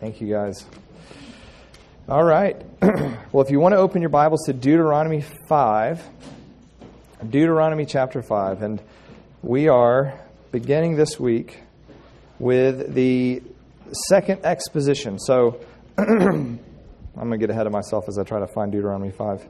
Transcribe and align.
Thank 0.00 0.20
you, 0.20 0.28
guys. 0.28 0.64
All 2.08 2.22
right. 2.22 2.56
well, 3.32 3.44
if 3.44 3.50
you 3.50 3.58
want 3.58 3.72
to 3.72 3.78
open 3.78 4.00
your 4.00 4.10
Bibles 4.10 4.44
to 4.46 4.52
Deuteronomy 4.52 5.24
5, 5.48 6.00
Deuteronomy 7.28 7.84
chapter 7.84 8.22
5, 8.22 8.62
and 8.62 8.80
we 9.42 9.66
are 9.66 10.16
beginning 10.52 10.94
this 10.94 11.18
week 11.18 11.64
with 12.38 12.94
the 12.94 13.42
second 14.08 14.44
exposition. 14.44 15.18
So 15.18 15.58
I'm 15.98 16.60
going 17.16 17.32
to 17.32 17.38
get 17.38 17.50
ahead 17.50 17.66
of 17.66 17.72
myself 17.72 18.04
as 18.06 18.18
I 18.18 18.22
try 18.22 18.38
to 18.38 18.46
find 18.46 18.70
Deuteronomy 18.70 19.10
5. 19.10 19.48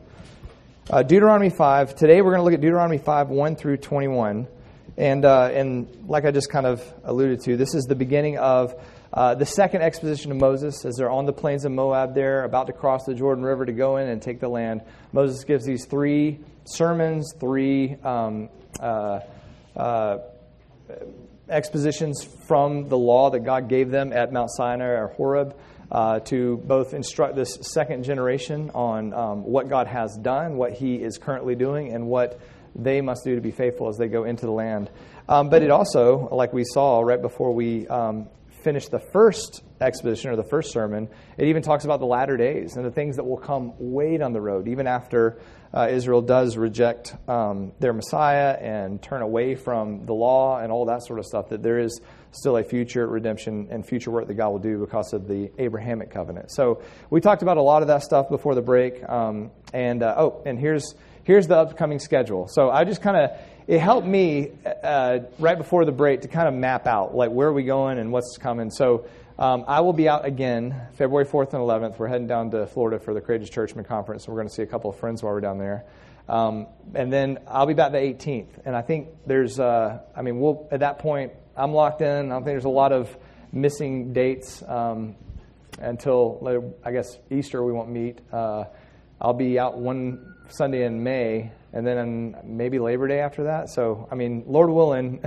Uh, 0.89 1.03
Deuteronomy 1.03 1.51
5. 1.51 1.95
Today 1.95 2.23
we're 2.23 2.31
going 2.31 2.41
to 2.41 2.45
look 2.45 2.55
at 2.55 2.63
Deuteronomy 2.63 2.97
5, 2.97 3.29
1 3.29 3.57
through 3.57 3.77
21. 3.77 4.49
And, 4.97 5.25
uh, 5.27 5.51
and 5.53 6.07
like 6.09 6.25
I 6.25 6.31
just 6.31 6.51
kind 6.51 6.65
of 6.65 6.83
alluded 7.05 7.43
to, 7.43 7.59
this 7.59 7.75
is 7.75 7.85
the 7.85 7.95
beginning 7.95 8.39
of 8.39 8.75
uh, 9.13 9.35
the 9.35 9.47
second 9.47 9.83
exposition 9.83 10.31
of 10.31 10.37
Moses, 10.37 10.85
as 10.85 10.97
they're 10.97 11.11
on 11.11 11.25
the 11.25 11.33
plains 11.33 11.65
of 11.65 11.73
Moab 11.73 12.15
there, 12.15 12.45
about 12.45 12.67
to 12.67 12.73
cross 12.73 13.05
the 13.05 13.15
Jordan 13.15 13.45
River 13.45 13.65
to 13.65 13.73
go 13.73 13.97
in 13.97 14.09
and 14.09 14.21
take 14.21 14.41
the 14.41 14.49
land, 14.49 14.83
Moses 15.13 15.45
gives 15.45 15.65
these 15.65 15.87
three 15.87 16.41
sermons, 16.67 17.33
three 17.41 17.97
um, 18.05 18.51
uh, 18.81 19.21
uh, 19.75 20.19
expositions 21.49 22.23
from 22.47 22.89
the 22.89 22.99
law 22.99 23.31
that 23.31 23.41
God 23.41 23.69
gave 23.69 23.91
them 23.91 24.13
at 24.13 24.33
Mount 24.33 24.51
Sinai 24.51 24.87
or 24.87 25.09
Horeb. 25.09 25.57
Uh, 25.91 26.21
to 26.21 26.59
both 26.67 26.93
instruct 26.93 27.35
this 27.35 27.57
second 27.63 28.05
generation 28.05 28.71
on 28.75 29.15
um, 29.15 29.43
what 29.43 29.71
God 29.71 29.87
has 29.87 30.15
done, 30.19 30.59
what 30.59 30.75
He 30.75 30.97
is 30.97 31.17
currently 31.17 31.55
doing, 31.55 31.95
and 31.95 32.07
what 32.07 32.39
they 32.75 33.01
must 33.01 33.25
do 33.25 33.35
to 33.37 33.41
be 33.41 33.53
faithful 33.53 33.89
as 33.89 33.97
they 33.97 34.09
go 34.09 34.25
into 34.25 34.45
the 34.45 34.53
land. 34.53 34.91
Um, 35.31 35.49
but 35.49 35.63
it 35.63 35.71
also, 35.71 36.29
like 36.31 36.53
we 36.53 36.65
saw 36.65 37.01
right 37.01 37.21
before 37.23 37.55
we 37.55 37.89
um, 37.89 38.29
finished 38.63 38.91
the 38.91 39.01
first 39.13 39.63
exposition 39.81 40.31
or 40.31 40.37
the 40.37 40.45
first 40.45 40.73
sermon, 40.73 41.09
it 41.37 41.47
even 41.49 41.63
talks 41.63 41.85
about 41.85 42.01
the 42.01 42.07
latter 42.07 42.37
days 42.37 42.77
and 42.77 42.85
the 42.85 42.91
things 42.91 43.17
that 43.17 43.25
will 43.25 43.39
come 43.39 43.73
way 43.79 44.17
down 44.17 44.33
the 44.33 44.41
road, 44.41 44.69
even 44.69 44.87
after 44.87 45.41
uh, 45.73 45.89
Israel 45.91 46.23
does 46.23 46.57
reject 46.57 47.15
um, 47.29 47.73
their 47.79 47.93
Messiah 47.93 48.57
and 48.61 49.03
turn 49.03 49.23
away 49.23 49.55
from 49.55 50.07
the 50.07 50.15
law 50.15 50.59
and 50.59 50.73
all 50.73 50.87
that 50.87 51.05
sort 51.05 51.19
of 51.19 51.27
stuff, 51.27 51.51
that 51.51 51.63
there 51.63 51.79
is 51.79 52.01
still 52.31 52.57
a 52.57 52.65
future 52.65 53.07
redemption 53.07 53.69
and 53.71 53.87
future 53.87 54.11
work 54.11 54.27
that 54.27 54.35
God 54.35 54.51
will 54.51 54.59
do 54.59 54.79
because 54.79 55.13
of 55.13 55.29
the 55.29 55.51
Abrahamic 55.59 56.11
covenant. 56.11 56.51
So 56.51 56.83
we 57.11 57.21
talked 57.21 57.43
about 57.43 57.57
a 57.57 57.63
lot 57.63 57.83
of 57.83 57.89
that 57.89 58.03
stuff 58.03 58.29
before 58.29 58.55
the 58.55 58.63
break. 58.63 59.07
Um, 59.09 59.51
and 59.73 60.03
uh, 60.03 60.15
oh, 60.17 60.43
and 60.47 60.59
here's 60.59 60.95
here's 61.29 61.47
the 61.47 61.57
upcoming 61.59 61.99
schedule. 61.99 62.49
So 62.49 62.71
I 62.71 62.85
just 62.85 63.03
kind 63.03 63.15
of 63.15 63.39
it 63.67 63.81
helped 63.81 64.07
me 64.07 64.51
uh, 64.83 65.19
right 65.39 65.59
before 65.59 65.85
the 65.85 65.93
break 65.93 66.23
to 66.23 66.29
kind 66.29 66.49
of 66.49 66.55
map 66.55 66.87
out 66.87 67.15
like 67.15 67.31
where 67.31 67.49
are 67.49 67.53
we 67.53 67.65
going 67.65 67.99
and 67.99 68.11
what's 68.11 68.39
coming. 68.39 68.71
So 68.71 69.05
um, 69.39 69.67
I 69.69 69.83
will 69.83 69.93
be 69.93 70.09
out 70.09 70.25
again 70.25 70.89
February 70.95 71.27
4th 71.27 71.53
and 71.53 71.63
11th. 71.63 71.99
We're 71.99 72.09
heading 72.09 72.29
down 72.29 72.51
to 72.53 72.67
Florida 72.67 72.99
for 72.99 73.13
the 73.13 73.21
Courageous 73.21 73.51
Churchman 73.51 73.85
Conference, 73.85 74.27
we're 74.27 74.37
going 74.37 74.49
to 74.49 74.55
see 74.55 74.63
a 74.63 74.67
couple 74.67 74.89
of 74.89 74.99
friends 74.99 75.23
while 75.23 75.35
we're 75.35 75.43
down 75.43 75.59
there. 75.59 75.85
Um, 76.31 76.67
and 76.95 77.13
then 77.13 77.41
I'll 77.47 77.67
be 77.67 77.75
back 77.75 77.93
the 77.93 77.99
18th. 77.99 78.63
And 78.65 78.75
I 78.75 78.81
think 78.81 79.09
there's, 79.27 79.61
uh, 79.61 80.01
I 80.17 80.23
mean, 80.23 80.41
we'll 80.41 80.67
at 80.71 80.81
that 80.81 80.99
point 80.99 81.33
I'm 81.55 81.75
locked 81.75 82.01
in. 82.01 82.09
I 82.09 82.35
don't 82.35 82.43
think 82.43 82.55
there's 82.55 82.65
a 82.65 82.71
lot 82.71 82.93
of 82.93 83.15
missing 83.53 84.15
dates 84.15 84.63
um, 84.67 85.15
until 85.79 86.73
I 86.83 86.91
guess 86.91 87.19
Easter. 87.31 87.63
We 87.63 87.73
won't 87.73 87.91
meet. 87.91 88.19
Uh, 88.33 88.65
I'll 89.21 89.35
be 89.35 89.59
out 89.59 89.77
one 89.77 90.37
Sunday 90.49 90.85
in 90.85 91.03
May, 91.03 91.53
and 91.73 91.87
then 91.87 92.37
maybe 92.45 92.79
Labor 92.79 93.09
Day 93.09 93.21
after 93.21 93.45
that. 93.45 93.69
So, 93.69 94.09
I 94.11 94.15
mean, 94.15 94.45
Lord 94.47 94.71
willing, 94.71 95.23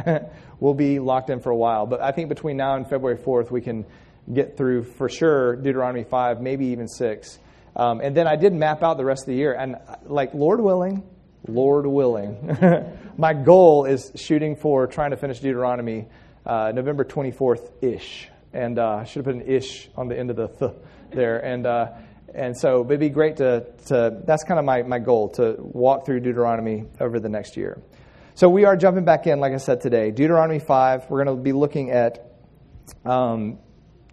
we'll 0.59 0.73
be 0.73 0.99
locked 0.99 1.29
in 1.29 1.39
for 1.39 1.51
a 1.51 1.55
while. 1.55 1.85
But 1.85 2.01
I 2.01 2.11
think 2.11 2.29
between 2.29 2.57
now 2.57 2.75
and 2.75 2.87
February 2.89 3.17
4th, 3.17 3.51
we 3.51 3.61
can 3.61 3.85
get 4.31 4.57
through 4.57 4.83
for 4.83 5.09
sure 5.09 5.55
Deuteronomy 5.55 6.03
5, 6.03 6.41
maybe 6.41 6.67
even 6.67 6.87
6. 6.87 7.39
Um, 7.75 8.01
and 8.01 8.15
then 8.15 8.27
I 8.27 8.35
did 8.35 8.53
map 8.53 8.83
out 8.83 8.97
the 8.97 9.05
rest 9.05 9.23
of 9.23 9.27
the 9.27 9.35
year. 9.35 9.53
And, 9.53 9.77
like, 10.05 10.33
Lord 10.33 10.59
willing, 10.59 11.03
Lord 11.47 11.85
willing, 11.85 12.57
my 13.17 13.33
goal 13.33 13.85
is 13.85 14.11
shooting 14.15 14.55
for 14.55 14.87
trying 14.87 15.11
to 15.11 15.17
finish 15.17 15.39
Deuteronomy 15.39 16.07
uh, 16.45 16.71
November 16.73 17.05
24th 17.05 17.71
ish. 17.81 18.27
And 18.53 18.79
uh, 18.79 18.95
I 18.97 19.03
should 19.05 19.25
have 19.25 19.33
put 19.33 19.35
an 19.35 19.49
ish 19.49 19.89
on 19.95 20.07
the 20.07 20.17
end 20.17 20.29
of 20.29 20.35
the 20.35 20.47
th 20.47 20.71
there. 21.11 21.37
And, 21.39 21.65
uh, 21.65 21.91
and 22.33 22.57
so 22.57 22.85
it'd 22.85 22.99
be 22.99 23.09
great 23.09 23.37
to, 23.37 23.65
to 23.87 24.21
that's 24.25 24.43
kind 24.43 24.59
of 24.59 24.65
my, 24.65 24.83
my 24.83 24.99
goal, 24.99 25.29
to 25.29 25.55
walk 25.59 26.05
through 26.05 26.21
Deuteronomy 26.21 26.85
over 26.99 27.19
the 27.19 27.29
next 27.29 27.57
year. 27.57 27.81
So 28.35 28.49
we 28.49 28.65
are 28.65 28.75
jumping 28.75 29.05
back 29.05 29.27
in, 29.27 29.39
like 29.39 29.53
I 29.53 29.57
said 29.57 29.81
today. 29.81 30.11
Deuteronomy 30.11 30.59
5, 30.59 31.09
we're 31.09 31.23
going 31.23 31.37
to 31.37 31.43
be 31.43 31.51
looking 31.51 31.91
at 31.91 32.31
um, 33.05 33.59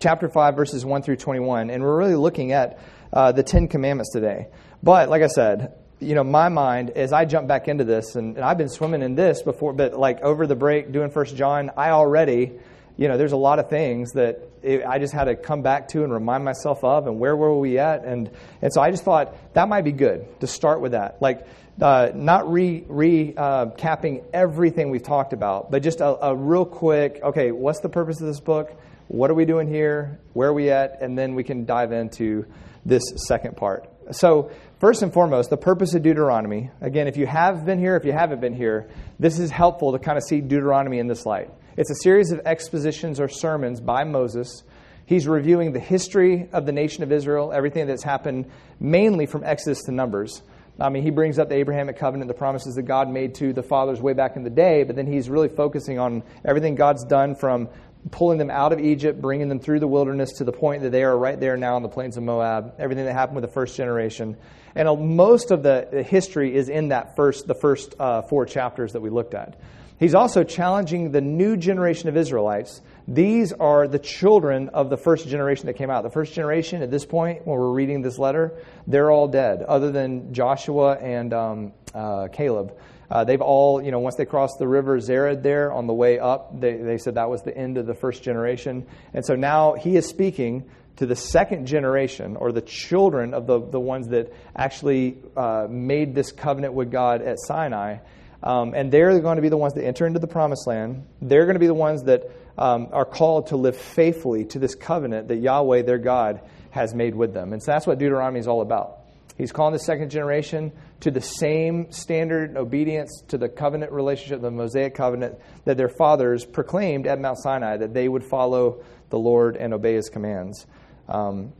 chapter 0.00 0.28
5, 0.28 0.56
verses 0.56 0.84
1 0.84 1.02
through 1.02 1.16
21. 1.16 1.70
And 1.70 1.82
we're 1.82 1.96
really 1.96 2.16
looking 2.16 2.52
at 2.52 2.80
uh, 3.12 3.32
the 3.32 3.42
Ten 3.42 3.68
Commandments 3.68 4.12
today. 4.12 4.48
But 4.82 5.08
like 5.08 5.22
I 5.22 5.28
said, 5.28 5.74
you 6.00 6.14
know, 6.14 6.24
my 6.24 6.48
mind, 6.48 6.90
as 6.90 7.12
I 7.12 7.24
jump 7.24 7.48
back 7.48 7.68
into 7.68 7.84
this, 7.84 8.16
and, 8.16 8.36
and 8.36 8.44
I've 8.44 8.58
been 8.58 8.68
swimming 8.68 9.02
in 9.02 9.14
this 9.14 9.42
before, 9.42 9.72
but 9.72 9.98
like 9.98 10.20
over 10.20 10.46
the 10.46 10.56
break 10.56 10.92
doing 10.92 11.10
First 11.10 11.36
John, 11.36 11.70
I 11.76 11.90
already 11.90 12.52
you 12.98 13.06
know, 13.06 13.16
there's 13.16 13.32
a 13.32 13.36
lot 13.36 13.60
of 13.60 13.70
things 13.70 14.12
that 14.12 14.40
it, 14.62 14.84
I 14.84 14.98
just 14.98 15.14
had 15.14 15.24
to 15.24 15.36
come 15.36 15.62
back 15.62 15.88
to 15.88 16.02
and 16.02 16.12
remind 16.12 16.44
myself 16.44 16.82
of, 16.82 17.06
and 17.06 17.20
where 17.20 17.36
were 17.36 17.56
we 17.56 17.78
at? 17.78 18.04
And, 18.04 18.28
and 18.60 18.72
so 18.72 18.82
I 18.82 18.90
just 18.90 19.04
thought 19.04 19.54
that 19.54 19.68
might 19.68 19.84
be 19.84 19.92
good 19.92 20.40
to 20.40 20.48
start 20.48 20.80
with 20.80 20.92
that. 20.92 21.22
Like, 21.22 21.46
uh, 21.80 22.10
not 22.12 22.50
re, 22.50 22.82
recapping 22.82 24.20
uh, 24.20 24.26
everything 24.34 24.90
we've 24.90 25.02
talked 25.02 25.32
about, 25.32 25.70
but 25.70 25.84
just 25.84 26.00
a, 26.00 26.26
a 26.26 26.34
real 26.34 26.64
quick, 26.64 27.20
okay, 27.22 27.52
what's 27.52 27.78
the 27.80 27.88
purpose 27.88 28.20
of 28.20 28.26
this 28.26 28.40
book? 28.40 28.72
What 29.06 29.30
are 29.30 29.34
we 29.34 29.44
doing 29.44 29.68
here? 29.68 30.18
Where 30.32 30.48
are 30.48 30.52
we 30.52 30.70
at? 30.70 31.00
And 31.00 31.16
then 31.16 31.36
we 31.36 31.44
can 31.44 31.64
dive 31.66 31.92
into 31.92 32.46
this 32.84 33.04
second 33.28 33.56
part. 33.56 33.88
So, 34.10 34.50
first 34.80 35.02
and 35.02 35.12
foremost, 35.12 35.50
the 35.50 35.56
purpose 35.56 35.94
of 35.94 36.02
Deuteronomy. 36.02 36.70
Again, 36.80 37.06
if 37.06 37.16
you 37.16 37.26
have 37.26 37.64
been 37.64 37.78
here, 37.78 37.94
if 37.94 38.04
you 38.04 38.12
haven't 38.12 38.40
been 38.40 38.54
here, 38.54 38.90
this 39.20 39.38
is 39.38 39.50
helpful 39.50 39.92
to 39.92 39.98
kind 39.98 40.18
of 40.18 40.24
see 40.24 40.40
Deuteronomy 40.40 40.98
in 40.98 41.06
this 41.06 41.24
light. 41.24 41.50
It's 41.78 41.92
a 41.92 42.02
series 42.02 42.32
of 42.32 42.40
expositions 42.44 43.20
or 43.20 43.28
sermons 43.28 43.80
by 43.80 44.02
Moses. 44.02 44.64
He's 45.06 45.28
reviewing 45.28 45.70
the 45.70 45.78
history 45.78 46.48
of 46.52 46.66
the 46.66 46.72
nation 46.72 47.04
of 47.04 47.12
Israel, 47.12 47.52
everything 47.52 47.86
that's 47.86 48.02
happened 48.02 48.50
mainly 48.80 49.26
from 49.26 49.44
Exodus 49.44 49.84
to 49.84 49.92
Numbers. 49.92 50.42
I 50.80 50.88
mean, 50.88 51.04
he 51.04 51.10
brings 51.10 51.38
up 51.38 51.48
the 51.48 51.54
Abrahamic 51.54 51.96
covenant, 51.96 52.26
the 52.26 52.34
promises 52.34 52.74
that 52.74 52.82
God 52.82 53.08
made 53.08 53.36
to 53.36 53.52
the 53.52 53.62
fathers 53.62 54.00
way 54.00 54.12
back 54.12 54.34
in 54.34 54.42
the 54.42 54.50
day, 54.50 54.82
but 54.82 54.96
then 54.96 55.06
he's 55.06 55.30
really 55.30 55.48
focusing 55.48 56.00
on 56.00 56.24
everything 56.44 56.74
God's 56.74 57.04
done 57.04 57.36
from 57.36 57.68
pulling 58.10 58.38
them 58.38 58.50
out 58.50 58.72
of 58.72 58.80
Egypt, 58.80 59.20
bringing 59.20 59.48
them 59.48 59.60
through 59.60 59.78
the 59.78 59.86
wilderness 59.86 60.32
to 60.38 60.44
the 60.44 60.50
point 60.50 60.82
that 60.82 60.90
they 60.90 61.04
are 61.04 61.16
right 61.16 61.38
there 61.38 61.56
now 61.56 61.76
on 61.76 61.84
the 61.84 61.88
plains 61.88 62.16
of 62.16 62.24
Moab, 62.24 62.74
everything 62.80 63.04
that 63.04 63.12
happened 63.12 63.36
with 63.36 63.44
the 63.44 63.54
first 63.54 63.76
generation. 63.76 64.36
And 64.74 65.14
most 65.16 65.52
of 65.52 65.62
the 65.62 66.04
history 66.04 66.56
is 66.56 66.68
in 66.68 66.88
that 66.88 67.14
first, 67.14 67.46
the 67.46 67.54
first 67.54 67.94
uh, 68.00 68.22
four 68.22 68.46
chapters 68.46 68.94
that 68.94 69.00
we 69.00 69.10
looked 69.10 69.34
at. 69.34 69.60
He's 69.98 70.14
also 70.14 70.44
challenging 70.44 71.10
the 71.10 71.20
new 71.20 71.56
generation 71.56 72.08
of 72.08 72.16
Israelites. 72.16 72.80
These 73.08 73.52
are 73.52 73.88
the 73.88 73.98
children 73.98 74.68
of 74.68 74.90
the 74.90 74.96
first 74.96 75.26
generation 75.26 75.66
that 75.66 75.74
came 75.74 75.90
out. 75.90 76.04
The 76.04 76.10
first 76.10 76.34
generation, 76.34 76.82
at 76.82 76.90
this 76.90 77.04
point, 77.04 77.46
when 77.46 77.58
we're 77.58 77.72
reading 77.72 78.02
this 78.02 78.18
letter, 78.18 78.52
they're 78.86 79.10
all 79.10 79.26
dead, 79.26 79.62
other 79.62 79.90
than 79.90 80.32
Joshua 80.32 80.92
and 80.92 81.34
um, 81.34 81.72
uh, 81.94 82.28
Caleb. 82.28 82.78
Uh, 83.10 83.24
they've 83.24 83.40
all, 83.40 83.82
you 83.82 83.90
know, 83.90 83.98
once 83.98 84.16
they 84.16 84.26
crossed 84.26 84.58
the 84.58 84.68
river 84.68 84.98
Zered 84.98 85.42
there 85.42 85.72
on 85.72 85.86
the 85.86 85.94
way 85.94 86.18
up, 86.18 86.60
they, 86.60 86.76
they 86.76 86.98
said 86.98 87.14
that 87.14 87.30
was 87.30 87.42
the 87.42 87.56
end 87.56 87.78
of 87.78 87.86
the 87.86 87.94
first 87.94 88.22
generation. 88.22 88.86
And 89.14 89.24
so 89.24 89.34
now 89.34 89.74
he 89.74 89.96
is 89.96 90.06
speaking 90.06 90.68
to 90.96 91.06
the 91.06 91.16
second 91.16 91.66
generation, 91.66 92.36
or 92.36 92.52
the 92.52 92.60
children 92.60 93.32
of 93.32 93.46
the, 93.46 93.60
the 93.60 93.80
ones 93.80 94.08
that 94.08 94.32
actually 94.54 95.16
uh, 95.36 95.66
made 95.70 96.14
this 96.14 96.32
covenant 96.32 96.74
with 96.74 96.90
God 96.90 97.22
at 97.22 97.38
Sinai. 97.38 97.98
Um, 98.42 98.74
and 98.74 98.92
they're 98.92 99.18
going 99.20 99.36
to 99.36 99.42
be 99.42 99.48
the 99.48 99.56
ones 99.56 99.74
that 99.74 99.84
enter 99.84 100.06
into 100.06 100.20
the 100.20 100.28
promised 100.28 100.66
land. 100.66 101.06
They're 101.20 101.44
going 101.44 101.56
to 101.56 101.60
be 101.60 101.66
the 101.66 101.74
ones 101.74 102.04
that 102.04 102.30
um, 102.56 102.88
are 102.92 103.04
called 103.04 103.48
to 103.48 103.56
live 103.56 103.76
faithfully 103.76 104.44
to 104.46 104.58
this 104.58 104.74
covenant 104.74 105.28
that 105.28 105.36
Yahweh, 105.36 105.82
their 105.82 105.98
God, 105.98 106.40
has 106.70 106.94
made 106.94 107.14
with 107.14 107.34
them. 107.34 107.52
And 107.52 107.62
so 107.62 107.72
that's 107.72 107.86
what 107.86 107.98
Deuteronomy 107.98 108.40
is 108.40 108.46
all 108.46 108.60
about. 108.60 108.98
He's 109.36 109.52
calling 109.52 109.72
the 109.72 109.78
second 109.78 110.10
generation 110.10 110.72
to 111.00 111.12
the 111.12 111.20
same 111.20 111.92
standard 111.92 112.56
obedience 112.56 113.22
to 113.28 113.38
the 113.38 113.48
covenant 113.48 113.92
relationship, 113.92 114.40
the 114.40 114.50
Mosaic 114.50 114.96
covenant 114.96 115.38
that 115.64 115.76
their 115.76 115.88
fathers 115.88 116.44
proclaimed 116.44 117.06
at 117.06 117.20
Mount 117.20 117.38
Sinai, 117.38 117.76
that 117.76 117.94
they 117.94 118.08
would 118.08 118.24
follow 118.24 118.82
the 119.10 119.18
Lord 119.18 119.56
and 119.56 119.72
obey 119.72 119.94
his 119.94 120.08
commands. 120.08 120.66
Um, 121.08 121.52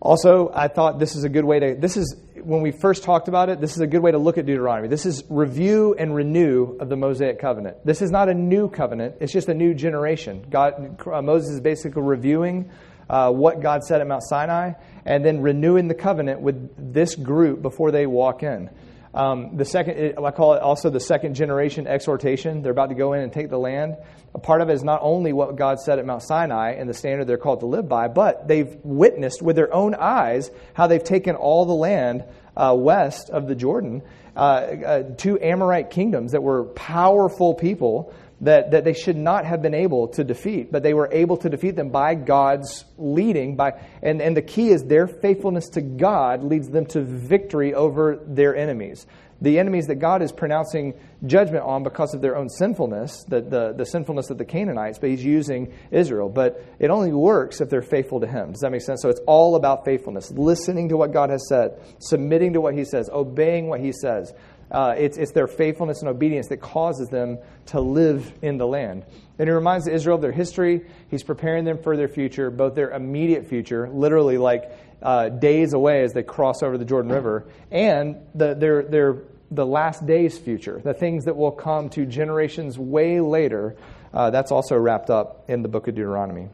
also, 0.00 0.50
I 0.54 0.68
thought 0.68 0.98
this 0.98 1.14
is 1.14 1.24
a 1.24 1.28
good 1.28 1.44
way 1.44 1.60
to, 1.60 1.74
this 1.74 1.96
is, 1.98 2.16
when 2.42 2.62
we 2.62 2.70
first 2.70 3.02
talked 3.04 3.28
about 3.28 3.50
it, 3.50 3.60
this 3.60 3.72
is 3.72 3.80
a 3.80 3.86
good 3.86 4.00
way 4.00 4.10
to 4.10 4.18
look 4.18 4.38
at 4.38 4.46
Deuteronomy. 4.46 4.88
This 4.88 5.04
is 5.04 5.24
review 5.28 5.94
and 5.98 6.14
renew 6.14 6.78
of 6.80 6.88
the 6.88 6.96
Mosaic 6.96 7.38
covenant. 7.38 7.84
This 7.84 8.00
is 8.00 8.10
not 8.10 8.30
a 8.30 8.34
new 8.34 8.70
covenant, 8.70 9.16
it's 9.20 9.32
just 9.32 9.48
a 9.48 9.54
new 9.54 9.74
generation. 9.74 10.46
God, 10.48 10.98
uh, 11.06 11.20
Moses 11.20 11.50
is 11.50 11.60
basically 11.60 12.02
reviewing 12.02 12.70
uh, 13.10 13.30
what 13.30 13.60
God 13.60 13.84
said 13.84 14.00
at 14.00 14.06
Mount 14.06 14.22
Sinai 14.22 14.72
and 15.04 15.22
then 15.22 15.42
renewing 15.42 15.88
the 15.88 15.94
covenant 15.94 16.40
with 16.40 16.92
this 16.92 17.14
group 17.14 17.60
before 17.60 17.90
they 17.90 18.06
walk 18.06 18.42
in. 18.42 18.70
Um, 19.12 19.56
the 19.56 19.64
second, 19.64 20.18
I 20.24 20.30
call 20.30 20.54
it 20.54 20.62
also 20.62 20.88
the 20.88 21.00
second 21.00 21.34
generation 21.34 21.86
exhortation. 21.86 22.62
They're 22.62 22.72
about 22.72 22.90
to 22.90 22.94
go 22.94 23.12
in 23.12 23.22
and 23.22 23.32
take 23.32 23.50
the 23.50 23.58
land. 23.58 23.96
A 24.34 24.38
part 24.38 24.60
of 24.60 24.70
it 24.70 24.74
is 24.74 24.84
not 24.84 25.00
only 25.02 25.32
what 25.32 25.56
God 25.56 25.80
said 25.80 25.98
at 25.98 26.06
Mount 26.06 26.22
Sinai 26.22 26.72
and 26.72 26.88
the 26.88 26.94
standard 26.94 27.26
they're 27.26 27.36
called 27.36 27.60
to 27.60 27.66
live 27.66 27.88
by, 27.88 28.06
but 28.06 28.46
they've 28.46 28.76
witnessed 28.84 29.42
with 29.42 29.56
their 29.56 29.72
own 29.74 29.96
eyes 29.96 30.50
how 30.74 30.86
they've 30.86 31.02
taken 31.02 31.34
all 31.34 31.66
the 31.66 31.74
land 31.74 32.24
uh, 32.56 32.74
west 32.78 33.30
of 33.30 33.48
the 33.48 33.56
Jordan 33.56 34.02
uh, 34.36 34.38
uh, 34.38 35.02
two 35.16 35.40
Amorite 35.40 35.90
kingdoms 35.90 36.32
that 36.32 36.42
were 36.42 36.64
powerful 36.64 37.54
people 37.54 38.14
that, 38.42 38.70
that 38.70 38.84
they 38.84 38.94
should 38.94 39.16
not 39.16 39.44
have 39.44 39.60
been 39.60 39.74
able 39.74 40.08
to 40.08 40.24
defeat, 40.24 40.72
but 40.72 40.82
they 40.82 40.94
were 40.94 41.08
able 41.12 41.36
to 41.38 41.48
defeat 41.48 41.76
them 41.76 41.90
by 41.90 42.14
God's 42.14 42.84
leading. 42.96 43.56
By, 43.56 43.80
and, 44.02 44.22
and 44.22 44.36
the 44.36 44.42
key 44.42 44.70
is 44.70 44.84
their 44.84 45.06
faithfulness 45.06 45.68
to 45.70 45.82
God 45.82 46.42
leads 46.42 46.68
them 46.68 46.86
to 46.86 47.02
victory 47.02 47.74
over 47.74 48.18
their 48.26 48.56
enemies. 48.56 49.06
The 49.42 49.58
enemies 49.58 49.86
that 49.86 49.96
God 49.96 50.20
is 50.20 50.32
pronouncing 50.32 50.94
judgment 51.24 51.64
on 51.64 51.82
because 51.82 52.12
of 52.12 52.20
their 52.20 52.36
own 52.36 52.50
sinfulness, 52.50 53.24
the, 53.24 53.40
the, 53.40 53.72
the 53.72 53.86
sinfulness 53.86 54.28
of 54.28 54.36
the 54.36 54.44
Canaanites, 54.44 54.98
but 54.98 55.08
he's 55.08 55.24
using 55.24 55.72
Israel. 55.90 56.28
But 56.28 56.62
it 56.78 56.90
only 56.90 57.12
works 57.12 57.62
if 57.62 57.70
they're 57.70 57.80
faithful 57.80 58.20
to 58.20 58.26
him. 58.26 58.52
Does 58.52 58.60
that 58.60 58.70
make 58.70 58.82
sense? 58.82 59.00
So 59.00 59.08
it's 59.08 59.20
all 59.26 59.56
about 59.56 59.86
faithfulness, 59.86 60.30
listening 60.30 60.90
to 60.90 60.98
what 60.98 61.14
God 61.14 61.30
has 61.30 61.48
said, 61.48 61.80
submitting 62.00 62.52
to 62.52 62.60
what 62.60 62.74
he 62.74 62.84
says, 62.84 63.08
obeying 63.10 63.68
what 63.68 63.80
he 63.80 63.92
says. 63.92 64.34
Uh, 64.70 64.94
it's, 64.96 65.18
it's 65.18 65.32
their 65.32 65.46
faithfulness 65.46 66.00
and 66.00 66.08
obedience 66.08 66.48
that 66.48 66.58
causes 66.58 67.08
them 67.08 67.38
to 67.66 67.80
live 67.80 68.32
in 68.42 68.56
the 68.56 68.66
land. 68.66 69.04
And 69.38 69.48
he 69.48 69.52
reminds 69.52 69.86
Israel 69.86 70.16
of 70.16 70.22
their 70.22 70.32
history. 70.32 70.82
He's 71.08 71.22
preparing 71.22 71.64
them 71.64 71.78
for 71.82 71.96
their 71.96 72.08
future, 72.08 72.50
both 72.50 72.74
their 72.74 72.90
immediate 72.90 73.46
future, 73.46 73.88
literally 73.88 74.38
like 74.38 74.70
uh, 75.02 75.30
days 75.30 75.72
away 75.72 76.02
as 76.02 76.12
they 76.12 76.22
cross 76.22 76.62
over 76.62 76.78
the 76.78 76.84
Jordan 76.84 77.10
River, 77.10 77.46
and 77.70 78.16
the, 78.34 78.54
their, 78.54 78.82
their, 78.82 79.22
the 79.50 79.66
last 79.66 80.06
days 80.06 80.38
future, 80.38 80.80
the 80.84 80.94
things 80.94 81.24
that 81.24 81.36
will 81.36 81.52
come 81.52 81.88
to 81.90 82.06
generations 82.06 82.78
way 82.78 83.20
later. 83.20 83.76
Uh, 84.12 84.30
that's 84.30 84.52
also 84.52 84.76
wrapped 84.76 85.10
up 85.10 85.44
in 85.48 85.62
the 85.62 85.68
book 85.68 85.88
of 85.88 85.94
Deuteronomy. 85.94 86.48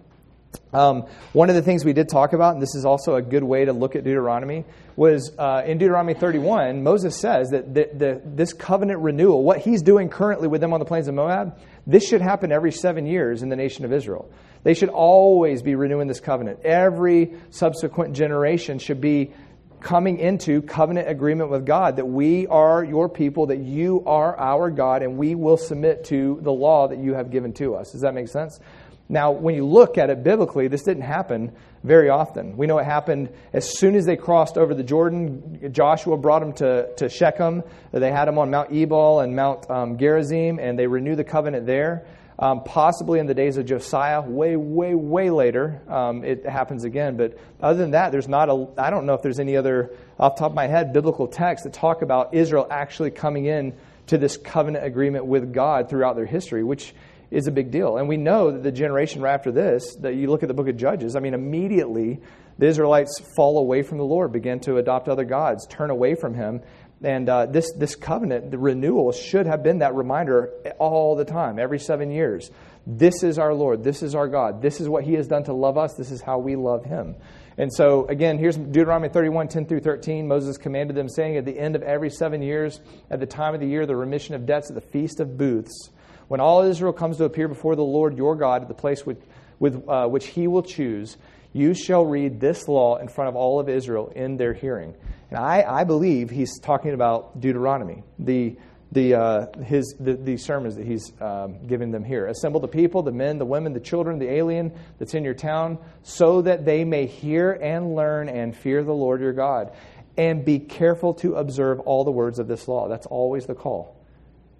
Um, 0.72 1.06
one 1.32 1.48
of 1.48 1.56
the 1.56 1.62
things 1.62 1.84
we 1.84 1.92
did 1.92 2.08
talk 2.08 2.32
about, 2.32 2.54
and 2.54 2.62
this 2.62 2.74
is 2.74 2.84
also 2.84 3.14
a 3.14 3.22
good 3.22 3.44
way 3.44 3.64
to 3.64 3.72
look 3.72 3.96
at 3.96 4.04
Deuteronomy, 4.04 4.64
was 4.96 5.32
uh, 5.38 5.62
in 5.66 5.78
Deuteronomy 5.78 6.14
31, 6.14 6.82
Moses 6.82 7.18
says 7.18 7.50
that 7.50 7.74
the, 7.74 7.88
the, 7.92 8.22
this 8.24 8.52
covenant 8.52 9.00
renewal, 9.00 9.42
what 9.42 9.58
he's 9.58 9.82
doing 9.82 10.08
currently 10.08 10.48
with 10.48 10.60
them 10.60 10.72
on 10.72 10.80
the 10.80 10.86
plains 10.86 11.08
of 11.08 11.14
Moab, 11.14 11.58
this 11.86 12.06
should 12.06 12.20
happen 12.20 12.52
every 12.52 12.72
seven 12.72 13.06
years 13.06 13.42
in 13.42 13.48
the 13.48 13.56
nation 13.56 13.84
of 13.84 13.92
Israel. 13.92 14.30
They 14.64 14.74
should 14.74 14.88
always 14.88 15.62
be 15.62 15.76
renewing 15.76 16.08
this 16.08 16.20
covenant. 16.20 16.60
Every 16.64 17.34
subsequent 17.50 18.14
generation 18.14 18.78
should 18.78 19.00
be 19.00 19.32
coming 19.80 20.18
into 20.18 20.62
covenant 20.62 21.08
agreement 21.08 21.50
with 21.50 21.64
God 21.64 21.96
that 21.96 22.06
we 22.06 22.46
are 22.48 22.82
your 22.82 23.08
people, 23.08 23.46
that 23.46 23.58
you 23.58 24.02
are 24.06 24.36
our 24.36 24.70
God, 24.70 25.02
and 25.02 25.16
we 25.16 25.34
will 25.34 25.56
submit 25.56 26.04
to 26.06 26.40
the 26.42 26.52
law 26.52 26.88
that 26.88 26.98
you 26.98 27.14
have 27.14 27.30
given 27.30 27.52
to 27.54 27.76
us. 27.76 27.92
Does 27.92 28.00
that 28.00 28.14
make 28.14 28.28
sense? 28.28 28.58
Now, 29.08 29.30
when 29.30 29.54
you 29.54 29.64
look 29.64 29.98
at 29.98 30.10
it 30.10 30.24
biblically, 30.24 30.68
this 30.68 30.82
didn't 30.82 31.04
happen 31.04 31.52
very 31.84 32.08
often. 32.08 32.56
We 32.56 32.66
know 32.66 32.78
it 32.78 32.84
happened 32.84 33.30
as 33.52 33.78
soon 33.78 33.94
as 33.94 34.04
they 34.04 34.16
crossed 34.16 34.58
over 34.58 34.74
the 34.74 34.82
Jordan. 34.82 35.70
Joshua 35.72 36.16
brought 36.16 36.40
them 36.40 36.52
to, 36.54 36.92
to 36.96 37.08
Shechem. 37.08 37.62
They 37.92 38.10
had 38.10 38.26
them 38.26 38.38
on 38.38 38.50
Mount 38.50 38.72
Ebal 38.72 39.20
and 39.20 39.36
Mount 39.36 39.70
um, 39.70 39.96
Gerizim, 39.96 40.58
and 40.58 40.76
they 40.76 40.88
renewed 40.88 41.18
the 41.18 41.24
covenant 41.24 41.66
there. 41.66 42.06
Um, 42.38 42.64
possibly 42.64 43.18
in 43.18 43.26
the 43.26 43.32
days 43.32 43.56
of 43.56 43.64
Josiah, 43.64 44.20
way, 44.20 44.56
way, 44.56 44.94
way 44.94 45.30
later, 45.30 45.80
um, 45.88 46.22
it 46.22 46.44
happens 46.44 46.84
again. 46.84 47.16
But 47.16 47.38
other 47.62 47.78
than 47.78 47.92
that, 47.92 48.12
there's 48.12 48.28
not 48.28 48.50
a, 48.50 48.68
I 48.76 48.90
don't 48.90 49.06
know 49.06 49.14
if 49.14 49.22
there's 49.22 49.38
any 49.40 49.56
other, 49.56 49.92
off 50.18 50.36
top 50.36 50.50
of 50.50 50.54
my 50.54 50.66
head, 50.66 50.92
biblical 50.92 51.28
texts 51.28 51.64
that 51.64 51.72
talk 51.72 52.02
about 52.02 52.34
Israel 52.34 52.66
actually 52.70 53.12
coming 53.12 53.46
in 53.46 53.74
to 54.08 54.18
this 54.18 54.36
covenant 54.36 54.84
agreement 54.84 55.24
with 55.24 55.52
God 55.52 55.88
throughout 55.88 56.14
their 56.16 56.26
history, 56.26 56.62
which 56.62 56.94
is 57.30 57.46
a 57.46 57.52
big 57.52 57.70
deal. 57.70 57.96
And 57.96 58.08
we 58.08 58.16
know 58.16 58.50
that 58.50 58.62
the 58.62 58.72
generation 58.72 59.22
right 59.22 59.34
after 59.34 59.50
this, 59.50 59.96
that 59.96 60.14
you 60.14 60.28
look 60.28 60.42
at 60.42 60.48
the 60.48 60.54
book 60.54 60.68
of 60.68 60.76
Judges, 60.76 61.16
I 61.16 61.20
mean, 61.20 61.34
immediately 61.34 62.20
the 62.58 62.66
Israelites 62.66 63.20
fall 63.36 63.58
away 63.58 63.82
from 63.82 63.98
the 63.98 64.04
Lord, 64.04 64.32
begin 64.32 64.60
to 64.60 64.78
adopt 64.78 65.08
other 65.08 65.24
gods, 65.24 65.66
turn 65.66 65.90
away 65.90 66.14
from 66.14 66.34
Him. 66.34 66.62
And 67.02 67.28
uh, 67.28 67.46
this, 67.46 67.70
this 67.72 67.94
covenant, 67.94 68.50
the 68.50 68.58
renewal, 68.58 69.12
should 69.12 69.46
have 69.46 69.62
been 69.62 69.78
that 69.80 69.94
reminder 69.94 70.50
all 70.78 71.14
the 71.14 71.26
time, 71.26 71.58
every 71.58 71.78
seven 71.78 72.10
years. 72.10 72.50
This 72.86 73.22
is 73.22 73.38
our 73.38 73.52
Lord. 73.52 73.84
This 73.84 74.02
is 74.02 74.14
our 74.14 74.28
God. 74.28 74.62
This 74.62 74.80
is 74.80 74.88
what 74.88 75.04
He 75.04 75.14
has 75.14 75.26
done 75.26 75.44
to 75.44 75.52
love 75.52 75.76
us. 75.76 75.94
This 75.94 76.10
is 76.10 76.22
how 76.22 76.38
we 76.38 76.56
love 76.56 76.84
Him. 76.84 77.16
And 77.58 77.72
so, 77.72 78.06
again, 78.06 78.38
here's 78.38 78.56
Deuteronomy 78.56 79.08
31, 79.08 79.48
10 79.48 79.66
through 79.66 79.80
13. 79.80 80.28
Moses 80.28 80.56
commanded 80.56 80.94
them, 80.94 81.08
saying, 81.08 81.36
At 81.36 81.44
the 81.44 81.58
end 81.58 81.74
of 81.74 81.82
every 81.82 82.10
seven 82.10 82.42
years, 82.42 82.80
at 83.10 83.18
the 83.18 83.26
time 83.26 83.54
of 83.54 83.60
the 83.60 83.66
year, 83.66 83.86
the 83.86 83.96
remission 83.96 84.34
of 84.34 84.46
debts 84.46 84.70
at 84.70 84.74
the 84.74 84.80
Feast 84.80 85.20
of 85.20 85.36
Booths, 85.36 85.90
when 86.28 86.40
all 86.40 86.62
Israel 86.62 86.92
comes 86.92 87.18
to 87.18 87.24
appear 87.24 87.48
before 87.48 87.76
the 87.76 87.84
Lord 87.84 88.16
your 88.16 88.36
God 88.36 88.62
at 88.62 88.68
the 88.68 88.74
place 88.74 89.06
with, 89.06 89.24
with 89.58 89.88
uh, 89.88 90.06
which 90.06 90.26
he 90.26 90.46
will 90.48 90.62
choose, 90.62 91.16
you 91.52 91.72
shall 91.72 92.04
read 92.04 92.40
this 92.40 92.68
law 92.68 92.96
in 92.96 93.08
front 93.08 93.28
of 93.28 93.36
all 93.36 93.60
of 93.60 93.68
Israel 93.68 94.12
in 94.14 94.36
their 94.36 94.52
hearing. 94.52 94.94
And 95.30 95.38
I, 95.38 95.64
I 95.66 95.84
believe 95.84 96.30
he's 96.30 96.58
talking 96.60 96.92
about 96.92 97.40
Deuteronomy, 97.40 98.02
the, 98.18 98.56
the, 98.92 99.14
uh, 99.14 99.62
his, 99.62 99.94
the, 99.98 100.14
the 100.14 100.36
sermons 100.36 100.76
that 100.76 100.86
he's 100.86 101.12
um, 101.20 101.66
giving 101.66 101.90
them 101.90 102.04
here. 102.04 102.26
Assemble 102.26 102.60
the 102.60 102.68
people, 102.68 103.02
the 103.02 103.12
men, 103.12 103.38
the 103.38 103.46
women, 103.46 103.72
the 103.72 103.80
children, 103.80 104.18
the 104.18 104.30
alien 104.30 104.72
that's 104.98 105.14
in 105.14 105.24
your 105.24 105.34
town, 105.34 105.78
so 106.02 106.42
that 106.42 106.64
they 106.64 106.84
may 106.84 107.06
hear 107.06 107.52
and 107.52 107.94
learn 107.94 108.28
and 108.28 108.54
fear 108.54 108.84
the 108.84 108.92
Lord 108.92 109.20
your 109.20 109.32
God. 109.32 109.72
And 110.18 110.44
be 110.44 110.58
careful 110.58 111.14
to 111.14 111.34
observe 111.36 111.80
all 111.80 112.04
the 112.04 112.10
words 112.10 112.38
of 112.38 112.48
this 112.48 112.68
law. 112.68 112.88
That's 112.88 113.06
always 113.06 113.46
the 113.46 113.54
call. 113.54 113.96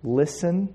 Listen 0.03 0.73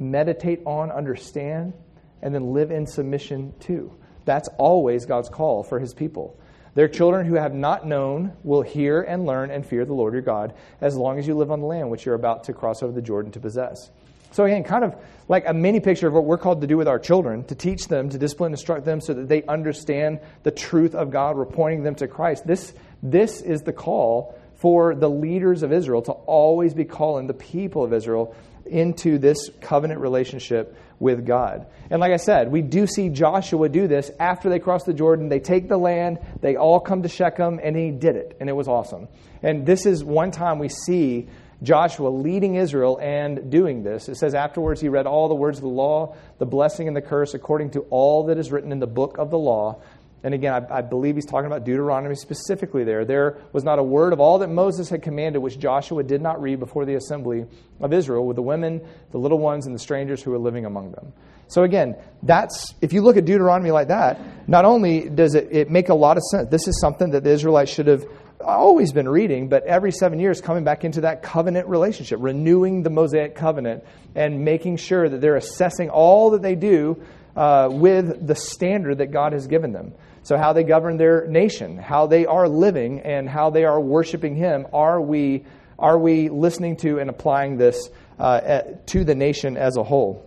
meditate 0.00 0.60
on, 0.64 0.90
understand, 0.90 1.74
and 2.22 2.34
then 2.34 2.52
live 2.52 2.70
in 2.70 2.86
submission 2.86 3.54
to. 3.60 3.94
That's 4.24 4.48
always 4.58 5.06
God's 5.06 5.28
call 5.28 5.62
for 5.62 5.78
his 5.78 5.94
people. 5.94 6.38
Their 6.74 6.88
children 6.88 7.26
who 7.26 7.34
have 7.34 7.52
not 7.52 7.86
known 7.86 8.32
will 8.44 8.62
hear 8.62 9.02
and 9.02 9.26
learn 9.26 9.50
and 9.50 9.66
fear 9.66 9.84
the 9.84 9.92
Lord 9.92 10.12
your 10.12 10.22
God 10.22 10.54
as 10.80 10.96
long 10.96 11.18
as 11.18 11.26
you 11.26 11.34
live 11.34 11.50
on 11.50 11.60
the 11.60 11.66
land 11.66 11.90
which 11.90 12.06
you're 12.06 12.14
about 12.14 12.44
to 12.44 12.52
cross 12.52 12.82
over 12.82 12.92
the 12.92 13.02
Jordan 13.02 13.32
to 13.32 13.40
possess. 13.40 13.90
So, 14.32 14.44
again, 14.44 14.62
kind 14.62 14.84
of 14.84 14.94
like 15.26 15.48
a 15.48 15.52
mini 15.52 15.80
picture 15.80 16.06
of 16.06 16.14
what 16.14 16.24
we're 16.24 16.38
called 16.38 16.60
to 16.60 16.68
do 16.68 16.76
with 16.76 16.86
our 16.86 17.00
children 17.00 17.42
to 17.44 17.56
teach 17.56 17.88
them, 17.88 18.08
to 18.10 18.18
discipline, 18.18 18.52
instruct 18.52 18.84
them 18.84 19.00
so 19.00 19.12
that 19.14 19.28
they 19.28 19.42
understand 19.42 20.20
the 20.44 20.52
truth 20.52 20.94
of 20.94 21.10
God. 21.10 21.36
We're 21.36 21.46
pointing 21.46 21.82
them 21.82 21.96
to 21.96 22.06
Christ. 22.06 22.46
This, 22.46 22.72
this 23.02 23.40
is 23.40 23.62
the 23.62 23.72
call 23.72 24.38
for 24.54 24.94
the 24.94 25.10
leaders 25.10 25.64
of 25.64 25.72
Israel 25.72 26.02
to 26.02 26.12
always 26.12 26.74
be 26.74 26.84
calling 26.84 27.26
the 27.26 27.34
people 27.34 27.82
of 27.82 27.92
Israel 27.92 28.36
into 28.66 29.18
this 29.18 29.50
covenant 29.60 30.00
relationship 30.00 30.76
with 30.98 31.26
God. 31.26 31.66
And 31.90 32.00
like 32.00 32.12
I 32.12 32.18
said, 32.18 32.52
we 32.52 32.62
do 32.62 32.86
see 32.86 33.08
Joshua 33.08 33.68
do 33.68 33.88
this 33.88 34.10
after 34.20 34.48
they 34.50 34.58
cross 34.58 34.84
the 34.84 34.92
Jordan. 34.92 35.28
They 35.28 35.40
take 35.40 35.68
the 35.68 35.78
land, 35.78 36.18
they 36.40 36.56
all 36.56 36.78
come 36.78 37.02
to 37.02 37.08
Shechem, 37.08 37.58
and 37.62 37.76
he 37.76 37.90
did 37.90 38.16
it, 38.16 38.36
and 38.38 38.48
it 38.48 38.52
was 38.52 38.68
awesome. 38.68 39.08
And 39.42 39.66
this 39.66 39.86
is 39.86 40.04
one 40.04 40.30
time 40.30 40.58
we 40.58 40.68
see 40.68 41.28
Joshua 41.62 42.08
leading 42.08 42.54
Israel 42.54 42.98
and 43.00 43.50
doing 43.50 43.82
this. 43.82 44.08
It 44.08 44.16
says 44.16 44.34
afterwards 44.34 44.80
he 44.80 44.88
read 44.88 45.06
all 45.06 45.28
the 45.28 45.34
words 45.34 45.58
of 45.58 45.62
the 45.62 45.68
law, 45.68 46.16
the 46.38 46.46
blessing 46.46 46.88
and 46.88 46.96
the 46.96 47.02
curse, 47.02 47.34
according 47.34 47.70
to 47.70 47.80
all 47.90 48.26
that 48.26 48.38
is 48.38 48.50
written 48.50 48.72
in 48.72 48.78
the 48.78 48.86
book 48.86 49.18
of 49.18 49.30
the 49.30 49.38
law. 49.38 49.82
And 50.22 50.34
again, 50.34 50.52
I, 50.52 50.78
I, 50.78 50.80
believe 50.82 51.14
he's 51.14 51.24
talking 51.24 51.46
about 51.46 51.64
Deuteronomy 51.64 52.14
specifically 52.14 52.84
there. 52.84 53.04
There 53.04 53.38
was 53.52 53.64
not 53.64 53.78
a 53.78 53.82
word 53.82 54.12
of 54.12 54.20
all 54.20 54.38
that 54.40 54.48
Moses 54.48 54.88
had 54.90 55.02
commanded 55.02 55.38
which 55.40 55.58
Joshua 55.58 56.02
did 56.02 56.20
not 56.20 56.42
read 56.42 56.60
before 56.60 56.84
the 56.84 56.94
assembly 56.94 57.46
of 57.80 57.92
Israel 57.92 58.26
with 58.26 58.36
the 58.36 58.42
women, 58.42 58.82
the 59.12 59.18
little 59.18 59.38
ones, 59.38 59.66
and 59.66 59.74
the 59.74 59.78
strangers 59.78 60.22
who 60.22 60.30
were 60.30 60.38
living 60.38 60.66
among 60.66 60.92
them. 60.92 61.12
So 61.48 61.64
again, 61.64 61.96
that's 62.22 62.74
if 62.80 62.92
you 62.92 63.02
look 63.02 63.16
at 63.16 63.24
Deuteronomy 63.24 63.70
like 63.70 63.88
that, 63.88 64.20
not 64.46 64.64
only 64.64 65.08
does 65.08 65.34
it, 65.34 65.48
it 65.50 65.70
make 65.70 65.88
a 65.88 65.94
lot 65.94 66.16
of 66.16 66.22
sense. 66.30 66.48
This 66.50 66.68
is 66.68 66.78
something 66.80 67.10
that 67.10 67.24
the 67.24 67.30
Israelites 67.30 67.72
should 67.72 67.86
have 67.86 68.04
always 68.40 68.92
been 68.92 69.08
reading, 69.08 69.48
but 69.48 69.64
every 69.64 69.92
seven 69.92 70.18
years 70.18 70.40
coming 70.40 70.64
back 70.64 70.84
into 70.84 71.02
that 71.02 71.22
covenant 71.22 71.66
relationship, 71.66 72.18
renewing 72.22 72.82
the 72.82 72.90
Mosaic 72.90 73.34
covenant, 73.34 73.84
and 74.14 74.44
making 74.44 74.76
sure 74.76 75.08
that 75.08 75.20
they're 75.20 75.36
assessing 75.36 75.90
all 75.90 76.30
that 76.30 76.42
they 76.42 76.54
do 76.54 77.02
uh, 77.36 77.68
with 77.70 78.26
the 78.26 78.34
standard 78.34 78.98
that 78.98 79.10
God 79.10 79.32
has 79.32 79.46
given 79.46 79.72
them. 79.72 79.92
So, 80.30 80.38
how 80.38 80.52
they 80.52 80.62
govern 80.62 80.96
their 80.96 81.26
nation, 81.26 81.76
how 81.76 82.06
they 82.06 82.24
are 82.24 82.48
living, 82.48 83.00
and 83.00 83.28
how 83.28 83.50
they 83.50 83.64
are 83.64 83.80
worshiping 83.80 84.36
Him, 84.36 84.64
are 84.72 85.00
we, 85.00 85.42
are 85.76 85.98
we 85.98 86.28
listening 86.28 86.76
to 86.76 87.00
and 87.00 87.10
applying 87.10 87.56
this 87.56 87.90
uh, 88.16 88.60
to 88.86 89.02
the 89.02 89.16
nation 89.16 89.56
as 89.56 89.76
a 89.76 89.82
whole? 89.82 90.24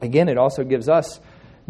Again, 0.00 0.30
it 0.30 0.38
also 0.38 0.64
gives 0.64 0.88
us 0.88 1.20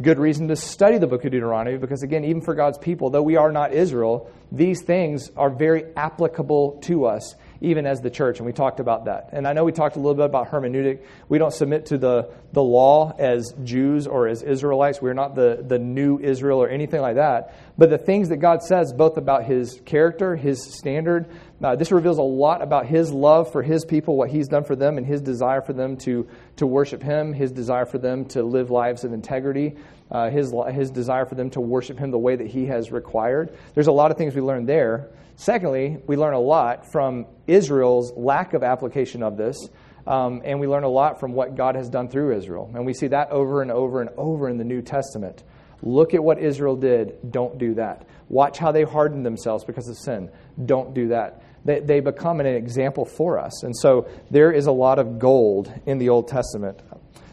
good 0.01 0.21
reason 0.21 0.47
to 0.47 0.55
study 0.55 0.99
the 0.99 1.09
book 1.09 1.25
of 1.25 1.33
Deuteronomy 1.33 1.77
because, 1.77 2.05
again, 2.05 2.25
even 2.25 2.41
for 2.41 2.55
God's 2.55 2.79
people, 2.79 3.11
though 3.11 3.21
we 3.21 3.35
are 3.35 3.51
not 3.51 3.73
Israel, 3.73 4.31
these 4.53 4.83
things 4.83 5.33
are 5.37 5.51
very 5.51 5.85
applicable 5.97 6.79
to 6.83 7.07
us 7.07 7.35
even 7.63 7.87
as 7.87 8.01
the 8.01 8.11
church. 8.11 8.39
And 8.39 8.47
we 8.47 8.53
talked 8.53 8.81
about 8.81 9.07
that. 9.07 9.31
And 9.33 9.47
I 9.47 9.53
know 9.53 9.65
we 9.65 9.73
talked 9.73 9.97
a 9.97 9.99
little 9.99 10.15
bit 10.15 10.27
about 10.27 10.51
hermeneutic. 10.51 11.01
We 11.29 11.39
don't 11.39 11.53
submit 11.53 11.87
to 11.87 11.99
the, 11.99 12.31
the 12.53 12.63
law 12.63 13.15
as 13.19 13.55
Jews 13.65 14.07
or 14.07 14.29
as 14.29 14.43
Israelites. 14.43 15.01
We're 15.01 15.15
not 15.15 15.35
the, 15.35 15.65
the 15.67 15.79
new 15.79 16.19
Israel 16.19 16.63
or 16.63 16.69
anything 16.69 17.01
like 17.01 17.17
that. 17.17 17.55
But 17.79 17.91
the 17.91 17.99
things 17.99 18.29
that 18.29 18.39
God 18.39 18.63
says, 18.63 18.93
both 18.93 19.17
about 19.17 19.45
his 19.45 19.81
character, 19.85 20.37
his 20.37 20.63
standard, 20.75 21.27
uh, 21.63 21.77
this 21.77 21.93
reveals 21.93 22.19
a 22.19 22.23
lot 22.23 22.61
about 22.61 22.87
his 22.87 23.13
love 23.13 23.53
for 23.53 23.63
his 23.63 23.85
people, 23.85 24.17
what 24.17 24.31
he's 24.31 24.49
done 24.49 24.65
for 24.65 24.75
them, 24.75 24.99
and 24.99 25.07
his 25.07 25.23
desire 25.23 25.63
for 25.63 25.73
them 25.73 25.97
to, 25.99 26.29
to 26.57 26.67
worship 26.67 27.03
him, 27.03 27.33
his 27.33 27.53
desire 27.53 27.87
for 27.87 27.99
them 27.99 28.25
to 28.27 28.43
live 28.43 28.71
lives 28.71 29.05
of 29.05 29.13
integrity, 29.13 29.77
uh, 30.11 30.29
his, 30.29 30.53
his 30.73 30.91
desire 30.91 31.25
for 31.25 31.37
them 31.37 31.51
to 31.51 31.61
worship 31.61 31.99
him 31.99 32.11
the 32.11 32.19
way 32.19 32.35
that 32.35 32.49
he 32.49 32.67
has 32.67 32.91
required. 32.91 33.57
There's 33.75 33.87
a 33.87 33.93
lot 33.93 34.11
of 34.11 34.19
things 34.19 34.35
we 34.35 34.41
learn 34.41 34.67
there. 34.67 35.09
Secondly, 35.37 35.99
we 36.07 36.17
learn 36.17 36.35
a 36.35 36.41
lot 36.41 36.91
from 36.93 37.27
Israel's 37.47 38.13
lack 38.17 38.55
of 38.55 38.63
application 38.63 39.23
of 39.23 39.37
this. 39.37 39.57
Um, 40.07 40.43
and 40.45 40.59
we 40.59 40.67
learn 40.67 40.83
a 40.83 40.89
lot 40.89 41.21
from 41.21 41.33
what 41.33 41.57
God 41.57 41.77
has 41.77 41.89
done 41.89 42.09
through 42.09 42.37
Israel. 42.37 42.71
And 42.75 42.85
we 42.85 42.93
see 42.93 43.07
that 43.09 43.31
over 43.31 43.63
and 43.63 43.71
over 43.71 44.01
and 44.01 44.11
over 44.17 44.49
in 44.49 44.59
the 44.59 44.65
New 44.65 44.83
Testament. 44.83 45.45
Look 45.81 46.15
at 46.15 46.23
what 46.23 46.39
Israel 46.39 46.77
did. 46.77 47.31
Don't 47.31 47.59
do 47.59 47.75
that. 47.75 48.07
Watch 48.29 48.59
how 48.59 48.73
they 48.73 48.83
hardened 48.83 49.27
themselves 49.27 49.65
because 49.65 49.89
of 49.89 49.97
sin. 49.97 50.31
Don't 50.65 50.95
do 50.95 51.09
that. 51.09 51.43
They, 51.65 51.81
they 51.81 52.01
become 52.01 52.41
an 52.41 52.47
example 52.47 53.05
for 53.05 53.39
us. 53.39 53.63
And 53.63 53.77
so 53.77 54.09
there 54.31 54.51
is 54.51 54.67
a 54.67 54.73
lot 54.73 54.99
of 54.99 55.19
gold 55.19 55.73
in 55.87 55.99
the 55.99 56.09
Old 56.09 56.29
Testament. 56.29 56.81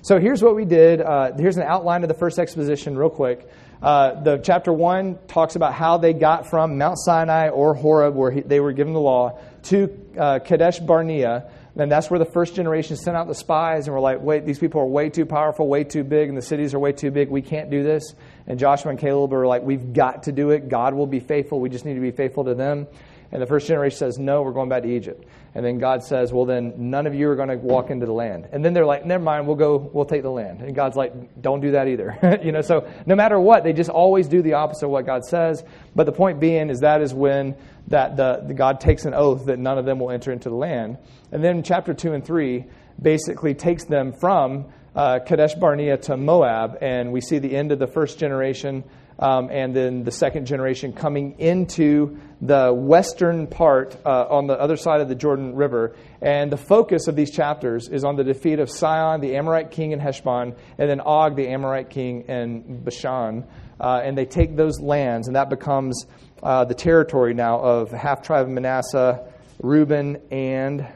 So 0.02 0.20
here's 0.20 0.42
what 0.42 0.56
we 0.56 0.66
did. 0.66 1.02
Uh, 1.02 1.32
here's 1.38 1.58
an 1.58 1.64
outline 1.64 2.04
of 2.04 2.10
the 2.10 2.16
first 2.16 2.40
exposition, 2.40 2.98
real 2.98 3.10
quick. 3.10 3.48
Uh, 3.82 4.22
the 4.22 4.38
chapter 4.38 4.74
one 4.74 5.18
talks 5.28 5.56
about 5.56 5.74
how 5.74 5.98
they 5.98 6.14
got 6.14 6.50
from 6.50 6.78
Mount 6.78 6.98
Sinai 7.00 7.50
or 7.50 7.74
Horeb, 7.74 8.14
where 8.14 8.32
he, 8.32 8.42
they 8.42 8.60
were 8.60 8.74
given 8.74 8.94
the 8.94 9.00
law, 9.00 9.40
to 9.64 9.98
uh, 10.18 10.40
Kadesh 10.40 10.80
Barnea. 10.80 11.50
And 11.78 11.90
that's 11.90 12.10
where 12.10 12.20
the 12.20 12.26
first 12.26 12.56
generation 12.56 12.98
sent 12.98 13.16
out 13.16 13.28
the 13.28 13.36
spies 13.36 13.88
and 13.88 13.94
were 13.94 14.02
like, 14.02 14.22
wait, 14.22 14.46
these 14.46 14.60
people 14.60 14.82
are 14.82 14.86
way 14.86 15.10
too 15.10 15.26
powerful, 15.26 15.66
way 15.66 15.86
too 15.86 16.04
big, 16.04 16.28
and 16.28 16.38
the 16.38 16.42
cities 16.42 16.74
are 16.74 16.80
way 16.80 16.92
too 16.92 17.10
big. 17.10 17.30
We 17.30 17.42
can't 17.42 17.70
do 17.70 17.84
this. 17.84 18.16
And 18.48 18.60
Joshua 18.60 18.90
and 18.90 19.00
Caleb 19.00 19.32
are 19.34 19.48
like, 19.48 19.62
we've 19.62 19.94
got 19.94 20.24
to 20.24 20.34
do 20.34 20.50
it. 20.50 20.68
God 20.68 20.94
will 20.94 21.08
be 21.08 21.22
faithful. 21.22 21.62
We 21.62 21.70
just 21.70 21.86
need 21.86 21.94
to 21.94 22.02
be 22.02 22.12
faithful 22.12 22.44
to 22.46 22.56
them. 22.56 22.88
And 23.32 23.42
the 23.42 23.46
first 23.46 23.68
generation 23.68 23.98
says, 23.98 24.18
No, 24.18 24.42
we're 24.42 24.54
going 24.54 24.70
back 24.70 24.84
to 24.84 24.90
Egypt. 24.90 25.24
And 25.56 25.66
then 25.66 25.80
God 25.80 26.04
says, 26.04 26.32
Well, 26.32 26.46
then 26.46 26.74
none 26.78 27.08
of 27.08 27.16
you 27.16 27.30
are 27.30 27.36
going 27.36 27.50
to 27.50 27.58
walk 27.58 27.90
into 27.90 28.06
the 28.06 28.14
land. 28.14 28.48
And 28.52 28.64
then 28.64 28.74
they're 28.74 28.86
like, 28.86 29.06
Never 29.06 29.24
mind, 29.24 29.48
we'll 29.48 29.56
go, 29.56 29.78
we'll 29.78 30.06
take 30.06 30.22
the 30.22 30.32
land. 30.32 30.62
And 30.62 30.76
God's 30.76 30.96
like, 30.96 31.42
Don't 31.42 31.62
do 31.62 31.72
that 31.72 31.88
either. 31.88 32.40
you 32.44 32.52
know, 32.52 32.62
so 32.62 32.88
no 33.06 33.16
matter 33.16 33.40
what, 33.40 33.64
they 33.64 33.74
just 33.74 33.90
always 33.90 34.28
do 34.28 34.42
the 34.42 34.54
opposite 34.54 34.86
of 34.86 34.92
what 34.92 35.06
God 35.06 35.26
says. 35.26 35.64
But 35.96 36.06
the 36.06 36.12
point 36.12 36.40
being 36.40 36.70
is 36.70 36.82
that 36.82 37.02
is 37.02 37.14
when 37.14 37.56
that 37.88 38.16
the, 38.16 38.44
the 38.48 38.54
God 38.54 38.80
takes 38.80 39.06
an 39.06 39.14
oath 39.14 39.46
that 39.46 39.58
none 39.58 39.78
of 39.78 39.86
them 39.86 40.00
will 40.00 40.12
enter 40.12 40.32
into 40.32 40.50
the 40.50 40.56
land. 40.56 40.98
And 41.32 41.44
then 41.44 41.64
chapter 41.64 41.94
2 41.94 42.14
and 42.14 42.26
3 42.26 42.66
basically 43.02 43.54
takes 43.54 43.86
them 43.86 44.14
from 44.14 44.66
uh, 44.96 45.20
Kadesh 45.26 45.56
Barnea 45.56 45.98
to 45.98 46.18
Moab, 46.18 46.78
and 46.82 47.12
we 47.12 47.22
see 47.22 47.40
the 47.40 47.56
end 47.56 47.72
of 47.72 47.80
the 47.80 47.88
first 47.88 48.20
generation 48.20 48.84
um, 49.20 49.50
and 49.52 49.76
then 49.76 50.04
the 50.04 50.12
second 50.12 50.46
generation 50.48 50.94
coming 50.94 51.40
into 51.40 52.18
the 52.42 52.74
western 52.74 53.48
part 53.48 53.98
uh, 54.06 54.26
on 54.30 54.48
the 54.48 54.54
other 54.54 54.78
side 54.78 55.02
of 55.02 55.10
the 55.10 55.16
Jordan 55.16 55.56
River. 55.56 55.96
And 56.22 56.50
the 56.52 56.58
focus 56.58 57.08
of 57.08 57.18
these 57.18 57.30
chapters 57.30 57.90
is 57.90 58.06
on 58.06 58.16
the 58.16 58.24
defeat 58.24 58.60
of 58.60 58.70
Sihon, 58.70 59.20
the 59.20 59.36
Amorite 59.36 59.72
king 59.72 59.92
in 59.92 60.00
Heshbon, 60.00 60.56
and 60.78 60.90
then 60.90 61.02
Og, 61.02 61.36
the 61.36 61.50
Amorite 61.50 61.90
king 61.90 62.22
in 62.30 62.82
Bashan. 62.84 63.46
Uh, 63.80 64.02
and 64.04 64.18
they 64.18 64.26
take 64.26 64.56
those 64.56 64.80
lands, 64.80 65.28
and 65.28 65.36
that 65.36 65.50
becomes 65.50 66.06
uh, 66.42 66.64
the 66.66 66.74
territory 66.74 67.34
now 67.34 67.60
of 67.60 67.92
half 67.92 68.22
tribe 68.22 68.46
of 68.46 68.52
Manasseh, 68.52 69.26
Reuben, 69.62 70.22
and 70.32 70.88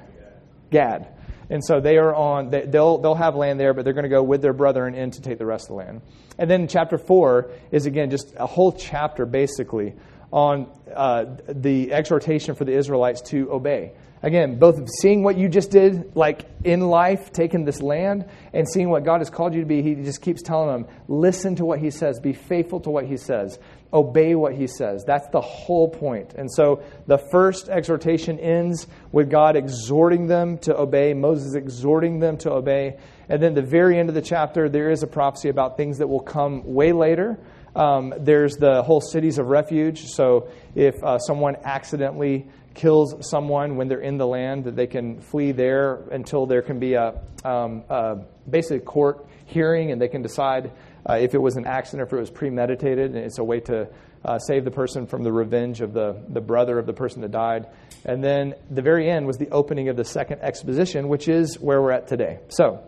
Gad. 0.72 1.08
And 1.50 1.64
so 1.64 1.80
they 1.80 1.98
are 1.98 2.14
on, 2.14 2.50
they'll, 2.50 2.98
they'll 2.98 3.16
have 3.16 3.36
land 3.36 3.60
there, 3.60 3.74
but 3.74 3.86
they're 3.86 3.94
going 3.94 4.04
to 4.04 4.10
go 4.10 4.24
with 4.24 4.42
their 4.42 4.54
brethren 4.54 4.96
in 4.96 5.12
to 5.12 5.22
take 5.22 5.38
the 5.38 5.46
rest 5.46 5.66
of 5.66 5.70
the 5.70 5.74
land. 5.76 6.02
And 6.38 6.50
then 6.50 6.68
chapter 6.68 6.98
4 6.98 7.52
is, 7.72 7.86
again, 7.86 8.10
just 8.10 8.34
a 8.38 8.48
whole 8.48 8.72
chapter 8.72 9.26
basically 9.26 9.94
on 10.32 10.68
uh, 10.94 11.26
the 11.48 11.94
exhortation 11.94 12.56
for 12.56 12.66
the 12.66 12.74
Israelites 12.74 13.22
to 13.22 13.52
obey. 13.52 13.94
Again, 14.24 14.58
both 14.58 14.90
seeing 15.02 15.22
what 15.22 15.38
you 15.38 15.50
just 15.50 15.70
did, 15.70 16.16
like 16.16 16.46
in 16.64 16.80
life, 16.80 17.34
taking 17.34 17.66
this 17.66 17.82
land, 17.82 18.26
and 18.54 18.68
seeing 18.68 18.90
what 18.90 19.04
God 19.04 19.20
has 19.20 19.30
called 19.30 19.54
you 19.54 19.60
to 19.60 19.68
be, 19.68 19.82
he 19.82 19.96
just 19.96 20.22
keeps 20.22 20.42
telling 20.42 20.70
them, 20.70 20.94
listen 21.10 21.58
to 21.58 21.66
what 21.66 21.80
he 21.80 21.92
says, 21.92 22.22
be 22.22 22.32
faithful 22.32 22.80
to 22.80 22.90
what 22.90 23.06
he 23.06 23.18
says, 23.18 23.60
obey 23.94 24.34
what 24.36 24.56
he 24.56 24.68
says. 24.68 25.04
That's 25.06 25.28
the 25.30 25.42
whole 25.42 25.88
point. 25.88 26.34
And 26.34 26.52
so 26.52 26.84
the 27.06 27.20
first 27.32 27.70
exhortation 27.70 28.40
ends 28.40 28.88
with 29.12 29.30
God 29.30 29.56
exhorting 29.56 30.28
them 30.28 30.58
to 30.60 30.76
obey, 30.76 31.14
Moses 31.14 31.54
exhorting 31.54 32.20
them 32.20 32.38
to 32.40 32.52
obey. 32.52 32.98
And 33.30 33.42
then 33.42 33.54
the 33.54 33.62
very 33.62 34.00
end 34.00 34.10
of 34.10 34.16
the 34.16 34.22
chapter, 34.22 34.68
there 34.68 34.90
is 34.90 35.04
a 35.04 35.08
prophecy 35.08 35.50
about 35.50 35.78
things 35.78 36.00
that 36.00 36.08
will 36.08 36.22
come 36.22 36.64
way 36.66 36.92
later. 36.92 37.40
Um, 37.76 38.14
there's 38.20 38.56
the 38.58 38.84
whole 38.84 39.02
cities 39.02 39.38
of 39.38 39.48
refuge. 39.48 40.06
So 40.08 40.50
if 40.76 40.96
uh, 41.04 41.20
someone 41.20 41.56
accidentally 41.64 42.48
kills 42.74 43.16
someone 43.30 43.76
when 43.76 43.88
they're 43.88 44.02
in 44.02 44.18
the 44.18 44.28
land, 44.28 44.66
that 44.66 44.76
they 44.76 44.88
can 44.88 45.22
flee 45.22 45.52
there 45.52 46.04
until 46.12 46.46
there 46.46 46.62
can 46.62 46.80
be 46.80 46.96
a, 46.96 47.22
um, 47.44 47.84
a 47.90 48.18
basically 48.50 48.80
court 48.80 49.28
hearing 49.46 49.92
and 49.92 50.02
they 50.02 50.08
can 50.08 50.22
decide 50.22 50.72
uh, 51.10 51.14
if 51.14 51.34
it 51.34 51.42
was 51.42 51.56
an 51.56 51.66
accident 51.66 52.08
if 52.08 52.14
it 52.14 52.20
was 52.20 52.30
premeditated. 52.30 53.16
And 53.16 53.18
it's 53.18 53.40
a 53.40 53.44
way 53.44 53.60
to 53.62 53.88
uh, 54.24 54.40
save 54.40 54.64
the 54.66 54.72
person 54.72 55.06
from 55.08 55.24
the 55.24 55.32
revenge 55.32 55.82
of 55.82 55.94
the, 55.94 56.24
the 56.30 56.42
brother 56.42 56.80
of 56.80 56.86
the 56.86 56.94
person 56.94 57.22
that 57.22 57.32
died. 57.32 57.68
And 58.06 58.24
then 58.24 58.56
the 58.70 58.82
very 58.82 59.10
end 59.10 59.28
was 59.28 59.38
the 59.38 59.50
opening 59.50 59.90
of 59.90 59.98
the 59.98 60.06
second 60.06 60.42
exposition, 60.42 61.08
which 61.08 61.28
is 61.28 61.60
where 61.60 61.82
we're 61.82 61.92
at 61.92 62.08
today. 62.08 62.40
So 62.50 62.84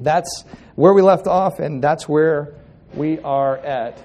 that's 0.00 0.44
where 0.74 0.92
we 0.92 1.02
left 1.02 1.26
off, 1.26 1.58
and 1.58 1.82
that's 1.82 2.08
where 2.08 2.54
we 2.94 3.18
are 3.20 3.56
at 3.58 4.02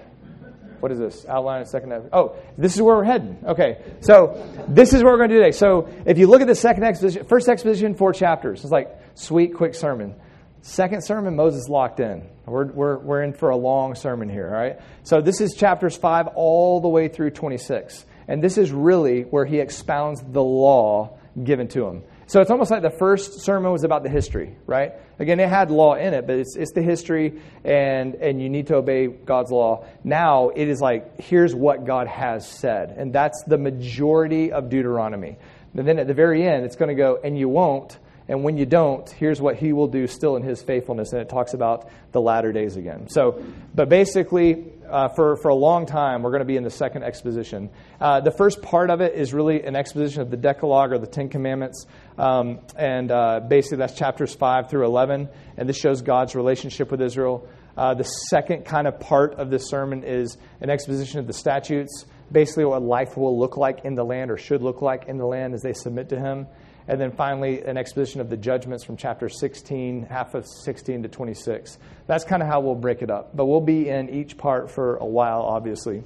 what 0.79 0.91
is 0.91 0.99
this? 0.99 1.25
Outline 1.27 1.61
of 1.61 1.67
second. 1.67 1.91
Oh, 2.13 2.35
this 2.57 2.75
is 2.75 2.81
where 2.81 2.95
we're 2.95 3.03
heading. 3.03 3.37
Okay, 3.43 3.81
so 4.01 4.65
this 4.67 4.93
is 4.93 5.03
what 5.03 5.11
we're 5.11 5.17
going 5.17 5.29
to 5.29 5.35
do 5.35 5.41
today. 5.41 5.51
So 5.51 5.89
if 6.05 6.17
you 6.17 6.27
look 6.27 6.41
at 6.41 6.47
the 6.47 6.55
second 6.55 6.83
exposition, 6.83 7.25
first 7.25 7.49
exposition, 7.49 7.95
four 7.95 8.13
chapters. 8.13 8.61
It's 8.63 8.71
like 8.71 8.89
sweet, 9.15 9.55
quick 9.55 9.73
sermon. 9.73 10.15
Second 10.61 11.03
sermon, 11.03 11.35
Moses 11.35 11.69
locked 11.69 11.99
in. 11.99 12.27
We're, 12.45 12.65
we're, 12.65 12.97
we're 12.97 13.23
in 13.23 13.33
for 13.33 13.49
a 13.49 13.57
long 13.57 13.95
sermon 13.95 14.29
here, 14.29 14.47
all 14.47 14.59
right? 14.59 14.79
So 15.03 15.21
this 15.21 15.41
is 15.41 15.53
chapters 15.53 15.95
5 15.95 16.27
all 16.35 16.81
the 16.81 16.87
way 16.87 17.07
through 17.07 17.31
26. 17.31 18.05
And 18.27 18.43
this 18.43 18.57
is 18.57 18.71
really 18.71 19.21
where 19.21 19.45
he 19.45 19.59
expounds 19.59 20.21
the 20.21 20.43
law 20.43 21.17
given 21.41 21.67
to 21.69 21.85
him. 21.85 22.03
So 22.29 22.41
it's 22.41 22.51
almost 22.51 22.71
like 22.71 22.81
the 22.81 22.89
first 22.89 23.41
sermon 23.41 23.71
was 23.71 23.85
about 23.85 24.03
the 24.03 24.09
history, 24.09 24.57
right? 24.65 24.93
Again, 25.17 25.39
it 25.39 25.47
had 25.47 25.71
law 25.71 25.95
in 25.95 26.13
it, 26.13 26.27
but 26.27 26.35
it's, 26.35 26.57
it's 26.57 26.73
the 26.73 26.81
history, 26.81 27.41
and, 27.63 28.15
and 28.15 28.41
you 28.41 28.49
need 28.49 28.67
to 28.67 28.75
obey 28.75 29.07
God's 29.07 29.49
law. 29.49 29.85
Now 30.03 30.49
it 30.49 30.67
is 30.67 30.81
like, 30.81 31.21
here's 31.21 31.55
what 31.55 31.85
God 31.85 32.07
has 32.07 32.45
said. 32.45 32.95
And 32.97 33.13
that's 33.13 33.41
the 33.47 33.57
majority 33.57 34.51
of 34.51 34.69
Deuteronomy. 34.69 35.37
And 35.73 35.87
then 35.87 35.99
at 35.99 36.07
the 36.07 36.13
very 36.13 36.45
end, 36.45 36.65
it's 36.65 36.75
going 36.75 36.89
to 36.89 36.95
go, 36.95 37.17
and 37.23 37.37
you 37.37 37.47
won't. 37.47 37.97
And 38.29 38.43
when 38.43 38.57
you 38.57 38.65
don't, 38.65 39.09
here's 39.09 39.39
what 39.39 39.55
he 39.55 39.71
will 39.71 39.87
do 39.87 40.05
still 40.07 40.35
in 40.35 40.43
his 40.43 40.61
faithfulness. 40.61 41.13
And 41.13 41.21
it 41.21 41.29
talks 41.29 41.53
about 41.53 41.89
the 42.11 42.19
latter 42.19 42.51
days 42.51 42.75
again. 42.75 43.07
So, 43.09 43.41
but 43.73 43.87
basically, 43.87 44.65
uh, 44.89 45.09
for, 45.09 45.37
for 45.37 45.49
a 45.49 45.55
long 45.55 45.85
time, 45.85 46.23
we're 46.23 46.31
going 46.31 46.39
to 46.39 46.45
be 46.45 46.57
in 46.57 46.63
the 46.63 46.69
second 46.69 47.03
exposition. 47.03 47.69
Uh, 47.99 48.19
the 48.19 48.31
first 48.31 48.61
part 48.61 48.89
of 48.89 49.01
it 49.01 49.15
is 49.15 49.33
really 49.33 49.63
an 49.63 49.75
exposition 49.75 50.21
of 50.21 50.29
the 50.29 50.37
Decalogue 50.37 50.91
or 50.91 50.97
the 50.97 51.07
Ten 51.07 51.29
Commandments. 51.29 51.85
Um, 52.17 52.59
and 52.75 53.11
uh, 53.11 53.41
basically, 53.47 53.77
that's 53.77 53.93
chapters 53.93 54.35
5 54.35 54.69
through 54.69 54.85
11. 54.85 55.29
And 55.57 55.69
this 55.69 55.77
shows 55.77 56.01
God's 56.01 56.35
relationship 56.35 56.91
with 56.91 57.01
Israel. 57.01 57.47
Uh, 57.77 57.93
the 57.93 58.03
second 58.03 58.65
kind 58.65 58.87
of 58.87 58.99
part 58.99 59.35
of 59.35 59.49
this 59.49 59.69
sermon 59.69 60.03
is 60.03 60.37
an 60.61 60.69
exposition 60.69 61.19
of 61.19 61.27
the 61.27 61.33
statutes, 61.33 62.05
basically, 62.31 62.65
what 62.65 62.81
life 62.81 63.15
will 63.15 63.37
look 63.37 63.55
like 63.55 63.85
in 63.85 63.93
the 63.95 64.03
land 64.03 64.31
or 64.31 64.37
should 64.37 64.63
look 64.63 64.81
like 64.81 65.05
in 65.07 65.17
the 65.17 65.25
land 65.25 65.53
as 65.53 65.61
they 65.61 65.73
submit 65.73 66.09
to 66.09 66.19
Him. 66.19 66.47
And 66.87 67.01
then 67.01 67.11
finally, 67.11 67.61
an 67.63 67.77
exposition 67.77 68.21
of 68.21 68.29
the 68.29 68.37
judgments 68.37 68.83
from 68.83 68.95
chapter 68.95 69.27
16, 69.27 70.03
half 70.03 70.35
of 70.35 70.47
16 70.47 71.03
to 71.03 71.09
26. 71.09 71.77
That's 72.07 72.23
kind 72.23 72.41
of 72.41 72.47
how 72.47 72.61
we'll 72.61 72.75
break 72.75 73.01
it 73.01 73.11
up. 73.11 73.35
But 73.35 73.45
we'll 73.45 73.59
be 73.59 73.89
in 73.89 74.09
each 74.09 74.37
part 74.37 74.71
for 74.71 74.95
a 74.97 75.05
while, 75.05 75.41
obviously. 75.41 76.03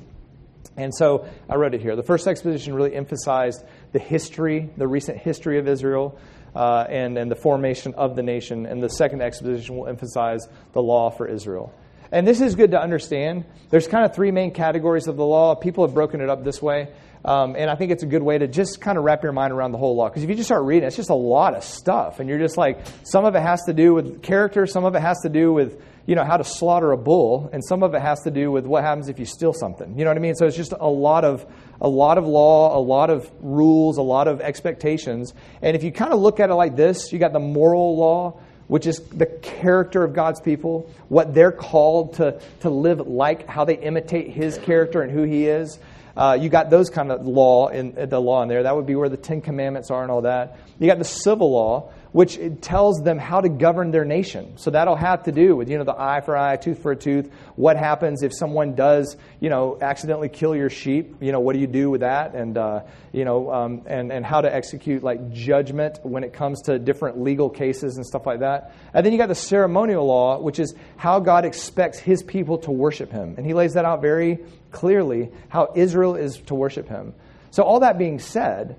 And 0.78 0.94
so 0.96 1.28
I 1.50 1.56
wrote 1.56 1.76
it 1.76 1.82
here. 1.82 1.96
The 1.96 2.04
first 2.04 2.28
exposition 2.28 2.74
really 2.74 2.96
emphasized 2.96 3.64
the 3.92 4.00
history, 4.00 4.70
the 4.78 4.88
recent 4.88 5.20
history 5.20 5.60
of 5.60 5.68
Israel, 5.68 6.18
uh, 6.56 6.86
and, 6.90 7.18
and 7.18 7.30
the 7.30 7.36
formation 7.36 7.94
of 7.94 8.16
the 8.16 8.24
nation. 8.24 8.66
And 8.66 8.82
the 8.82 8.90
second 8.90 9.22
exposition 9.22 9.78
will 9.78 9.88
emphasize 9.88 10.48
the 10.74 10.82
law 10.82 11.12
for 11.12 11.28
Israel. 11.28 11.74
And 12.12 12.28
this 12.28 12.42
is 12.42 12.56
good 12.56 12.72
to 12.72 12.82
understand. 12.82 13.46
There's 13.70 13.88
kind 13.88 14.04
of 14.04 14.14
three 14.14 14.32
main 14.32 14.52
categories 14.52 15.08
of 15.08 15.16
the 15.16 15.26
law. 15.26 15.56
People 15.56 15.86
have 15.86 15.94
broken 15.94 16.20
it 16.20 16.30
up 16.30 16.44
this 16.44 16.62
way. 16.62 16.90
Um, 17.24 17.56
and 17.56 17.70
I 17.70 17.76
think 17.76 17.92
it's 17.92 18.04
a 18.04 18.08
good 18.08 18.24
way 18.24 18.38
to 18.38 18.48
just 18.48 18.82
kind 18.82 18.98
of 18.98 19.04
wrap 19.04 19.24
your 19.24 19.32
mind 19.32 19.54
around 19.54 19.72
the 19.72 19.78
whole 19.78 19.96
law. 19.96 20.10
Because 20.10 20.24
if 20.24 20.30
you 20.30 20.36
just 20.36 20.48
start 20.48 20.64
reading, 20.64 20.88
it's 20.88 20.96
just 20.96 21.10
a 21.10 21.16
lot 21.16 21.54
of 21.54 21.64
stuff. 21.64 22.20
And 22.20 22.28
you're 22.28 22.40
just 22.40 22.58
like, 22.58 22.80
some 23.04 23.26
of 23.26 23.36
it 23.36 23.42
has 23.42 23.62
to 23.68 23.74
do 23.74 23.94
with 23.94 24.24
character, 24.24 24.66
some 24.66 24.86
of 24.86 24.96
it 24.96 25.02
has 25.02 25.20
to 25.22 25.30
do 25.30 25.54
with, 25.54 25.80
you 26.08 26.16
know, 26.16 26.24
how 26.24 26.38
to 26.38 26.44
slaughter 26.44 26.92
a 26.92 26.98
bull, 26.98 27.50
and 27.54 27.64
some 27.64 27.84
of 27.84 27.94
it 27.94 28.02
has 28.02 28.20
to 28.22 28.32
do 28.32 28.52
with 28.52 28.66
what 28.66 28.84
happens 28.84 29.08
if 29.08 29.20
you 29.20 29.26
steal 29.26 29.54
something. 29.54 29.98
You 30.00 30.04
know 30.04 30.10
what 30.10 30.18
I 30.18 30.22
mean? 30.22 30.36
So 30.36 30.48
it's 30.48 30.58
just 30.58 30.74
a 30.80 30.90
lot 30.90 31.24
of 31.24 31.46
a 31.80 31.90
lot 31.90 32.18
of 32.18 32.28
law, 32.28 32.78
a 32.78 32.82
lot 32.82 33.10
of 33.10 33.30
rules, 33.40 33.98
a 33.98 34.04
lot 34.04 34.28
of 34.28 34.40
expectations. 34.40 35.34
And 35.62 35.76
if 35.76 35.84
you 35.84 35.92
kind 35.92 36.14
of 36.14 36.20
look 36.20 36.40
at 36.40 36.50
it 36.50 36.54
like 36.54 36.76
this, 36.76 37.12
you 37.12 37.18
got 37.18 37.34
the 37.34 37.40
moral 37.40 37.98
law, 37.98 38.40
which 38.68 38.86
is 38.86 39.00
the 39.00 39.26
character 39.26 40.04
of 40.04 40.14
God's 40.14 40.40
people, 40.40 40.90
what 41.10 41.34
they're 41.34 41.52
called 41.52 42.14
to, 42.16 42.40
to 42.62 42.70
live 42.70 43.00
like, 43.08 43.48
how 43.48 43.66
they 43.66 43.78
imitate 43.78 44.30
His 44.30 44.58
character 44.60 45.02
and 45.02 45.12
who 45.12 45.24
He 45.24 45.48
is. 45.48 45.80
Uh, 46.16 46.38
you 46.40 46.50
got 46.50 46.70
those 46.70 46.90
kind 46.90 47.12
of 47.12 47.26
law 47.26 47.68
in 47.68 48.10
the 48.10 48.20
law 48.20 48.42
in 48.44 48.50
there. 48.50 48.64
That 48.64 48.76
would 48.76 48.86
be 48.86 48.96
where 48.96 49.10
the 49.10 49.18
Ten 49.18 49.42
Commandments 49.42 49.90
are 49.92 50.02
and 50.02 50.12
all 50.12 50.22
that. 50.24 50.58
You 50.80 50.88
got 50.88 50.98
the 50.98 51.06
civil 51.06 51.52
law, 51.52 51.92
which 52.12 52.38
tells 52.60 53.02
them 53.02 53.18
how 53.18 53.40
to 53.40 53.48
govern 53.48 53.92
their 53.92 54.04
nation. 54.04 54.58
So 54.58 54.72
that'll 54.72 54.98
have 54.98 55.24
to 55.24 55.32
do 55.32 55.56
with 55.56 55.70
you 55.70 55.78
know 55.78 55.84
the 55.84 55.98
eye 55.98 56.22
for 56.22 56.36
eye, 56.36 56.58
tooth 56.58 56.82
for 56.82 56.92
a 56.92 56.96
tooth. 56.96 57.32
What 57.56 57.78
happens 57.78 58.22
if 58.22 58.34
someone 58.36 58.76
does 58.76 59.16
you 59.40 59.50
know 59.50 59.78
accidentally 59.82 60.30
kill 60.30 60.56
your 60.56 60.70
sheep? 60.70 61.16
You 61.22 61.32
know 61.32 61.40
what 61.40 61.54
do 61.54 61.60
you 61.60 61.68
do 61.68 61.90
with 61.90 62.02
that? 62.02 62.36
And 62.36 62.58
uh, 62.58 62.82
you 63.14 63.24
know 63.24 63.52
um, 63.52 63.84
and 63.86 64.12
and 64.12 64.26
how 64.26 64.42
to 64.42 64.54
execute 64.54 65.04
like 65.04 65.32
judgment 65.32 66.00
when 66.04 66.24
it 66.24 66.34
comes 66.34 66.62
to 66.64 66.78
different 66.80 67.22
legal 67.22 67.50
cases 67.50 67.96
and 67.96 68.06
stuff 68.06 68.26
like 68.26 68.40
that. 68.40 68.74
And 68.94 69.06
then 69.06 69.14
you 69.14 69.18
got 69.18 69.30
the 69.30 69.36
ceremonial 69.36 70.06
law, 70.06 70.40
which 70.40 70.60
is 70.60 70.76
how 70.98 71.20
God 71.20 71.46
expects 71.46 71.98
His 71.98 72.24
people 72.24 72.58
to 72.60 72.72
worship 72.72 73.12
Him, 73.12 73.36
and 73.38 73.46
He 73.46 73.54
lays 73.54 73.74
that 73.74 73.86
out 73.86 74.02
very 74.02 74.40
clearly 74.72 75.30
how 75.48 75.72
Israel 75.76 76.16
is 76.16 76.38
to 76.48 76.56
worship 76.56 76.90
Him. 76.90 77.14
So 77.52 77.64
all 77.64 77.82
that 77.82 77.98
being 77.98 78.20
said, 78.20 78.78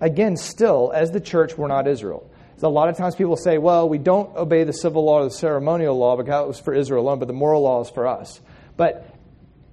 again, 0.00 0.36
still 0.36 0.92
as 0.94 1.10
the 1.10 1.20
church, 1.20 1.56
we're 1.56 1.68
not 1.68 1.86
Israel. 1.86 2.30
So 2.56 2.68
a 2.68 2.70
lot 2.70 2.88
of 2.88 2.96
times 2.96 3.14
people 3.14 3.36
say, 3.36 3.58
well, 3.58 3.88
we 3.88 3.98
don't 3.98 4.34
obey 4.36 4.64
the 4.64 4.72
civil 4.72 5.04
law 5.04 5.20
or 5.20 5.24
the 5.24 5.30
ceremonial 5.30 5.98
law 5.98 6.16
because 6.16 6.44
it 6.44 6.48
was 6.48 6.60
for 6.60 6.72
Israel 6.72 7.02
alone, 7.02 7.18
but 7.18 7.28
the 7.28 7.34
moral 7.34 7.62
law 7.62 7.80
is 7.82 7.90
for 7.90 8.06
us. 8.06 8.40
But 8.76 9.06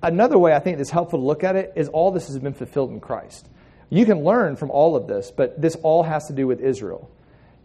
another 0.02 0.38
way 0.38 0.54
I 0.54 0.60
think 0.60 0.80
it's 0.80 0.90
helpful 0.90 1.20
to 1.20 1.26
look 1.26 1.44
at 1.44 1.56
it 1.56 1.74
is 1.76 1.88
all 1.90 2.12
this 2.12 2.28
has 2.28 2.40
been 2.40 2.54
fulfilled 2.54 2.92
in 2.92 3.00
Christ. 3.00 3.48
You 3.90 4.06
can 4.06 4.24
learn 4.24 4.56
from 4.56 4.72
all 4.72 4.96
of 4.96 5.08
this, 5.08 5.32
but 5.32 5.62
this 5.62 5.76
all 5.84 6.04
has 6.04 6.26
to 6.28 6.34
do 6.34 6.48
with 6.48 6.62
Israel. 6.62 7.12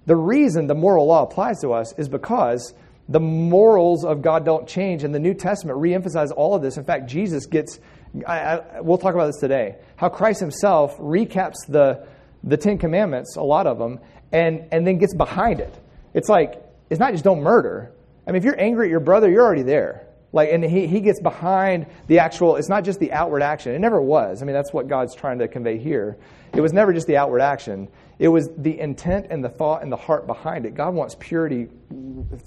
The 0.07 0.17
reason 0.17 0.67
the 0.67 0.75
moral 0.75 1.07
law 1.07 1.23
applies 1.23 1.61
to 1.61 1.73
us 1.73 1.93
is 1.99 2.09
because 2.09 2.75
the 3.09 3.21
morals 3.21 4.05
of 4.05 4.23
God 4.23 4.45
don't 4.45 4.67
change, 4.67 5.05
and 5.05 5.15
the 5.15 5.21
New 5.21 5.35
Testament 5.35 5.79
reemphasizes 5.79 6.33
all 6.37 6.55
of 6.57 6.63
this. 6.63 6.77
In 6.77 6.85
fact, 6.85 7.07
Jesus 7.09 7.47
gets, 7.47 7.79
I, 8.27 8.39
I, 8.39 8.81
we'll 8.81 8.99
talk 8.99 9.15
about 9.15 9.27
this 9.27 9.39
today, 9.39 9.77
how 9.95 10.09
Christ 10.09 10.41
himself 10.41 10.99
recaps 10.99 11.55
the, 11.69 12.07
the 12.43 12.57
Ten 12.57 12.79
Commandments, 12.79 13.37
a 13.37 13.43
lot 13.43 13.69
of 13.69 13.79
them, 13.79 14.01
and, 14.33 14.67
and 14.73 14.87
then 14.87 14.99
gets 14.99 15.15
behind 15.15 15.61
it. 15.61 15.75
It's 16.15 16.29
like, 16.29 16.63
it's 16.91 17.01
not 17.01 17.13
just 17.13 17.25
don't 17.25 17.43
murder. 17.43 17.93
I 18.27 18.33
mean, 18.33 18.39
if 18.39 18.45
you're 18.45 18.61
angry 18.61 18.87
at 18.87 18.91
your 18.91 19.01
brother, 19.01 19.31
you're 19.31 19.45
already 19.45 19.63
there. 19.63 20.07
Like, 20.33 20.51
and 20.53 20.63
he, 20.63 20.87
he 20.87 21.01
gets 21.01 21.21
behind 21.21 21.87
the 22.09 22.19
actual, 22.19 22.57
it's 22.57 22.69
not 22.69 22.85
just 22.85 23.01
the 23.01 23.13
outward 23.13 23.43
action. 23.43 23.75
It 23.75 23.79
never 23.79 24.01
was. 24.01 24.43
I 24.43 24.45
mean, 24.45 24.55
that's 24.55 24.73
what 24.73 24.89
God's 24.89 25.15
trying 25.15 25.39
to 25.39 25.49
convey 25.49 25.79
here. 25.79 26.19
It 26.55 26.61
was 26.61 26.73
never 26.73 26.93
just 26.93 27.07
the 27.07 27.17
outward 27.17 27.41
action, 27.41 27.89
it 28.19 28.29
was 28.29 28.49
the 28.57 28.79
intent 28.79 29.27
and 29.31 29.45
the 29.45 29.49
thought 29.49 29.83
and 29.83 29.93
the 29.93 29.97
heart 29.97 30.27
behind 30.27 30.67
it. 30.67 30.75
God 30.75 30.95
wants 30.95 31.17
purity 31.19 31.69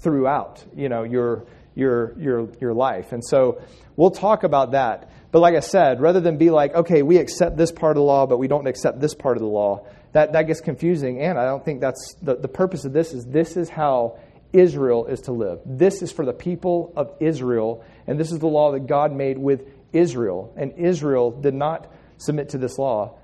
throughout, 0.00 0.64
you 0.74 0.88
know, 0.88 1.04
your, 1.04 1.46
your, 1.74 2.18
your, 2.18 2.48
your 2.60 2.74
life. 2.74 3.12
And 3.12 3.24
so 3.24 3.62
we'll 3.96 4.10
talk 4.10 4.42
about 4.42 4.72
that. 4.72 5.10
But 5.32 5.40
like 5.40 5.54
I 5.54 5.60
said, 5.60 6.00
rather 6.00 6.20
than 6.20 6.38
be 6.38 6.50
like, 6.50 6.74
okay, 6.74 7.02
we 7.02 7.18
accept 7.18 7.56
this 7.56 7.70
part 7.70 7.96
of 7.96 8.00
the 8.00 8.04
law, 8.04 8.26
but 8.26 8.38
we 8.38 8.48
don't 8.48 8.66
accept 8.66 9.00
this 9.00 9.14
part 9.14 9.36
of 9.36 9.42
the 9.42 9.48
law, 9.48 9.86
that, 10.12 10.32
that 10.32 10.46
gets 10.46 10.60
confusing. 10.60 11.20
And 11.20 11.38
I 11.38 11.44
don't 11.44 11.64
think 11.64 11.80
that's 11.80 12.16
the, 12.22 12.36
the 12.36 12.48
purpose 12.48 12.84
of 12.84 12.92
this 12.92 13.12
is 13.12 13.24
this 13.26 13.56
is 13.56 13.68
how 13.68 14.18
Israel 14.52 15.06
is 15.06 15.20
to 15.22 15.32
live. 15.32 15.60
This 15.64 16.02
is 16.02 16.10
for 16.10 16.24
the 16.24 16.32
people 16.32 16.92
of 16.96 17.14
Israel, 17.20 17.84
and 18.06 18.18
this 18.18 18.32
is 18.32 18.40
the 18.40 18.48
law 18.48 18.72
that 18.72 18.86
God 18.86 19.12
made 19.12 19.38
with 19.38 19.62
Israel. 19.92 20.52
And 20.56 20.72
Israel 20.76 21.30
did 21.30 21.54
not 21.54 21.92
submit 22.18 22.50
to 22.50 22.58
this 22.58 22.78
law, 22.78 23.18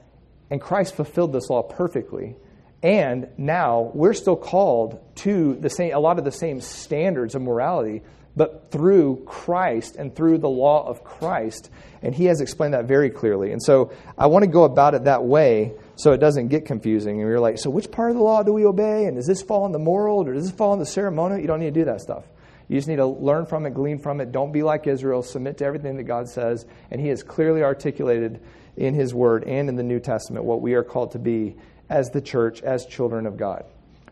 and 0.50 0.60
Christ 0.60 0.94
fulfilled 0.94 1.32
this 1.32 1.50
law 1.50 1.62
perfectly. 1.62 2.36
And 2.82 3.28
now 3.36 3.90
we're 3.94 4.12
still 4.12 4.36
called 4.36 5.00
to 5.16 5.56
the 5.56 5.70
same, 5.70 5.92
a 5.94 5.98
lot 5.98 6.18
of 6.18 6.24
the 6.24 6.30
same 6.30 6.60
standards 6.60 7.34
of 7.34 7.42
morality, 7.42 8.02
but 8.36 8.70
through 8.70 9.24
Christ 9.26 9.96
and 9.96 10.14
through 10.14 10.38
the 10.38 10.48
law 10.48 10.86
of 10.86 11.02
Christ. 11.02 11.70
And 12.02 12.14
he 12.14 12.26
has 12.26 12.40
explained 12.40 12.74
that 12.74 12.84
very 12.84 13.10
clearly. 13.10 13.50
And 13.50 13.62
so 13.62 13.92
I 14.16 14.26
want 14.26 14.44
to 14.44 14.50
go 14.50 14.64
about 14.64 14.94
it 14.94 15.04
that 15.04 15.24
way 15.24 15.72
so 15.96 16.12
it 16.12 16.18
doesn't 16.18 16.48
get 16.48 16.66
confusing. 16.66 17.20
And 17.20 17.28
you're 17.28 17.40
like, 17.40 17.58
so 17.58 17.70
which 17.70 17.90
part 17.90 18.10
of 18.10 18.16
the 18.16 18.22
law 18.22 18.42
do 18.42 18.52
we 18.52 18.64
obey? 18.64 19.06
And 19.06 19.16
does 19.16 19.26
this 19.26 19.42
fall 19.42 19.66
in 19.66 19.72
the 19.72 19.78
moral 19.78 20.26
or 20.26 20.34
does 20.34 20.44
this 20.44 20.54
fall 20.54 20.72
in 20.74 20.78
the 20.78 20.86
ceremonial? 20.86 21.40
You 21.40 21.46
don't 21.46 21.60
need 21.60 21.74
to 21.74 21.80
do 21.80 21.86
that 21.86 22.00
stuff. 22.00 22.24
You 22.68 22.76
just 22.76 22.88
need 22.88 22.96
to 22.96 23.06
learn 23.06 23.46
from 23.46 23.64
it, 23.64 23.74
glean 23.74 23.98
from 23.98 24.20
it. 24.20 24.32
Don't 24.32 24.52
be 24.52 24.62
like 24.62 24.86
Israel. 24.86 25.22
Submit 25.22 25.58
to 25.58 25.64
everything 25.64 25.96
that 25.96 26.04
God 26.04 26.28
says. 26.28 26.66
And 26.90 27.00
He 27.00 27.08
has 27.08 27.22
clearly 27.22 27.62
articulated 27.62 28.40
in 28.76 28.94
His 28.94 29.14
Word 29.14 29.44
and 29.44 29.68
in 29.68 29.76
the 29.76 29.82
New 29.82 30.00
Testament 30.00 30.44
what 30.44 30.60
we 30.60 30.74
are 30.74 30.82
called 30.82 31.12
to 31.12 31.18
be 31.18 31.56
as 31.88 32.10
the 32.10 32.20
church, 32.20 32.62
as 32.62 32.84
children 32.86 33.26
of 33.26 33.36
God. 33.36 33.64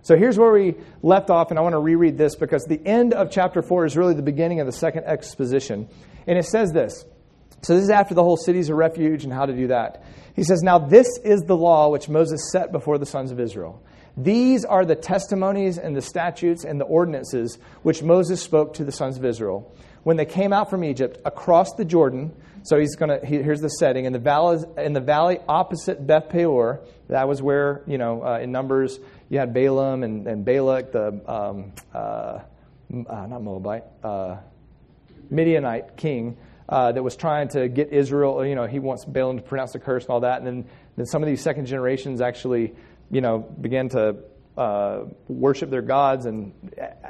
So 0.02 0.16
here's 0.16 0.38
where 0.38 0.52
we 0.52 0.74
left 1.02 1.30
off, 1.30 1.50
and 1.50 1.58
I 1.58 1.62
want 1.62 1.72
to 1.72 1.78
reread 1.78 2.18
this 2.18 2.36
because 2.36 2.64
the 2.64 2.80
end 2.84 3.14
of 3.14 3.30
chapter 3.30 3.62
4 3.62 3.86
is 3.86 3.96
really 3.96 4.14
the 4.14 4.22
beginning 4.22 4.60
of 4.60 4.66
the 4.66 4.72
second 4.72 5.04
exposition. 5.04 5.88
And 6.26 6.38
it 6.38 6.44
says 6.44 6.72
this. 6.72 7.04
So 7.62 7.74
this 7.74 7.84
is 7.84 7.90
after 7.90 8.14
the 8.14 8.22
whole 8.22 8.36
cities 8.36 8.68
of 8.68 8.76
refuge 8.76 9.24
and 9.24 9.32
how 9.32 9.46
to 9.46 9.54
do 9.54 9.68
that. 9.68 10.04
He 10.34 10.42
says, 10.42 10.62
Now 10.62 10.78
this 10.78 11.18
is 11.24 11.42
the 11.42 11.56
law 11.56 11.88
which 11.88 12.08
Moses 12.08 12.50
set 12.50 12.72
before 12.72 12.98
the 12.98 13.06
sons 13.06 13.30
of 13.30 13.40
Israel. 13.40 13.82
These 14.16 14.64
are 14.64 14.84
the 14.84 14.94
testimonies 14.94 15.78
and 15.78 15.96
the 15.96 16.02
statutes 16.02 16.64
and 16.64 16.80
the 16.80 16.84
ordinances 16.84 17.58
which 17.82 18.02
Moses 18.02 18.40
spoke 18.40 18.74
to 18.74 18.84
the 18.84 18.92
sons 18.92 19.16
of 19.16 19.24
Israel 19.24 19.74
when 20.04 20.16
they 20.16 20.24
came 20.24 20.52
out 20.52 20.70
from 20.70 20.84
Egypt 20.84 21.18
across 21.24 21.72
the 21.74 21.84
Jordan. 21.84 22.32
So 22.62 22.78
he's 22.78 22.94
going 22.94 23.20
to, 23.20 23.26
he, 23.26 23.42
here's 23.42 23.60
the 23.60 23.68
setting. 23.68 24.04
In 24.04 24.12
the, 24.12 24.18
valley, 24.18 24.64
in 24.76 24.92
the 24.92 25.00
valley 25.00 25.38
opposite 25.48 26.06
Beth 26.06 26.28
Peor, 26.28 26.80
that 27.08 27.26
was 27.28 27.42
where, 27.42 27.82
you 27.86 27.98
know, 27.98 28.24
uh, 28.24 28.38
in 28.38 28.52
Numbers, 28.52 28.98
you 29.28 29.38
had 29.38 29.52
Balaam 29.52 30.02
and, 30.02 30.26
and 30.26 30.44
Balak, 30.44 30.92
the, 30.92 31.20
um, 31.30 31.72
uh, 31.92 31.96
uh, 31.96 33.26
not 33.26 33.42
Moabite, 33.42 33.84
uh, 34.02 34.36
Midianite 35.30 35.96
king 35.96 36.36
uh, 36.68 36.92
that 36.92 37.02
was 37.02 37.16
trying 37.16 37.48
to 37.48 37.68
get 37.68 37.92
Israel, 37.92 38.44
you 38.44 38.54
know, 38.54 38.66
he 38.66 38.78
wants 38.78 39.04
Balaam 39.04 39.36
to 39.36 39.42
pronounce 39.42 39.72
the 39.72 39.78
curse 39.78 40.04
and 40.04 40.10
all 40.10 40.20
that. 40.20 40.38
And 40.38 40.46
then, 40.46 40.64
then 40.96 41.06
some 41.06 41.22
of 41.22 41.28
these 41.28 41.42
second 41.42 41.66
generations 41.66 42.20
actually, 42.20 42.74
you 43.10 43.20
know, 43.20 43.38
began 43.38 43.88
to 43.90 44.16
uh, 44.56 45.04
worship 45.28 45.70
their 45.70 45.82
gods 45.82 46.26
and 46.26 46.52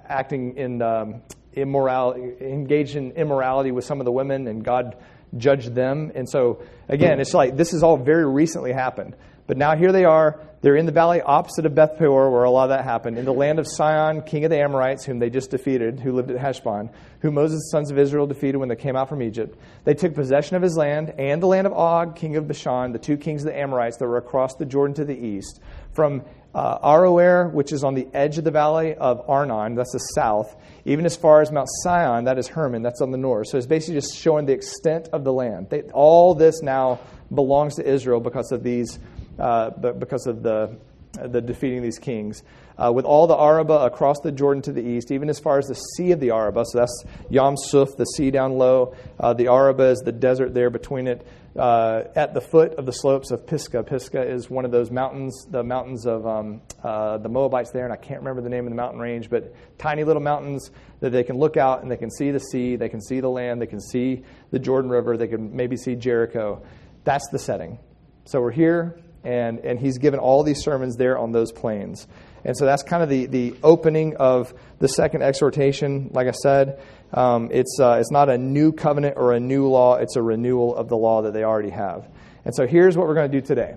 acting 0.08 0.56
in 0.56 0.82
um, 0.82 1.22
immorality, 1.52 2.32
engaged 2.40 2.96
in 2.96 3.12
immorality 3.12 3.70
with 3.70 3.84
some 3.84 4.00
of 4.00 4.04
the 4.04 4.12
women, 4.12 4.48
and 4.48 4.64
God 4.64 4.96
judged 5.36 5.74
them. 5.74 6.12
And 6.14 6.28
so, 6.28 6.62
again, 6.88 7.20
it's 7.20 7.34
like 7.34 7.56
this 7.56 7.72
has 7.72 7.82
all 7.82 7.96
very 7.96 8.26
recently 8.26 8.72
happened. 8.72 9.14
But 9.46 9.56
now 9.56 9.76
here 9.76 9.92
they 9.92 10.04
are. 10.04 10.40
They're 10.64 10.76
in 10.76 10.86
the 10.86 10.92
valley 10.92 11.20
opposite 11.20 11.66
of 11.66 11.74
Beth 11.74 11.98
Peor, 11.98 12.30
where 12.30 12.44
a 12.44 12.50
lot 12.50 12.62
of 12.62 12.68
that 12.70 12.84
happened, 12.84 13.18
in 13.18 13.26
the 13.26 13.34
land 13.34 13.58
of 13.58 13.66
Sihon, 13.68 14.22
king 14.22 14.44
of 14.44 14.50
the 14.50 14.58
Amorites, 14.58 15.04
whom 15.04 15.18
they 15.18 15.28
just 15.28 15.50
defeated, 15.50 16.00
who 16.00 16.12
lived 16.12 16.30
at 16.30 16.38
Heshbon, 16.38 16.88
who 17.20 17.30
Moses' 17.30 17.70
sons 17.70 17.90
of 17.90 17.98
Israel 17.98 18.26
defeated 18.26 18.56
when 18.56 18.70
they 18.70 18.74
came 18.74 18.96
out 18.96 19.10
from 19.10 19.20
Egypt. 19.20 19.58
They 19.84 19.92
took 19.92 20.14
possession 20.14 20.56
of 20.56 20.62
his 20.62 20.74
land 20.74 21.12
and 21.18 21.42
the 21.42 21.46
land 21.48 21.66
of 21.66 21.74
Og, 21.74 22.16
king 22.16 22.36
of 22.36 22.48
Bashan, 22.48 22.92
the 22.92 22.98
two 22.98 23.18
kings 23.18 23.42
of 23.42 23.52
the 23.52 23.58
Amorites 23.58 23.98
that 23.98 24.08
were 24.08 24.16
across 24.16 24.54
the 24.54 24.64
Jordan 24.64 24.94
to 24.94 25.04
the 25.04 25.14
east, 25.14 25.60
from 25.92 26.24
uh, 26.54 26.78
Aroer, 26.78 27.52
which 27.52 27.70
is 27.70 27.84
on 27.84 27.92
the 27.92 28.08
edge 28.14 28.38
of 28.38 28.44
the 28.44 28.50
valley 28.50 28.94
of 28.94 29.28
Arnon, 29.28 29.74
that's 29.74 29.92
the 29.92 29.98
south, 29.98 30.56
even 30.86 31.04
as 31.04 31.14
far 31.14 31.42
as 31.42 31.52
Mount 31.52 31.68
Sion, 31.82 32.24
that 32.24 32.38
is 32.38 32.48
Hermon, 32.48 32.80
that's 32.80 33.02
on 33.02 33.10
the 33.10 33.18
north. 33.18 33.48
So 33.48 33.58
it's 33.58 33.66
basically 33.66 34.00
just 34.00 34.16
showing 34.16 34.46
the 34.46 34.54
extent 34.54 35.08
of 35.12 35.24
the 35.24 35.32
land. 35.32 35.68
They, 35.68 35.82
all 35.92 36.34
this 36.34 36.62
now 36.62 37.00
belongs 37.34 37.74
to 37.74 37.86
Israel 37.86 38.20
because 38.20 38.50
of 38.50 38.62
these 38.62 38.98
uh, 39.38 39.70
because 39.70 40.26
of 40.26 40.42
the, 40.42 40.76
the 41.12 41.40
defeating 41.40 41.82
these 41.82 41.98
kings. 41.98 42.42
Uh, 42.76 42.90
with 42.92 43.04
all 43.04 43.28
the 43.28 43.36
Araba 43.36 43.84
across 43.84 44.18
the 44.24 44.32
Jordan 44.32 44.60
to 44.62 44.72
the 44.72 44.84
east, 44.84 45.12
even 45.12 45.30
as 45.30 45.38
far 45.38 45.58
as 45.58 45.66
the 45.66 45.74
sea 45.74 46.10
of 46.10 46.18
the 46.18 46.32
Araba. 46.32 46.64
So 46.66 46.78
that's 46.78 47.04
Yam 47.30 47.56
Suf, 47.56 47.96
the 47.96 48.04
sea 48.04 48.32
down 48.32 48.54
low. 48.58 48.96
Uh, 49.18 49.32
the 49.32 49.46
Araba 49.46 49.84
is 49.84 50.00
the 50.00 50.10
desert 50.10 50.54
there 50.54 50.70
between 50.70 51.06
it. 51.06 51.24
Uh, 51.56 52.02
at 52.16 52.34
the 52.34 52.40
foot 52.40 52.74
of 52.74 52.84
the 52.84 52.92
slopes 52.92 53.30
of 53.30 53.46
Pisgah. 53.46 53.84
Pisgah 53.84 54.28
is 54.28 54.50
one 54.50 54.64
of 54.64 54.72
those 54.72 54.90
mountains, 54.90 55.46
the 55.48 55.62
mountains 55.62 56.04
of 56.04 56.26
um, 56.26 56.60
uh, 56.82 57.18
the 57.18 57.28
Moabites 57.28 57.70
there, 57.70 57.84
and 57.84 57.92
I 57.92 57.96
can't 57.96 58.18
remember 58.18 58.42
the 58.42 58.48
name 58.48 58.64
of 58.66 58.70
the 58.70 58.76
mountain 58.76 58.98
range, 58.98 59.30
but 59.30 59.54
tiny 59.78 60.02
little 60.02 60.20
mountains 60.20 60.72
that 60.98 61.10
they 61.10 61.22
can 61.22 61.38
look 61.38 61.56
out 61.56 61.82
and 61.82 61.88
they 61.88 61.96
can 61.96 62.10
see 62.10 62.32
the 62.32 62.40
sea, 62.40 62.74
they 62.74 62.88
can 62.88 63.00
see 63.00 63.20
the 63.20 63.28
land, 63.28 63.62
they 63.62 63.68
can 63.68 63.80
see 63.80 64.24
the 64.50 64.58
Jordan 64.58 64.90
River, 64.90 65.16
they 65.16 65.28
can 65.28 65.54
maybe 65.54 65.76
see 65.76 65.94
Jericho. 65.94 66.60
That's 67.04 67.28
the 67.30 67.38
setting. 67.38 67.78
So 68.24 68.40
we're 68.40 68.50
here 68.50 68.98
And, 69.24 69.60
and 69.60 69.78
he's 69.78 69.98
given 69.98 70.20
all 70.20 70.42
these 70.42 70.62
sermons 70.62 70.96
there 70.96 71.18
on 71.18 71.32
those 71.32 71.50
plains. 71.50 72.06
And 72.44 72.56
so 72.56 72.66
that's 72.66 72.82
kind 72.82 73.02
of 73.02 73.08
the, 73.08 73.26
the 73.26 73.56
opening 73.62 74.16
of 74.16 74.52
the 74.78 74.88
second 74.88 75.22
exhortation. 75.22 76.10
Like 76.12 76.28
I 76.28 76.32
said, 76.32 76.80
um, 77.12 77.48
it's, 77.52 77.78
uh, 77.80 77.96
it's 78.00 78.10
not 78.10 78.28
a 78.28 78.36
new 78.36 78.72
covenant 78.72 79.16
or 79.16 79.32
a 79.32 79.40
new 79.40 79.66
law, 79.68 79.96
it's 79.96 80.16
a 80.16 80.22
renewal 80.22 80.76
of 80.76 80.88
the 80.88 80.96
law 80.96 81.22
that 81.22 81.32
they 81.32 81.42
already 81.42 81.70
have. 81.70 82.06
And 82.44 82.54
so 82.54 82.66
here's 82.66 82.96
what 82.96 83.06
we're 83.06 83.14
going 83.14 83.30
to 83.30 83.40
do 83.40 83.46
today 83.46 83.76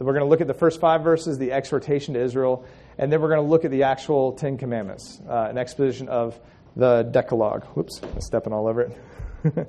we're 0.00 0.12
going 0.12 0.24
to 0.24 0.28
look 0.28 0.40
at 0.40 0.46
the 0.46 0.54
first 0.54 0.80
five 0.80 1.02
verses, 1.02 1.38
the 1.38 1.52
exhortation 1.52 2.14
to 2.14 2.20
Israel, 2.20 2.64
and 2.98 3.12
then 3.12 3.20
we're 3.20 3.28
going 3.28 3.42
to 3.42 3.48
look 3.48 3.64
at 3.64 3.72
the 3.72 3.82
actual 3.82 4.32
Ten 4.32 4.56
Commandments, 4.56 5.20
uh, 5.28 5.48
an 5.50 5.58
exposition 5.58 6.08
of 6.08 6.38
the 6.76 7.02
Decalogue. 7.02 7.64
Whoops, 7.74 8.00
I'm 8.02 8.20
stepping 8.20 8.52
all 8.52 8.68
over 8.68 8.82
it. 8.82 8.98
all 9.56 9.64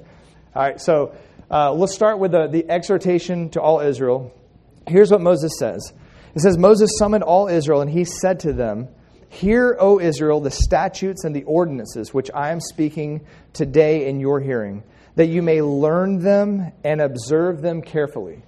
right, 0.56 0.80
so 0.80 1.16
uh, 1.50 1.74
let's 1.74 1.96
start 1.96 2.20
with 2.20 2.32
the, 2.32 2.48
the 2.48 2.70
exhortation 2.70 3.50
to 3.52 3.62
all 3.62 3.80
Israel. 3.80 4.32
Here's 4.90 5.12
what 5.12 5.22
Moses 5.22 5.54
says 5.60 5.94
It 6.36 6.42
says, 6.42 6.58
Moses 6.58 6.92
summoned 6.98 7.24
all 7.24 7.48
Israel, 7.48 7.82
and 7.82 7.90
he 7.90 8.04
said 8.04 8.40
to 8.42 8.54
them, 8.54 8.90
Hear, 9.30 9.78
O 9.80 10.00
Israel, 10.00 10.42
the 10.42 10.52
statutes 10.52 11.24
and 11.24 11.36
the 11.36 11.44
ordinances 11.44 12.14
which 12.14 12.32
I 12.34 12.52
am 12.52 12.60
speaking 12.60 13.22
today 13.54 14.10
in 14.10 14.20
your 14.20 14.40
hearing, 14.40 14.84
that 15.16 15.28
you 15.28 15.44
may 15.44 15.62
learn 15.62 16.20
them 16.20 16.72
and 16.84 17.00
observe 17.00 17.62
them 17.62 17.84
carefully. 17.84 18.42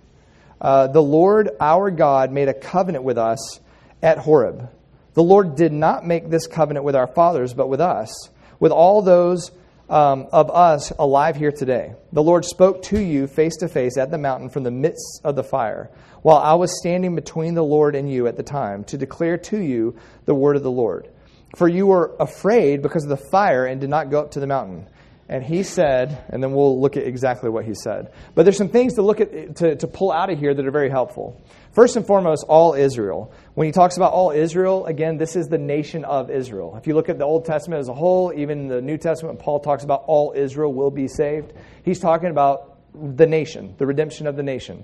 Uh, 0.59 0.87
the 0.87 1.01
Lord 1.01 1.51
our 1.59 1.91
God 1.91 2.31
made 2.31 2.47
a 2.47 2.53
covenant 2.53 3.03
with 3.03 3.17
us 3.17 3.59
at 4.01 4.17
Horeb. 4.17 4.69
The 5.13 5.23
Lord 5.23 5.55
did 5.55 5.71
not 5.71 6.05
make 6.05 6.29
this 6.29 6.47
covenant 6.47 6.85
with 6.85 6.95
our 6.95 7.07
fathers, 7.07 7.53
but 7.53 7.67
with 7.69 7.81
us, 7.81 8.29
with 8.59 8.71
all 8.71 9.01
those 9.01 9.51
um, 9.91 10.27
of 10.31 10.49
us 10.49 10.91
alive 10.97 11.35
here 11.35 11.51
today. 11.51 11.93
The 12.13 12.23
Lord 12.23 12.45
spoke 12.45 12.81
to 12.83 12.99
you 12.99 13.27
face 13.27 13.57
to 13.57 13.67
face 13.67 13.97
at 13.97 14.09
the 14.09 14.17
mountain 14.17 14.49
from 14.49 14.63
the 14.63 14.71
midst 14.71 15.21
of 15.25 15.35
the 15.35 15.43
fire, 15.43 15.91
while 16.21 16.37
I 16.37 16.53
was 16.53 16.79
standing 16.79 17.13
between 17.13 17.55
the 17.55 17.63
Lord 17.63 17.93
and 17.93 18.09
you 18.09 18.25
at 18.27 18.37
the 18.37 18.43
time, 18.43 18.85
to 18.85 18.97
declare 18.97 19.37
to 19.37 19.59
you 19.59 19.97
the 20.25 20.33
word 20.33 20.55
of 20.55 20.63
the 20.63 20.71
Lord. 20.71 21.09
For 21.57 21.67
you 21.67 21.87
were 21.87 22.15
afraid 22.21 22.81
because 22.81 23.03
of 23.03 23.09
the 23.09 23.17
fire 23.31 23.65
and 23.65 23.81
did 23.81 23.89
not 23.89 24.09
go 24.09 24.21
up 24.21 24.31
to 24.31 24.39
the 24.39 24.47
mountain. 24.47 24.87
And 25.27 25.43
he 25.43 25.63
said, 25.63 26.23
and 26.29 26.41
then 26.41 26.53
we'll 26.53 26.79
look 26.79 26.95
at 26.95 27.03
exactly 27.03 27.49
what 27.49 27.65
he 27.65 27.73
said. 27.73 28.13
But 28.33 28.43
there's 28.43 28.57
some 28.57 28.69
things 28.69 28.93
to 28.95 29.01
look 29.01 29.19
at 29.19 29.57
to, 29.57 29.75
to 29.75 29.87
pull 29.87 30.11
out 30.11 30.29
of 30.29 30.39
here 30.39 30.53
that 30.53 30.65
are 30.65 30.71
very 30.71 30.89
helpful. 30.89 31.41
First 31.73 31.95
and 31.95 32.05
foremost, 32.05 32.45
all 32.49 32.73
Israel. 32.73 33.31
When 33.53 33.65
he 33.65 33.71
talks 33.71 33.95
about 33.95 34.11
all 34.11 34.31
Israel, 34.31 34.85
again, 34.87 35.17
this 35.17 35.37
is 35.37 35.47
the 35.47 35.57
nation 35.57 36.03
of 36.03 36.29
Israel. 36.29 36.75
If 36.77 36.85
you 36.85 36.95
look 36.95 37.07
at 37.07 37.17
the 37.17 37.23
Old 37.23 37.45
Testament 37.45 37.79
as 37.79 37.87
a 37.87 37.93
whole, 37.93 38.33
even 38.35 38.67
the 38.67 38.81
New 38.81 38.97
Testament, 38.97 39.39
Paul 39.39 39.61
talks 39.61 39.85
about 39.85 40.03
all 40.05 40.33
Israel 40.35 40.73
will 40.73 40.91
be 40.91 41.07
saved. 41.07 41.53
He's 41.83 41.99
talking 41.99 42.29
about 42.29 42.77
the 42.93 43.25
nation, 43.25 43.75
the 43.77 43.85
redemption 43.85 44.27
of 44.27 44.35
the 44.35 44.43
nation. 44.43 44.83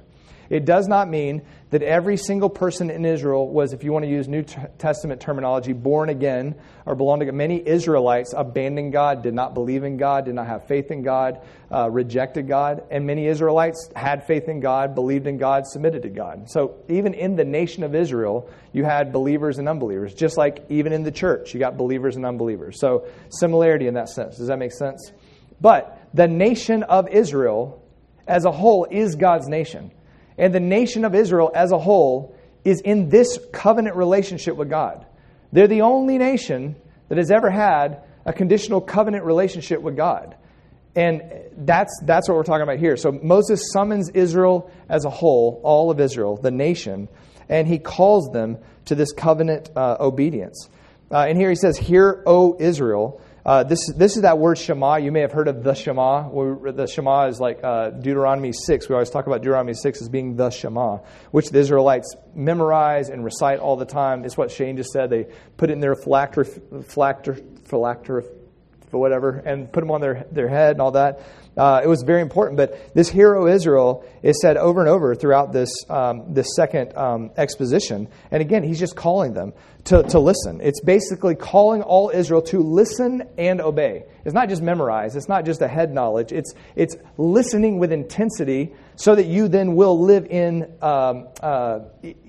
It 0.49 0.65
does 0.65 0.87
not 0.87 1.09
mean 1.09 1.41
that 1.69 1.83
every 1.83 2.15
single 2.15 2.49
person 2.49 2.89
in 2.89 3.03
Israel 3.03 3.47
was, 3.47 3.73
if 3.73 3.83
you 3.83 3.91
want 3.91 4.05
to 4.05 4.09
use 4.09 4.27
New 4.27 4.43
Testament 4.43 5.19
terminology, 5.19 5.73
born 5.73 6.09
again 6.09 6.55
or 6.85 6.95
belonged 6.95 7.21
to. 7.21 7.31
Many 7.31 7.65
Israelites 7.67 8.33
abandoned 8.35 8.93
God, 8.93 9.21
did 9.21 9.33
not 9.33 9.53
believe 9.53 9.83
in 9.83 9.97
God, 9.97 10.25
did 10.25 10.35
not 10.35 10.47
have 10.47 10.67
faith 10.67 10.91
in 10.91 11.03
God, 11.03 11.41
uh, 11.69 11.89
rejected 11.89 12.47
God. 12.47 12.83
And 12.89 13.05
many 13.05 13.27
Israelites 13.27 13.89
had 13.95 14.25
faith 14.25 14.47
in 14.47 14.61
God, 14.61 14.95
believed 14.95 15.27
in 15.27 15.37
God, 15.37 15.67
submitted 15.67 16.03
to 16.03 16.09
God. 16.09 16.49
So 16.49 16.77
even 16.87 17.13
in 17.13 17.35
the 17.35 17.43
nation 17.45 17.83
of 17.83 17.93
Israel, 17.93 18.49
you 18.71 18.85
had 18.85 19.11
believers 19.11 19.57
and 19.57 19.67
unbelievers. 19.67 20.13
Just 20.13 20.37
like 20.37 20.65
even 20.69 20.93
in 20.93 21.03
the 21.03 21.11
church, 21.11 21.53
you 21.53 21.59
got 21.59 21.75
believers 21.75 22.15
and 22.15 22.25
unbelievers. 22.25 22.79
So 22.79 23.07
similarity 23.29 23.87
in 23.87 23.95
that 23.95 24.09
sense. 24.09 24.37
Does 24.37 24.47
that 24.47 24.59
make 24.59 24.71
sense? 24.71 25.11
But 25.59 25.99
the 26.13 26.27
nation 26.27 26.83
of 26.83 27.09
Israel 27.09 27.83
as 28.27 28.45
a 28.45 28.51
whole 28.51 28.85
is 28.89 29.15
God's 29.15 29.47
nation. 29.47 29.91
And 30.37 30.53
the 30.53 30.59
nation 30.59 31.05
of 31.05 31.15
Israel 31.15 31.51
as 31.53 31.71
a 31.71 31.79
whole 31.79 32.35
is 32.63 32.81
in 32.81 33.09
this 33.09 33.39
covenant 33.51 33.95
relationship 33.95 34.55
with 34.55 34.69
God. 34.69 35.05
They're 35.51 35.67
the 35.67 35.81
only 35.81 36.17
nation 36.17 36.75
that 37.09 37.17
has 37.17 37.31
ever 37.31 37.49
had 37.49 38.01
a 38.25 38.33
conditional 38.33 38.81
covenant 38.81 39.23
relationship 39.23 39.81
with 39.81 39.95
God. 39.95 40.35
And 40.95 41.21
that's, 41.55 41.91
that's 42.03 42.27
what 42.27 42.35
we're 42.35 42.43
talking 42.43 42.63
about 42.63 42.79
here. 42.79 42.97
So 42.97 43.11
Moses 43.11 43.61
summons 43.71 44.09
Israel 44.09 44.71
as 44.89 45.05
a 45.05 45.09
whole, 45.09 45.61
all 45.63 45.91
of 45.91 45.99
Israel, 45.99 46.37
the 46.37 46.51
nation, 46.51 47.07
and 47.47 47.67
he 47.67 47.79
calls 47.79 48.29
them 48.33 48.57
to 48.85 48.95
this 48.95 49.13
covenant 49.13 49.69
uh, 49.75 49.97
obedience. 49.99 50.69
Uh, 51.09 51.25
and 51.29 51.37
here 51.37 51.49
he 51.49 51.55
says, 51.55 51.77
Hear, 51.77 52.23
O 52.25 52.57
Israel, 52.59 53.21
uh, 53.47 53.63
this, 53.63 53.79
this 53.95 54.17
is 54.17 54.23
that 54.23 54.37
word 54.37 54.57
Shema. 54.57 54.97
You 54.97 55.13
may 55.13 55.21
have 55.21 55.31
heard 55.31 55.47
of 55.47 55.63
the 55.63 55.73
Shema. 55.73 56.29
The 56.73 56.85
Shema 56.85 57.27
is 57.27 57.39
like 57.39 57.63
uh, 57.63 57.91
Deuteronomy 57.91 58.51
6. 58.51 58.89
We 58.89 58.93
always 58.93 59.09
talk 59.09 59.25
about 59.25 59.37
Deuteronomy 59.37 59.73
6 59.73 60.01
as 60.01 60.09
being 60.09 60.35
the 60.35 60.49
Shema, 60.49 60.97
which 61.31 61.49
the 61.51 61.59
Israelites 61.59 62.13
memorize 62.35 63.07
and 63.07 63.23
recite 63.23 63.59
all 63.59 63.77
the 63.77 63.85
time. 63.85 64.25
It's 64.25 64.35
what 64.35 64.51
Shane 64.51 64.75
just 64.75 64.91
said. 64.91 65.09
They 65.09 65.27
put 65.55 65.69
it 65.69 65.73
in 65.73 65.79
their 65.79 65.95
phylactery, 65.95 66.45
phylactery, 66.83 67.41
phylactery 67.63 68.25
whatever, 68.91 69.41
and 69.45 69.71
put 69.71 69.81
them 69.81 69.91
on 69.91 70.01
their, 70.01 70.25
their 70.31 70.47
head 70.47 70.71
and 70.71 70.81
all 70.81 70.91
that. 70.91 71.21
Uh, 71.57 71.81
it 71.83 71.87
was 71.87 72.03
very 72.03 72.21
important. 72.21 72.57
But 72.57 72.93
this 72.93 73.09
Hear 73.09 73.35
O 73.35 73.47
Israel 73.47 74.05
is 74.21 74.39
said 74.41 74.57
over 74.57 74.79
and 74.79 74.89
over 74.89 75.15
throughout 75.15 75.51
this, 75.51 75.71
um, 75.89 76.33
this 76.33 76.55
second 76.55 76.95
um, 76.95 77.31
exposition. 77.35 78.07
And 78.31 78.41
again, 78.41 78.63
he's 78.63 78.79
just 78.79 78.95
calling 78.95 79.33
them 79.33 79.53
to, 79.85 80.03
to 80.03 80.19
listen. 80.19 80.59
It's 80.61 80.81
basically 80.81 81.35
calling 81.35 81.81
all 81.81 82.11
Israel 82.13 82.41
to 82.43 82.59
listen 82.59 83.23
and 83.37 83.61
obey. 83.61 84.03
It's 84.25 84.33
not 84.33 84.49
just 84.49 84.61
memorize, 84.61 85.15
it's 85.15 85.29
not 85.29 85.45
just 85.45 85.61
a 85.61 85.67
head 85.67 85.93
knowledge. 85.93 86.31
It's, 86.33 86.53
it's 86.75 86.97
listening 87.17 87.79
with 87.79 87.91
intensity 87.93 88.73
so 88.97 89.15
that 89.15 89.25
you 89.25 89.47
then 89.47 89.75
will 89.75 89.99
live 89.99 90.25
in 90.25 90.73
um, 90.81 91.29
uh, 91.41 91.79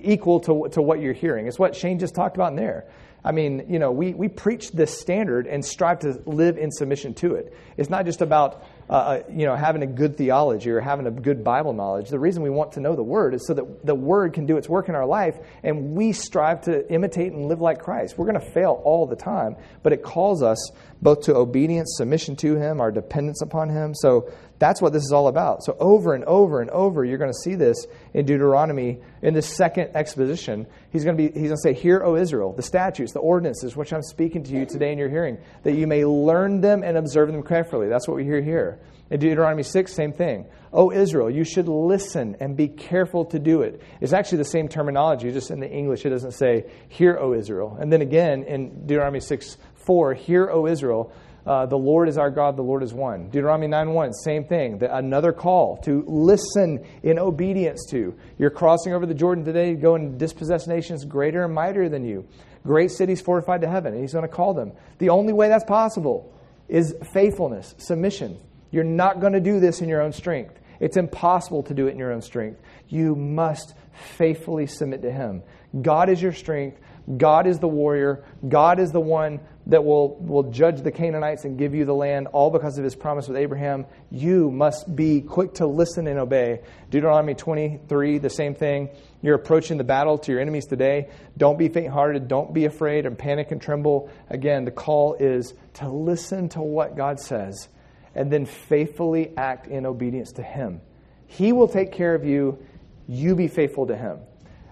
equal 0.00 0.40
to, 0.40 0.68
to 0.72 0.82
what 0.82 1.00
you're 1.00 1.12
hearing. 1.12 1.48
It's 1.48 1.58
what 1.58 1.74
Shane 1.74 1.98
just 1.98 2.14
talked 2.14 2.36
about 2.36 2.52
in 2.52 2.56
there. 2.56 2.86
I 3.24 3.32
mean, 3.32 3.66
you 3.68 3.80
know, 3.80 3.90
we, 3.90 4.14
we 4.14 4.28
preach 4.28 4.70
this 4.70 4.96
standard 4.96 5.48
and 5.48 5.64
strive 5.64 5.98
to 6.00 6.22
live 6.24 6.56
in 6.56 6.70
submission 6.70 7.14
to 7.14 7.34
it. 7.34 7.52
It's 7.76 7.90
not 7.90 8.04
just 8.04 8.22
about, 8.22 8.64
uh, 8.90 8.92
uh, 8.92 9.22
you 9.30 9.44
know, 9.44 9.54
having 9.54 9.82
a 9.82 9.86
good 9.86 10.16
theology 10.16 10.70
or 10.70 10.80
having 10.80 11.06
a 11.06 11.10
good 11.10 11.44
Bible 11.44 11.74
knowledge. 11.74 12.08
The 12.08 12.18
reason 12.18 12.42
we 12.42 12.48
want 12.48 12.72
to 12.72 12.80
know 12.80 12.96
the 12.96 13.02
Word 13.02 13.34
is 13.34 13.46
so 13.46 13.52
that 13.54 13.84
the 13.84 13.94
Word 13.94 14.32
can 14.32 14.46
do 14.46 14.56
its 14.56 14.68
work 14.68 14.88
in 14.88 14.94
our 14.94 15.04
life 15.04 15.36
and 15.62 15.94
we 15.94 16.12
strive 16.12 16.62
to 16.62 16.90
imitate 16.90 17.32
and 17.32 17.48
live 17.48 17.60
like 17.60 17.80
Christ. 17.80 18.16
We're 18.16 18.30
going 18.30 18.40
to 18.40 18.52
fail 18.52 18.80
all 18.84 19.06
the 19.06 19.16
time, 19.16 19.56
but 19.82 19.92
it 19.92 20.02
calls 20.02 20.42
us 20.42 20.70
both 21.02 21.22
to 21.22 21.36
obedience, 21.36 21.94
submission 21.98 22.36
to 22.36 22.56
Him, 22.56 22.80
our 22.80 22.90
dependence 22.90 23.42
upon 23.42 23.68
Him. 23.68 23.94
So 23.94 24.32
that's 24.58 24.82
what 24.82 24.92
this 24.92 25.02
is 25.02 25.12
all 25.12 25.28
about. 25.28 25.62
So 25.62 25.76
over 25.78 26.14
and 26.14 26.24
over 26.24 26.60
and 26.60 26.70
over, 26.70 27.04
you're 27.04 27.18
going 27.18 27.32
to 27.32 27.38
see 27.42 27.54
this 27.54 27.86
in 28.12 28.26
Deuteronomy 28.26 28.98
in 29.22 29.34
this 29.34 29.46
second 29.56 29.90
exposition. 29.94 30.66
He's 30.90 31.04
going 31.04 31.16
to 31.16 31.22
be 31.22 31.28
he's 31.28 31.48
going 31.48 31.56
to 31.56 31.62
say, 31.62 31.74
"Hear, 31.74 32.02
O 32.02 32.16
Israel, 32.16 32.52
the 32.52 32.62
statutes, 32.62 33.12
the 33.12 33.20
ordinances 33.20 33.76
which 33.76 33.92
I'm 33.92 34.02
speaking 34.02 34.42
to 34.44 34.52
you 34.52 34.66
today 34.66 34.92
in 34.92 34.98
your 34.98 35.08
hearing, 35.08 35.38
that 35.62 35.74
you 35.74 35.86
may 35.86 36.04
learn 36.04 36.60
them 36.60 36.82
and 36.82 36.96
observe 36.96 37.30
them 37.30 37.42
carefully." 37.42 37.88
That's 37.88 38.08
what 38.08 38.16
we 38.16 38.24
hear 38.24 38.42
here. 38.42 38.80
In 39.10 39.20
Deuteronomy 39.20 39.62
6, 39.62 39.94
same 39.94 40.12
thing. 40.12 40.44
O 40.70 40.92
Israel, 40.92 41.30
you 41.30 41.42
should 41.44 41.66
listen 41.66 42.36
and 42.40 42.54
be 42.56 42.68
careful 42.68 43.24
to 43.26 43.38
do 43.38 43.62
it. 43.62 43.80
It's 44.02 44.12
actually 44.12 44.38
the 44.38 44.44
same 44.44 44.68
terminology, 44.68 45.32
just 45.32 45.50
in 45.50 45.60
the 45.60 45.70
English 45.70 46.04
it 46.04 46.10
doesn't 46.10 46.32
say, 46.32 46.66
Hear, 46.88 47.16
O 47.18 47.32
Israel. 47.32 47.78
And 47.80 47.90
then 47.90 48.02
again 48.02 48.42
in 48.42 48.86
Deuteronomy 48.86 49.20
6, 49.20 49.56
4, 49.76 50.12
Hear, 50.12 50.50
O 50.50 50.66
Israel, 50.66 51.10
uh, 51.48 51.64
the 51.64 51.78
Lord 51.78 52.10
is 52.10 52.18
our 52.18 52.30
God, 52.30 52.56
the 52.56 52.62
Lord 52.62 52.82
is 52.82 52.92
one. 52.92 53.30
Deuteronomy 53.30 53.68
9 53.68 53.94
1, 53.94 54.12
same 54.12 54.44
thing. 54.44 54.76
The, 54.78 54.94
another 54.94 55.32
call 55.32 55.78
to 55.78 56.04
listen 56.06 56.84
in 57.02 57.18
obedience 57.18 57.86
to. 57.88 58.14
You're 58.36 58.50
crossing 58.50 58.92
over 58.92 59.06
the 59.06 59.14
Jordan 59.14 59.46
today, 59.46 59.74
go 59.74 59.94
and 59.94 60.18
dispossess 60.18 60.66
nations 60.66 61.06
greater 61.06 61.44
and 61.44 61.54
mightier 61.54 61.88
than 61.88 62.04
you. 62.04 62.28
Great 62.64 62.90
cities 62.90 63.22
fortified 63.22 63.62
to 63.62 63.68
heaven. 63.68 63.94
And 63.94 64.02
he's 64.02 64.12
going 64.12 64.28
to 64.28 64.34
call 64.34 64.52
them. 64.52 64.72
The 64.98 65.08
only 65.08 65.32
way 65.32 65.48
that's 65.48 65.64
possible 65.64 66.34
is 66.68 66.94
faithfulness, 67.14 67.74
submission. 67.78 68.36
You're 68.70 68.84
not 68.84 69.18
going 69.18 69.32
to 69.32 69.40
do 69.40 69.58
this 69.58 69.80
in 69.80 69.88
your 69.88 70.02
own 70.02 70.12
strength. 70.12 70.60
It's 70.80 70.98
impossible 70.98 71.62
to 71.64 71.74
do 71.74 71.86
it 71.86 71.92
in 71.92 71.98
your 71.98 72.12
own 72.12 72.20
strength. 72.20 72.60
You 72.88 73.14
must 73.14 73.74
faithfully 74.18 74.66
submit 74.66 75.00
to 75.00 75.10
Him. 75.10 75.42
God 75.80 76.10
is 76.10 76.20
your 76.20 76.32
strength. 76.32 76.78
God 77.16 77.46
is 77.46 77.58
the 77.58 77.68
warrior. 77.68 78.24
God 78.46 78.78
is 78.78 78.92
the 78.92 79.00
one 79.00 79.40
that 79.68 79.84
will, 79.84 80.16
will 80.16 80.44
judge 80.44 80.80
the 80.80 80.90
Canaanites 80.90 81.44
and 81.44 81.58
give 81.58 81.74
you 81.74 81.84
the 81.84 81.94
land, 81.94 82.26
all 82.28 82.50
because 82.50 82.78
of 82.78 82.84
his 82.84 82.96
promise 82.96 83.28
with 83.28 83.36
Abraham. 83.36 83.84
You 84.10 84.50
must 84.50 84.94
be 84.94 85.20
quick 85.20 85.54
to 85.54 85.66
listen 85.66 86.06
and 86.06 86.18
obey. 86.18 86.60
Deuteronomy 86.90 87.34
23, 87.34 88.18
the 88.18 88.30
same 88.30 88.54
thing. 88.54 88.88
You're 89.20 89.34
approaching 89.34 89.76
the 89.76 89.84
battle 89.84 90.16
to 90.18 90.32
your 90.32 90.40
enemies 90.40 90.66
today. 90.66 91.10
Don't 91.36 91.58
be 91.58 91.68
faint 91.68 91.92
hearted. 91.92 92.28
Don't 92.28 92.54
be 92.54 92.64
afraid 92.64 93.04
and 93.04 93.18
panic 93.18 93.50
and 93.50 93.60
tremble. 93.60 94.10
Again, 94.30 94.64
the 94.64 94.70
call 94.70 95.14
is 95.14 95.52
to 95.74 95.88
listen 95.88 96.48
to 96.50 96.62
what 96.62 96.96
God 96.96 97.20
says 97.20 97.68
and 98.14 98.32
then 98.32 98.46
faithfully 98.46 99.32
act 99.36 99.66
in 99.66 99.84
obedience 99.84 100.32
to 100.32 100.42
him. 100.42 100.80
He 101.26 101.52
will 101.52 101.68
take 101.68 101.92
care 101.92 102.14
of 102.14 102.24
you. 102.24 102.58
You 103.06 103.36
be 103.36 103.48
faithful 103.48 103.86
to 103.86 103.96
him. 103.96 104.20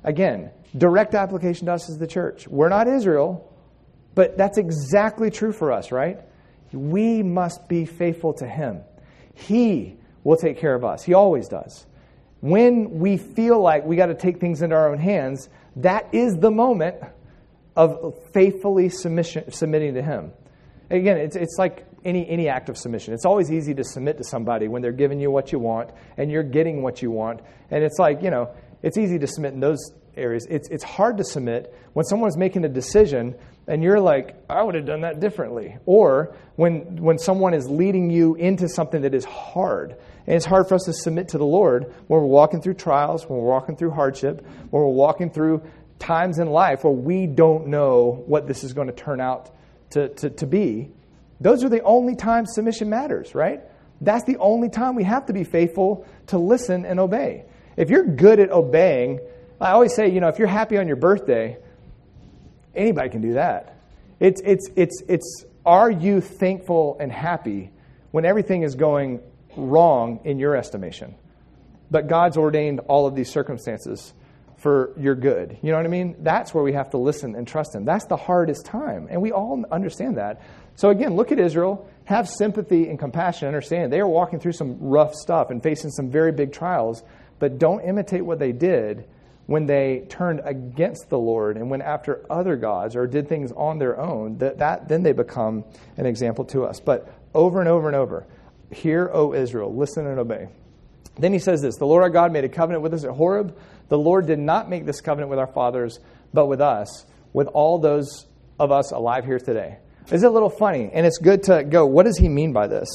Again, 0.03 0.51
direct 0.77 1.15
application 1.15 1.67
to 1.67 1.75
us 1.75 1.91
as 1.91 1.99
the 1.99 2.07
church. 2.07 2.49
We're 2.49 2.71
not 2.71 2.89
Israel, 2.89 3.53
but 4.17 4.37
that's 4.37 4.59
exactly 4.59 5.31
true 5.31 5.53
for 5.53 5.71
us, 5.71 5.93
right? 5.93 6.19
We 6.73 7.23
must 7.23 7.69
be 7.69 7.85
faithful 7.85 8.33
to 8.35 8.49
Him. 8.49 8.81
He 9.35 9.95
will 10.25 10.37
take 10.37 10.59
care 10.59 10.75
of 10.75 10.85
us. 10.85 11.05
He 11.05 11.15
always 11.15 11.47
does. 11.47 11.87
when 12.41 12.99
we 12.99 13.17
feel 13.17 13.61
like 13.61 13.85
we 13.85 13.97
got 13.97 14.07
to 14.07 14.15
take 14.15 14.39
things 14.39 14.63
into 14.63 14.75
our 14.75 14.91
own 14.91 14.99
hands, 14.99 15.49
that 15.77 16.09
is 16.13 16.35
the 16.37 16.51
moment 16.51 16.97
of 17.77 18.15
faithfully 18.33 18.89
submitting 18.89 19.95
to 19.95 20.03
Him. 20.03 20.33
Again, 20.91 21.19
it's, 21.19 21.37
it's 21.37 21.57
like 21.59 21.87
any, 22.05 22.29
any 22.29 22.49
act 22.49 22.69
of 22.69 22.79
submission. 22.79 23.15
It's 23.15 23.25
always 23.25 23.51
easy 23.51 23.75
to 23.75 23.85
submit 23.85 24.19
to 24.19 24.25
somebody 24.25 24.69
when 24.69 24.81
they're 24.81 24.93
giving 24.93 25.21
you 25.21 25.31
what 25.31 25.51
you 25.53 25.59
want 25.59 25.91
and 26.17 26.31
you're 26.31 26.45
getting 26.45 26.83
what 26.83 27.03
you 27.03 27.11
want. 27.11 27.41
And 27.71 27.83
it's 27.83 27.99
like, 27.99 28.23
you 28.23 28.31
know, 28.31 28.51
it's 28.83 28.97
easy 28.97 29.19
to 29.19 29.27
submit 29.27 29.55
in 29.55 29.61
those 29.61 29.93
areas. 30.17 30.47
It's, 30.49 30.69
it's 30.69 30.85
hard 30.85 31.19
to 31.19 31.25
submit 31.25 31.75
when 31.93 32.05
someone's 32.05 32.37
making 32.37 32.65
a 32.65 32.69
decision 32.69 33.35
and 33.69 33.83
you're 33.83 34.01
like, 34.01 34.37
I 34.49 34.63
would 34.63 34.75
have 34.77 34.87
done 34.87 35.01
that 35.01 35.19
differently. 35.19 35.77
Or 35.87 36.37
when, 36.55 37.03
when 37.03 37.19
someone 37.19 37.53
is 37.53 37.69
leading 37.69 38.11
you 38.11 38.37
into 38.37 38.69
something 38.69 39.03
that 39.03 39.15
is 39.15 39.25
hard. 39.25 39.97
And 40.27 40.37
it's 40.37 40.45
hard 40.45 40.69
for 40.69 40.77
us 40.77 40.85
to 40.85 40.93
submit 40.93 41.29
to 41.29 41.39
the 41.39 41.47
Lord 41.47 41.93
when 42.07 42.21
we're 42.21 42.27
walking 42.27 42.63
through 42.63 42.75
trials, 42.75 43.29
when 43.29 43.39
we're 43.39 43.49
walking 43.49 43.77
through 43.77 43.91
hardship, 43.91 44.45
when 44.71 44.83
we're 44.83 44.89
walking 44.89 45.31
through 45.31 45.63
times 45.99 46.39
in 46.39 46.49
life 46.49 46.85
where 46.85 46.93
we 46.93 47.27
don't 47.27 47.69
know 47.69 48.23
what 48.27 48.47
this 48.47 48.63
is 48.63 48.73
going 48.73 48.87
to 48.89 48.93
turn 48.93 49.21
out 49.21 49.51
to, 49.91 50.09
to, 50.11 50.31
to 50.31 50.47
be. 50.47 50.91
Those 51.41 51.65
are 51.65 51.69
the 51.69 51.83
only 51.83 52.15
times 52.15 52.55
submission 52.55 52.89
matters, 52.89 53.35
right? 53.35 53.63
That's 54.01 54.25
the 54.25 54.37
only 54.39 54.69
time 54.69 54.95
we 54.95 55.05
have 55.05 55.27
to 55.27 55.33
be 55.33 55.45
faithful 55.45 56.07
to 56.29 56.39
listen 56.39 56.85
and 56.85 57.01
obey. 57.01 57.45
If 57.77 57.91
you're 57.91 58.05
good 58.05 58.41
at 58.41 58.51
obeying, 58.51 59.21
I 59.61 59.71
always 59.71 59.95
say, 59.95 60.09
you 60.09 60.21
know, 60.21 60.29
if 60.29 60.39
you're 60.39 60.49
happy 60.49 60.77
on 60.77 60.87
your 60.87 60.97
birthday, 60.97 61.57
anybody 62.75 63.09
can 63.09 63.23
do 63.23 63.35
that. 63.35 63.79
It's, 64.21 64.41
it's, 64.45 64.69
it's, 64.77 65.03
it's 65.09 65.45
are 65.65 65.91
you 65.91 66.21
thankful 66.21 66.97
and 67.01 67.11
happy 67.11 67.71
when 68.11 68.25
everything 68.25 68.63
is 68.63 68.75
going 68.75 69.21
wrong 69.57 70.21
in 70.25 70.39
your 70.39 70.57
estimation? 70.57 71.15
But 71.91 72.09
God's 72.09 72.37
ordained 72.37 72.81
all 72.81 73.07
of 73.07 73.15
these 73.15 73.31
circumstances 73.31 74.13
for 74.59 74.93
your 74.99 75.15
good. 75.15 75.59
You 75.63 75.71
know 75.71 75.77
what 75.77 75.87
I 75.87 75.91
mean? 75.91 76.17
That's 76.21 76.53
where 76.53 76.65
we 76.65 76.73
have 76.73 76.91
to 76.91 76.99
listen 76.99 77.35
and 77.35 77.47
trust 77.47 77.75
Him. 77.75 77.85
That's 77.85 78.07
the 78.07 78.17
hardest 78.17 78.65
time. 78.65 79.07
And 79.11 79.21
we 79.21 79.33
all 79.33 79.65
understand 79.71 80.17
that. 80.17 80.41
So, 80.77 80.91
again, 80.91 81.15
look 81.15 81.31
at 81.31 81.39
Israel, 81.39 81.89
have 82.05 82.29
sympathy 82.29 82.89
and 82.89 82.99
compassion, 82.99 83.49
understand 83.49 83.93
they 83.93 84.01
are 84.01 84.09
walking 84.09 84.41
through 84.41 84.53
some 84.53 84.79
rough 84.81 85.15
stuff 85.15 85.51
and 85.51 85.63
facing 85.63 85.91
some 85.91 86.11
very 86.11 86.33
big 86.33 86.53
trials, 86.53 87.03
but 87.39 87.59
don't 87.59 87.83
imitate 87.83 88.25
what 88.25 88.39
they 88.39 88.53
did 88.53 89.07
when 89.47 89.67
they 89.67 90.05
turned 90.09 90.41
against 90.45 91.09
the 91.09 91.19
Lord 91.19 91.57
and 91.57 91.71
went 91.71 91.83
after 91.83 92.25
other 92.29 92.57
gods 92.57 92.97
or 92.97 93.07
did 93.07 93.29
things 93.29 93.53
on 93.53 93.79
their 93.79 93.99
own, 93.99 94.39
that, 94.39 94.59
that 94.59 94.89
then 94.89 95.03
they 95.03 95.13
become 95.13 95.65
an 95.97 96.07
example 96.07 96.45
to 96.47 96.65
us. 96.65 96.81
But 96.81 97.09
over 97.33 97.61
and 97.61 97.69
over 97.69 97.87
and 97.87 97.97
over, 97.97 98.27
hear, 98.73 99.09
O 99.13 99.33
Israel, 99.33 99.75
listen 99.75 100.07
and 100.07 100.19
obey. 100.19 100.49
Then 101.19 101.33
he 101.33 101.39
says 101.39 101.63
this 101.63 101.77
The 101.77 101.87
Lord 101.87 102.03
our 102.03 102.11
God 102.11 102.33
made 102.33 102.45
a 102.45 102.49
covenant 102.49 102.83
with 102.83 102.93
us 102.93 103.05
at 103.05 103.11
Horeb. 103.11 103.57
The 103.89 103.99
Lord 103.99 104.27
did 104.27 104.41
not 104.41 104.69
make 104.69 104.85
this 104.85 105.01
covenant 105.01 105.31
with 105.31 105.39
our 105.39 105.47
fathers, 105.47 106.01
but 106.35 106.47
with 106.47 106.61
us, 106.61 107.07
with 107.33 107.47
all 107.49 107.79
those 107.79 108.27
of 108.59 108.73
us 108.73 108.91
alive 108.91 109.25
here 109.25 109.39
today. 109.39 109.79
Is 110.11 110.23
it 110.23 110.27
a 110.27 110.31
little 110.31 110.51
funny? 110.51 110.91
And 110.93 111.07
it's 111.07 111.19
good 111.19 111.45
to 111.45 111.65
go, 111.65 111.87
what 111.87 112.05
does 112.05 112.19
he 112.19 112.29
mean 112.29 112.53
by 112.53 112.67
this? 112.67 112.89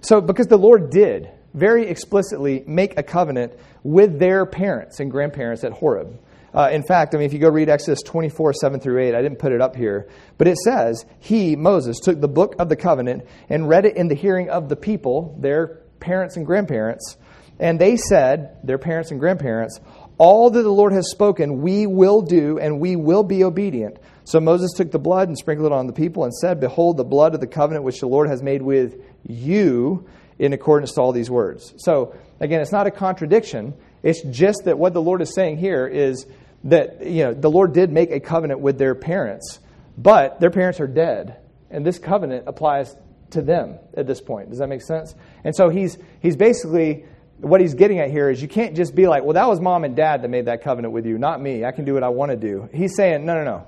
So, 0.00 0.20
because 0.20 0.46
the 0.46 0.58
Lord 0.58 0.90
did 0.90 1.30
very 1.54 1.86
explicitly 1.86 2.64
make 2.66 2.98
a 2.98 3.02
covenant 3.02 3.52
with 3.82 4.18
their 4.18 4.46
parents 4.46 5.00
and 5.00 5.10
grandparents 5.10 5.64
at 5.64 5.72
Horeb. 5.72 6.18
Uh, 6.54 6.70
in 6.72 6.82
fact, 6.82 7.14
I 7.14 7.18
mean, 7.18 7.26
if 7.26 7.32
you 7.32 7.38
go 7.38 7.50
read 7.50 7.68
Exodus 7.68 8.02
24, 8.02 8.54
7 8.54 8.80
through 8.80 9.00
8, 9.00 9.14
I 9.14 9.22
didn't 9.22 9.38
put 9.38 9.52
it 9.52 9.60
up 9.60 9.76
here, 9.76 10.08
but 10.38 10.48
it 10.48 10.56
says, 10.56 11.04
He, 11.20 11.56
Moses, 11.56 12.00
took 12.00 12.20
the 12.20 12.28
book 12.28 12.56
of 12.58 12.68
the 12.68 12.76
covenant 12.76 13.26
and 13.48 13.68
read 13.68 13.84
it 13.84 13.96
in 13.96 14.08
the 14.08 14.14
hearing 14.14 14.48
of 14.48 14.68
the 14.68 14.76
people, 14.76 15.36
their 15.38 15.82
parents 16.00 16.36
and 16.36 16.46
grandparents, 16.46 17.16
and 17.58 17.78
they 17.78 17.96
said, 17.96 18.56
their 18.64 18.78
parents 18.78 19.10
and 19.10 19.20
grandparents, 19.20 19.78
All 20.16 20.50
that 20.50 20.62
the 20.62 20.70
Lord 20.70 20.92
has 20.92 21.10
spoken, 21.10 21.60
we 21.60 21.86
will 21.86 22.22
do, 22.22 22.58
and 22.58 22.80
we 22.80 22.96
will 22.96 23.24
be 23.24 23.44
obedient. 23.44 23.98
So 24.24 24.40
Moses 24.40 24.72
took 24.72 24.90
the 24.90 24.98
blood 24.98 25.28
and 25.28 25.38
sprinkled 25.38 25.72
it 25.72 25.74
on 25.74 25.86
the 25.86 25.92
people 25.92 26.24
and 26.24 26.34
said, 26.34 26.60
Behold, 26.60 26.96
the 26.96 27.04
blood 27.04 27.34
of 27.34 27.40
the 27.40 27.46
covenant 27.46 27.84
which 27.84 28.00
the 28.00 28.08
Lord 28.08 28.28
has 28.28 28.42
made 28.42 28.62
with 28.62 29.00
you 29.26 30.06
in 30.38 30.52
accordance 30.52 30.92
to 30.94 31.00
all 31.00 31.12
these 31.12 31.30
words. 31.30 31.74
So, 31.78 32.14
again, 32.40 32.60
it's 32.60 32.72
not 32.72 32.86
a 32.86 32.90
contradiction. 32.90 33.74
It's 34.02 34.22
just 34.22 34.64
that 34.64 34.78
what 34.78 34.92
the 34.94 35.02
Lord 35.02 35.20
is 35.20 35.34
saying 35.34 35.58
here 35.58 35.86
is 35.86 36.26
that, 36.64 37.04
you 37.04 37.24
know, 37.24 37.34
the 37.34 37.50
Lord 37.50 37.72
did 37.72 37.90
make 37.90 38.10
a 38.10 38.20
covenant 38.20 38.60
with 38.60 38.78
their 38.78 38.94
parents, 38.94 39.58
but 39.96 40.40
their 40.40 40.50
parents 40.50 40.80
are 40.80 40.86
dead. 40.86 41.38
And 41.70 41.84
this 41.84 41.98
covenant 41.98 42.44
applies 42.46 42.94
to 43.30 43.42
them 43.42 43.78
at 43.96 44.06
this 44.06 44.20
point. 44.20 44.50
Does 44.50 44.58
that 44.58 44.68
make 44.68 44.82
sense? 44.82 45.14
And 45.44 45.54
so 45.54 45.68
he's, 45.68 45.98
he's 46.20 46.36
basically, 46.36 47.04
what 47.38 47.60
he's 47.60 47.74
getting 47.74 47.98
at 47.98 48.10
here 48.10 48.30
is 48.30 48.40
you 48.40 48.48
can't 48.48 48.74
just 48.74 48.94
be 48.94 49.06
like, 49.06 49.22
well, 49.22 49.34
that 49.34 49.48
was 49.48 49.60
mom 49.60 49.84
and 49.84 49.94
dad 49.94 50.22
that 50.22 50.28
made 50.28 50.46
that 50.46 50.62
covenant 50.62 50.94
with 50.94 51.06
you, 51.06 51.18
not 51.18 51.40
me. 51.40 51.64
I 51.64 51.72
can 51.72 51.84
do 51.84 51.94
what 51.94 52.02
I 52.02 52.08
want 52.08 52.30
to 52.30 52.36
do. 52.36 52.68
He's 52.72 52.96
saying, 52.96 53.26
no, 53.26 53.34
no, 53.34 53.44
no. 53.44 53.66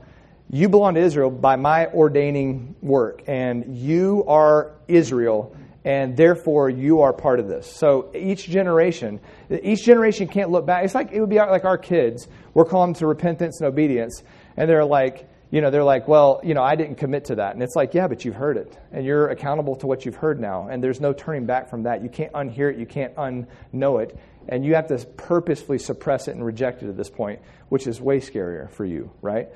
You 0.53 0.69
belong 0.69 0.95
to 0.95 1.01
Israel 1.01 1.31
by 1.31 1.55
my 1.55 1.87
ordaining 1.87 2.75
work, 2.83 3.23
and 3.29 3.77
you 3.77 4.25
are 4.27 4.73
Israel 4.89 5.57
and 5.85 6.17
therefore 6.17 6.69
you 6.69 7.01
are 7.01 7.13
part 7.13 7.41
of 7.41 7.49
this. 7.49 7.67
So 7.67 8.11
each 8.15 8.47
generation, 8.47 9.21
each 9.51 9.85
generation 9.85 10.29
can't 10.29 10.51
look 10.51 10.67
back. 10.67 10.85
It's 10.85 10.95
like 10.95 11.13
it 11.13 11.21
would 11.21 11.31
be 11.31 11.39
like 11.39 11.65
our 11.65 11.79
kids. 11.79 12.29
We're 12.55 12.65
calling 12.65 12.95
to 12.95 13.07
repentance 13.07 13.61
and 13.61 13.69
obedience, 13.69 14.23
and 14.57 14.69
they're 14.69 14.85
like, 14.85 15.29
you 15.51 15.61
know, 15.61 15.71
they're 15.71 15.85
like, 15.85 16.07
well, 16.07 16.41
you 16.45 16.55
know, 16.55 16.63
I 16.63 16.77
didn't 16.77 16.97
commit 16.97 17.25
to 17.27 17.37
that, 17.37 17.55
and 17.55 17.63
it's 17.63 17.75
like, 17.75 17.93
yeah, 17.95 18.07
but 18.07 18.25
you've 18.25 18.37
heard 18.37 18.57
it, 18.57 18.79
and 18.93 19.05
you're 19.05 19.29
accountable 19.29 19.75
to 19.77 19.87
what 19.87 20.05
you've 20.05 20.17
heard 20.17 20.39
now, 20.39 20.69
and 20.69 20.83
there's 20.83 21.01
no 21.01 21.13
turning 21.13 21.45
back 21.45 21.69
from 21.69 21.85
that. 21.85 22.03
You 22.03 22.09
can't 22.09 22.33
unhear 22.33 22.73
it, 22.73 22.79
you 22.79 22.87
can't 22.87 23.15
unknow 23.17 24.03
it, 24.03 24.17
and 24.49 24.65
you 24.65 24.77
have 24.77 24.87
to 24.89 24.99
purposefully 25.17 25.79
suppress 25.79 26.29
it 26.29 26.37
and 26.37 26.45
reject 26.45 26.83
it 26.83 26.89
at 26.89 26.97
this 26.97 27.11
point, 27.11 27.41
which 27.69 27.89
is 27.89 28.01
way 28.01 28.21
scarier 28.21 28.71
for 28.71 28.85
you, 28.85 29.11
right? 29.23 29.49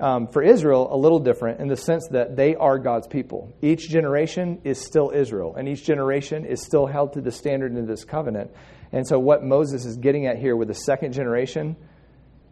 Um, 0.00 0.26
for 0.26 0.42
Israel, 0.42 0.88
a 0.92 0.96
little 0.96 1.20
different 1.20 1.60
in 1.60 1.68
the 1.68 1.76
sense 1.76 2.08
that 2.10 2.34
they 2.34 2.56
are 2.56 2.78
God's 2.78 3.06
people. 3.06 3.52
Each 3.62 3.88
generation 3.88 4.60
is 4.64 4.80
still 4.80 5.12
Israel, 5.14 5.54
and 5.54 5.68
each 5.68 5.84
generation 5.84 6.44
is 6.44 6.60
still 6.64 6.86
held 6.86 7.12
to 7.12 7.20
the 7.20 7.30
standard 7.30 7.76
in 7.76 7.86
this 7.86 8.04
covenant. 8.04 8.50
And 8.90 9.06
so, 9.06 9.18
what 9.18 9.44
Moses 9.44 9.84
is 9.84 9.96
getting 9.96 10.26
at 10.26 10.38
here 10.38 10.56
with 10.56 10.68
the 10.68 10.74
second 10.74 11.12
generation 11.12 11.76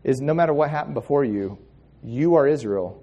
is 0.05 0.21
no 0.21 0.33
matter 0.33 0.55
what 0.55 0.71
happened 0.71 0.95
before 0.95 1.25
you, 1.25 1.59
you 2.03 2.37
are 2.37 2.47
Israel, 2.47 3.03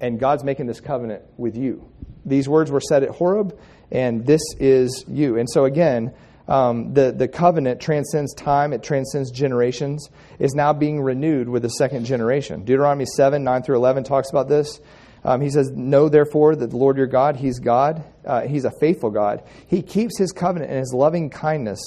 and 0.00 0.20
God's 0.20 0.44
making 0.44 0.66
this 0.66 0.80
covenant 0.80 1.22
with 1.36 1.56
you. 1.56 1.90
These 2.24 2.48
words 2.48 2.70
were 2.70 2.80
said 2.80 3.02
at 3.02 3.10
Horeb, 3.10 3.58
and 3.90 4.24
this 4.26 4.42
is 4.58 5.04
you. 5.08 5.38
And 5.38 5.48
so, 5.48 5.64
again, 5.64 6.14
um, 6.48 6.94
the, 6.94 7.12
the 7.12 7.28
covenant 7.28 7.80
transcends 7.80 8.34
time, 8.34 8.72
it 8.72 8.82
transcends 8.82 9.30
generations, 9.30 10.08
is 10.38 10.54
now 10.54 10.72
being 10.72 11.00
renewed 11.00 11.48
with 11.48 11.62
the 11.62 11.68
second 11.68 12.06
generation. 12.06 12.64
Deuteronomy 12.64 13.04
7 13.04 13.44
9 13.44 13.62
through 13.62 13.76
11 13.76 14.04
talks 14.04 14.30
about 14.30 14.48
this. 14.48 14.80
Um, 15.24 15.40
he 15.42 15.50
says, 15.50 15.70
Know 15.70 16.08
therefore 16.08 16.56
that 16.56 16.70
the 16.70 16.76
Lord 16.76 16.96
your 16.96 17.06
God, 17.06 17.36
He's 17.36 17.58
God, 17.58 18.02
uh, 18.24 18.42
He's 18.42 18.64
a 18.64 18.72
faithful 18.80 19.10
God. 19.10 19.42
He 19.66 19.82
keeps 19.82 20.18
His 20.18 20.32
covenant 20.32 20.70
and 20.70 20.80
His 20.80 20.94
loving 20.94 21.28
kindness, 21.28 21.80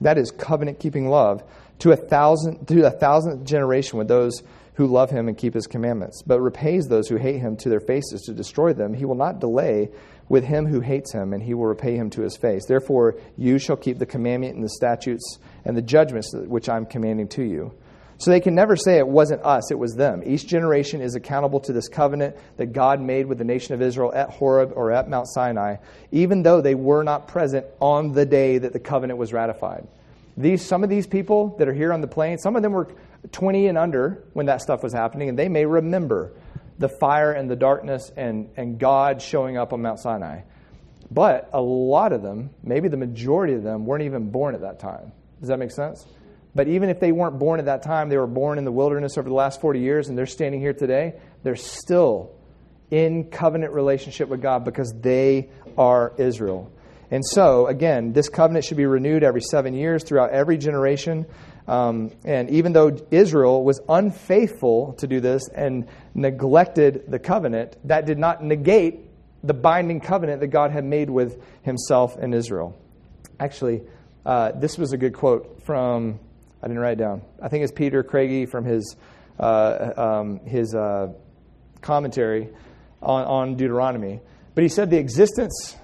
that 0.00 0.16
is 0.16 0.30
covenant 0.30 0.80
keeping 0.80 1.08
love, 1.08 1.42
to 1.80 1.92
a 1.92 1.96
thousand, 1.96 2.66
to 2.68 2.86
a 2.86 2.90
thousandth 2.90 3.44
generation 3.44 3.98
with 3.98 4.08
those 4.08 4.42
who 4.78 4.86
love 4.86 5.10
him 5.10 5.26
and 5.26 5.36
keep 5.36 5.54
his 5.54 5.66
commandments, 5.66 6.22
but 6.24 6.40
repays 6.40 6.86
those 6.86 7.08
who 7.08 7.16
hate 7.16 7.40
him 7.40 7.56
to 7.56 7.68
their 7.68 7.80
faces 7.80 8.22
to 8.22 8.32
destroy 8.32 8.72
them. 8.72 8.94
He 8.94 9.04
will 9.04 9.16
not 9.16 9.40
delay 9.40 9.88
with 10.28 10.44
him 10.44 10.66
who 10.66 10.80
hates 10.80 11.12
him, 11.12 11.32
and 11.32 11.42
he 11.42 11.54
will 11.54 11.66
repay 11.66 11.96
him 11.96 12.10
to 12.10 12.22
his 12.22 12.36
face. 12.36 12.66
Therefore, 12.66 13.16
you 13.36 13.58
shall 13.58 13.76
keep 13.76 13.98
the 13.98 14.06
commandment 14.06 14.54
and 14.54 14.64
the 14.64 14.68
statutes 14.68 15.38
and 15.64 15.76
the 15.76 15.82
judgments 15.82 16.34
which 16.34 16.68
I'm 16.68 16.86
commanding 16.86 17.28
to 17.28 17.42
you. 17.42 17.72
So 18.20 18.32
they 18.32 18.40
can 18.40 18.56
never 18.56 18.74
say 18.74 18.98
it 18.98 19.06
wasn't 19.06 19.44
us, 19.44 19.70
it 19.70 19.78
was 19.78 19.94
them. 19.94 20.22
Each 20.26 20.44
generation 20.44 21.00
is 21.00 21.14
accountable 21.14 21.60
to 21.60 21.72
this 21.72 21.88
covenant 21.88 22.36
that 22.56 22.72
God 22.72 23.00
made 23.00 23.26
with 23.26 23.38
the 23.38 23.44
nation 23.44 23.74
of 23.74 23.82
Israel 23.82 24.12
at 24.12 24.28
Horeb 24.28 24.72
or 24.74 24.90
at 24.90 25.08
Mount 25.08 25.28
Sinai, 25.28 25.76
even 26.10 26.42
though 26.42 26.60
they 26.60 26.74
were 26.74 27.04
not 27.04 27.28
present 27.28 27.64
on 27.80 28.12
the 28.12 28.26
day 28.26 28.58
that 28.58 28.72
the 28.72 28.80
covenant 28.80 29.20
was 29.20 29.32
ratified. 29.32 29.86
These, 30.36 30.64
some 30.64 30.82
of 30.82 30.90
these 30.90 31.06
people 31.06 31.56
that 31.58 31.68
are 31.68 31.72
here 31.72 31.92
on 31.92 32.00
the 32.00 32.08
plain, 32.08 32.38
some 32.38 32.56
of 32.56 32.62
them 32.62 32.72
were 32.72 32.88
20 33.30 33.68
and 33.68 33.78
under 33.78 34.24
when 34.32 34.46
that 34.46 34.62
stuff 34.62 34.82
was 34.82 34.92
happening, 34.92 35.28
and 35.28 35.38
they 35.38 35.48
may 35.48 35.64
remember 35.64 36.32
the 36.78 36.88
fire 36.88 37.32
and 37.32 37.50
the 37.50 37.56
darkness 37.56 38.10
and, 38.16 38.50
and 38.56 38.78
God 38.78 39.20
showing 39.20 39.56
up 39.56 39.72
on 39.72 39.82
Mount 39.82 39.98
Sinai. 40.00 40.42
But 41.10 41.50
a 41.52 41.60
lot 41.60 42.12
of 42.12 42.22
them, 42.22 42.50
maybe 42.62 42.88
the 42.88 42.96
majority 42.96 43.54
of 43.54 43.62
them, 43.62 43.86
weren't 43.86 44.04
even 44.04 44.30
born 44.30 44.54
at 44.54 44.60
that 44.60 44.78
time. 44.78 45.12
Does 45.40 45.48
that 45.48 45.58
make 45.58 45.70
sense? 45.70 46.06
But 46.54 46.68
even 46.68 46.88
if 46.88 47.00
they 47.00 47.12
weren't 47.12 47.38
born 47.38 47.60
at 47.60 47.66
that 47.66 47.82
time, 47.82 48.08
they 48.08 48.16
were 48.16 48.26
born 48.26 48.58
in 48.58 48.64
the 48.64 48.72
wilderness 48.72 49.16
over 49.16 49.28
the 49.28 49.34
last 49.34 49.60
40 49.60 49.80
years, 49.80 50.08
and 50.08 50.18
they're 50.18 50.26
standing 50.26 50.60
here 50.60 50.72
today, 50.72 51.14
they're 51.42 51.56
still 51.56 52.32
in 52.90 53.24
covenant 53.24 53.72
relationship 53.72 54.28
with 54.28 54.42
God 54.42 54.64
because 54.64 54.92
they 55.00 55.50
are 55.76 56.12
Israel. 56.16 56.72
And 57.10 57.24
so, 57.24 57.66
again, 57.66 58.12
this 58.12 58.28
covenant 58.28 58.64
should 58.64 58.76
be 58.76 58.86
renewed 58.86 59.22
every 59.22 59.40
seven 59.40 59.74
years 59.74 60.04
throughout 60.04 60.30
every 60.30 60.58
generation. 60.58 61.26
Um, 61.66 62.12
and 62.24 62.50
even 62.50 62.72
though 62.72 62.96
Israel 63.10 63.62
was 63.62 63.80
unfaithful 63.88 64.94
to 64.94 65.06
do 65.06 65.20
this 65.20 65.48
and 65.48 65.86
neglected 66.18 67.04
the 67.08 67.18
covenant, 67.18 67.76
that 67.84 68.06
did 68.06 68.18
not 68.18 68.42
negate 68.42 69.00
the 69.42 69.54
binding 69.54 70.00
covenant 70.00 70.40
that 70.40 70.48
God 70.48 70.72
had 70.72 70.84
made 70.84 71.08
with 71.08 71.40
himself 71.62 72.16
and 72.16 72.34
Israel. 72.34 72.76
Actually, 73.38 73.82
uh, 74.26 74.52
this 74.52 74.76
was 74.76 74.92
a 74.92 74.96
good 74.96 75.14
quote 75.14 75.62
from 75.62 76.18
I 76.62 76.66
didn't 76.66 76.80
write 76.80 76.94
it 76.94 77.02
down. 77.02 77.22
I 77.40 77.48
think 77.48 77.62
it's 77.62 77.72
Peter 77.72 78.02
Craigie 78.02 78.46
from 78.46 78.64
his 78.64 78.96
uh, 79.38 79.92
um, 79.96 80.40
his 80.44 80.74
uh, 80.74 81.12
commentary 81.80 82.48
on, 83.00 83.24
on 83.24 83.56
Deuteronomy. 83.56 84.20
But 84.54 84.62
he 84.62 84.68
said 84.68 84.90
the 84.90 84.98
existence. 84.98 85.76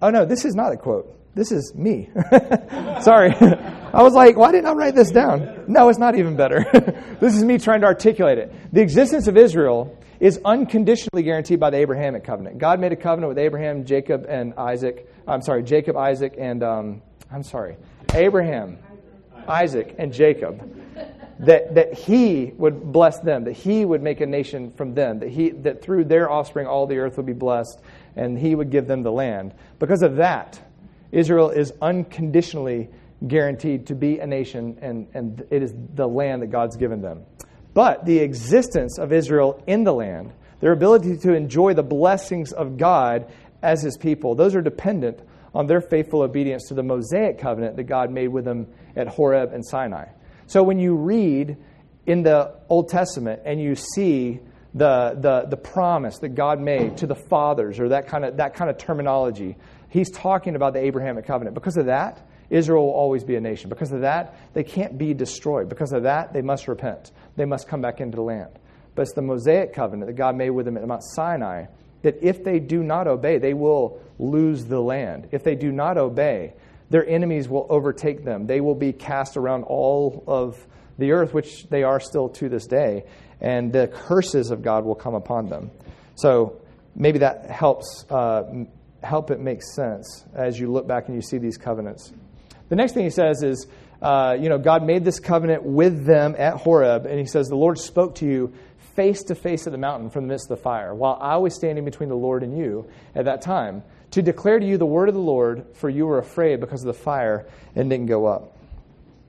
Oh 0.00 0.10
no, 0.10 0.24
this 0.24 0.44
is 0.44 0.56
not 0.56 0.72
a 0.72 0.76
quote. 0.76 1.16
This 1.34 1.52
is 1.52 1.72
me. 1.74 2.10
Sorry. 3.00 3.30
I 3.92 4.02
was 4.02 4.14
like, 4.14 4.36
why 4.38 4.52
didn't 4.52 4.66
I 4.66 4.72
write 4.72 4.94
this 4.94 5.10
down? 5.10 5.64
No, 5.68 5.88
it's 5.90 5.98
not 5.98 6.16
even 6.16 6.34
better. 6.34 6.64
this 7.20 7.36
is 7.36 7.44
me 7.44 7.58
trying 7.58 7.82
to 7.82 7.86
articulate 7.86 8.38
it. 8.38 8.52
The 8.72 8.80
existence 8.80 9.26
of 9.26 9.36
Israel 9.36 9.98
is 10.18 10.40
unconditionally 10.44 11.22
guaranteed 11.22 11.60
by 11.60 11.68
the 11.68 11.76
Abrahamic 11.76 12.24
covenant. 12.24 12.56
God 12.56 12.80
made 12.80 12.92
a 12.92 12.96
covenant 12.96 13.28
with 13.28 13.38
Abraham, 13.38 13.84
Jacob, 13.84 14.24
and 14.28 14.54
Isaac. 14.54 15.12
I'm 15.28 15.42
sorry, 15.42 15.62
Jacob, 15.62 15.96
Isaac, 15.96 16.36
and 16.38 16.62
um, 16.62 17.02
I'm 17.30 17.42
sorry, 17.42 17.76
Abraham, 18.14 18.78
Isaac, 19.46 19.94
and 19.98 20.12
Jacob. 20.12 20.78
That, 21.40 21.74
that 21.74 21.94
he 21.94 22.52
would 22.56 22.92
bless 22.92 23.18
them, 23.18 23.44
that 23.44 23.52
he 23.54 23.84
would 23.84 24.00
make 24.00 24.20
a 24.20 24.26
nation 24.26 24.70
from 24.70 24.94
them, 24.94 25.18
that, 25.18 25.28
he, 25.28 25.50
that 25.50 25.82
through 25.82 26.04
their 26.04 26.30
offspring 26.30 26.68
all 26.68 26.86
the 26.86 26.98
earth 26.98 27.16
would 27.16 27.26
be 27.26 27.32
blessed, 27.32 27.80
and 28.14 28.38
he 28.38 28.54
would 28.54 28.70
give 28.70 28.86
them 28.86 29.02
the 29.02 29.10
land. 29.10 29.52
Because 29.80 30.02
of 30.02 30.16
that, 30.16 30.60
Israel 31.10 31.50
is 31.50 31.72
unconditionally 31.82 32.90
guaranteed 33.26 33.86
to 33.86 33.94
be 33.94 34.18
a 34.18 34.26
nation, 34.26 34.78
and, 34.80 35.08
and 35.14 35.46
it 35.50 35.62
is 35.62 35.72
the 35.94 36.06
land 36.06 36.42
that 36.42 36.48
God's 36.48 36.76
given 36.76 37.00
them. 37.00 37.24
But 37.74 38.04
the 38.04 38.18
existence 38.18 38.98
of 38.98 39.12
Israel 39.12 39.62
in 39.66 39.84
the 39.84 39.94
land, 39.94 40.32
their 40.60 40.72
ability 40.72 41.16
to 41.18 41.34
enjoy 41.34 41.74
the 41.74 41.82
blessings 41.82 42.52
of 42.52 42.76
God 42.76 43.32
as 43.62 43.82
his 43.82 43.96
people, 43.96 44.34
those 44.34 44.54
are 44.54 44.60
dependent 44.60 45.20
on 45.54 45.66
their 45.66 45.80
faithful 45.80 46.22
obedience 46.22 46.68
to 46.68 46.74
the 46.74 46.82
Mosaic 46.82 47.38
covenant 47.38 47.76
that 47.76 47.84
God 47.84 48.10
made 48.10 48.28
with 48.28 48.44
them 48.44 48.66
at 48.96 49.08
Horeb 49.08 49.52
and 49.52 49.64
Sinai. 49.64 50.06
So 50.46 50.62
when 50.62 50.78
you 50.78 50.94
read 50.94 51.56
in 52.06 52.22
the 52.22 52.54
Old 52.68 52.88
Testament 52.88 53.42
and 53.44 53.60
you 53.60 53.74
see 53.74 54.40
the, 54.74 55.16
the, 55.18 55.46
the 55.48 55.56
promise 55.56 56.18
that 56.18 56.30
God 56.30 56.60
made 56.60 56.98
to 56.98 57.06
the 57.06 57.14
fathers 57.14 57.78
or 57.78 57.90
that 57.90 58.06
kind 58.06 58.24
of, 58.24 58.38
that 58.38 58.54
kind 58.54 58.70
of 58.70 58.78
terminology, 58.78 59.56
he's 59.88 60.10
talking 60.10 60.56
about 60.56 60.72
the 60.72 60.80
Abrahamic 60.80 61.26
covenant. 61.26 61.54
Because 61.54 61.76
of 61.76 61.86
that, 61.86 62.26
Israel 62.52 62.84
will 62.84 62.92
always 62.92 63.24
be 63.24 63.34
a 63.34 63.40
nation. 63.40 63.70
Because 63.70 63.92
of 63.92 64.02
that, 64.02 64.36
they 64.52 64.62
can't 64.62 64.98
be 64.98 65.14
destroyed. 65.14 65.68
Because 65.68 65.92
of 65.92 66.02
that, 66.02 66.34
they 66.34 66.42
must 66.42 66.68
repent. 66.68 67.10
They 67.34 67.46
must 67.46 67.66
come 67.66 67.80
back 67.80 68.00
into 68.00 68.16
the 68.16 68.22
land. 68.22 68.58
But 68.94 69.02
it's 69.02 69.14
the 69.14 69.22
Mosaic 69.22 69.72
covenant 69.72 70.06
that 70.08 70.16
God 70.16 70.36
made 70.36 70.50
with 70.50 70.66
them 70.66 70.76
at 70.76 70.86
Mount 70.86 71.02
Sinai 71.02 71.64
that 72.02 72.18
if 72.22 72.44
they 72.44 72.58
do 72.58 72.82
not 72.82 73.06
obey, 73.06 73.38
they 73.38 73.54
will 73.54 74.00
lose 74.18 74.66
the 74.66 74.80
land. 74.80 75.28
If 75.32 75.44
they 75.44 75.54
do 75.54 75.72
not 75.72 75.96
obey, 75.96 76.52
their 76.90 77.06
enemies 77.08 77.48
will 77.48 77.66
overtake 77.70 78.22
them. 78.22 78.46
They 78.46 78.60
will 78.60 78.74
be 78.74 78.92
cast 78.92 79.38
around 79.38 79.64
all 79.64 80.22
of 80.26 80.66
the 80.98 81.12
earth, 81.12 81.32
which 81.32 81.68
they 81.68 81.84
are 81.84 82.00
still 82.00 82.28
to 82.28 82.50
this 82.50 82.66
day, 82.66 83.04
and 83.40 83.72
the 83.72 83.88
curses 83.88 84.50
of 84.50 84.62
God 84.62 84.84
will 84.84 84.94
come 84.94 85.14
upon 85.14 85.46
them. 85.46 85.70
So 86.16 86.60
maybe 86.94 87.20
that 87.20 87.50
helps 87.50 88.04
uh, 88.10 88.42
help 89.02 89.30
it 89.30 89.40
make 89.40 89.62
sense 89.62 90.26
as 90.34 90.60
you 90.60 90.70
look 90.70 90.86
back 90.86 91.06
and 91.06 91.16
you 91.16 91.22
see 91.22 91.38
these 91.38 91.56
covenants. 91.56 92.12
The 92.72 92.76
next 92.76 92.94
thing 92.94 93.04
he 93.04 93.10
says 93.10 93.42
is, 93.42 93.66
uh, 94.00 94.34
you 94.40 94.48
know, 94.48 94.56
God 94.56 94.82
made 94.82 95.04
this 95.04 95.20
covenant 95.20 95.62
with 95.62 96.06
them 96.06 96.34
at 96.38 96.54
Horeb, 96.54 97.04
and 97.04 97.18
he 97.18 97.26
says, 97.26 97.48
The 97.48 97.54
Lord 97.54 97.78
spoke 97.78 98.14
to 98.14 98.26
you 98.26 98.54
face 98.96 99.24
to 99.24 99.34
face 99.34 99.66
at 99.66 99.72
the 99.72 99.78
mountain 99.78 100.08
from 100.08 100.22
the 100.22 100.28
midst 100.28 100.50
of 100.50 100.56
the 100.56 100.62
fire, 100.62 100.94
while 100.94 101.18
I 101.20 101.36
was 101.36 101.54
standing 101.54 101.84
between 101.84 102.08
the 102.08 102.14
Lord 102.14 102.42
and 102.42 102.56
you 102.56 102.88
at 103.14 103.26
that 103.26 103.42
time, 103.42 103.82
to 104.12 104.22
declare 104.22 104.58
to 104.58 104.64
you 104.64 104.78
the 104.78 104.86
word 104.86 105.10
of 105.10 105.14
the 105.14 105.20
Lord, 105.20 105.66
for 105.74 105.90
you 105.90 106.06
were 106.06 106.16
afraid 106.16 106.60
because 106.60 106.80
of 106.80 106.86
the 106.86 106.98
fire 106.98 107.46
and 107.74 107.90
didn't 107.90 108.06
go 108.06 108.24
up. 108.24 108.56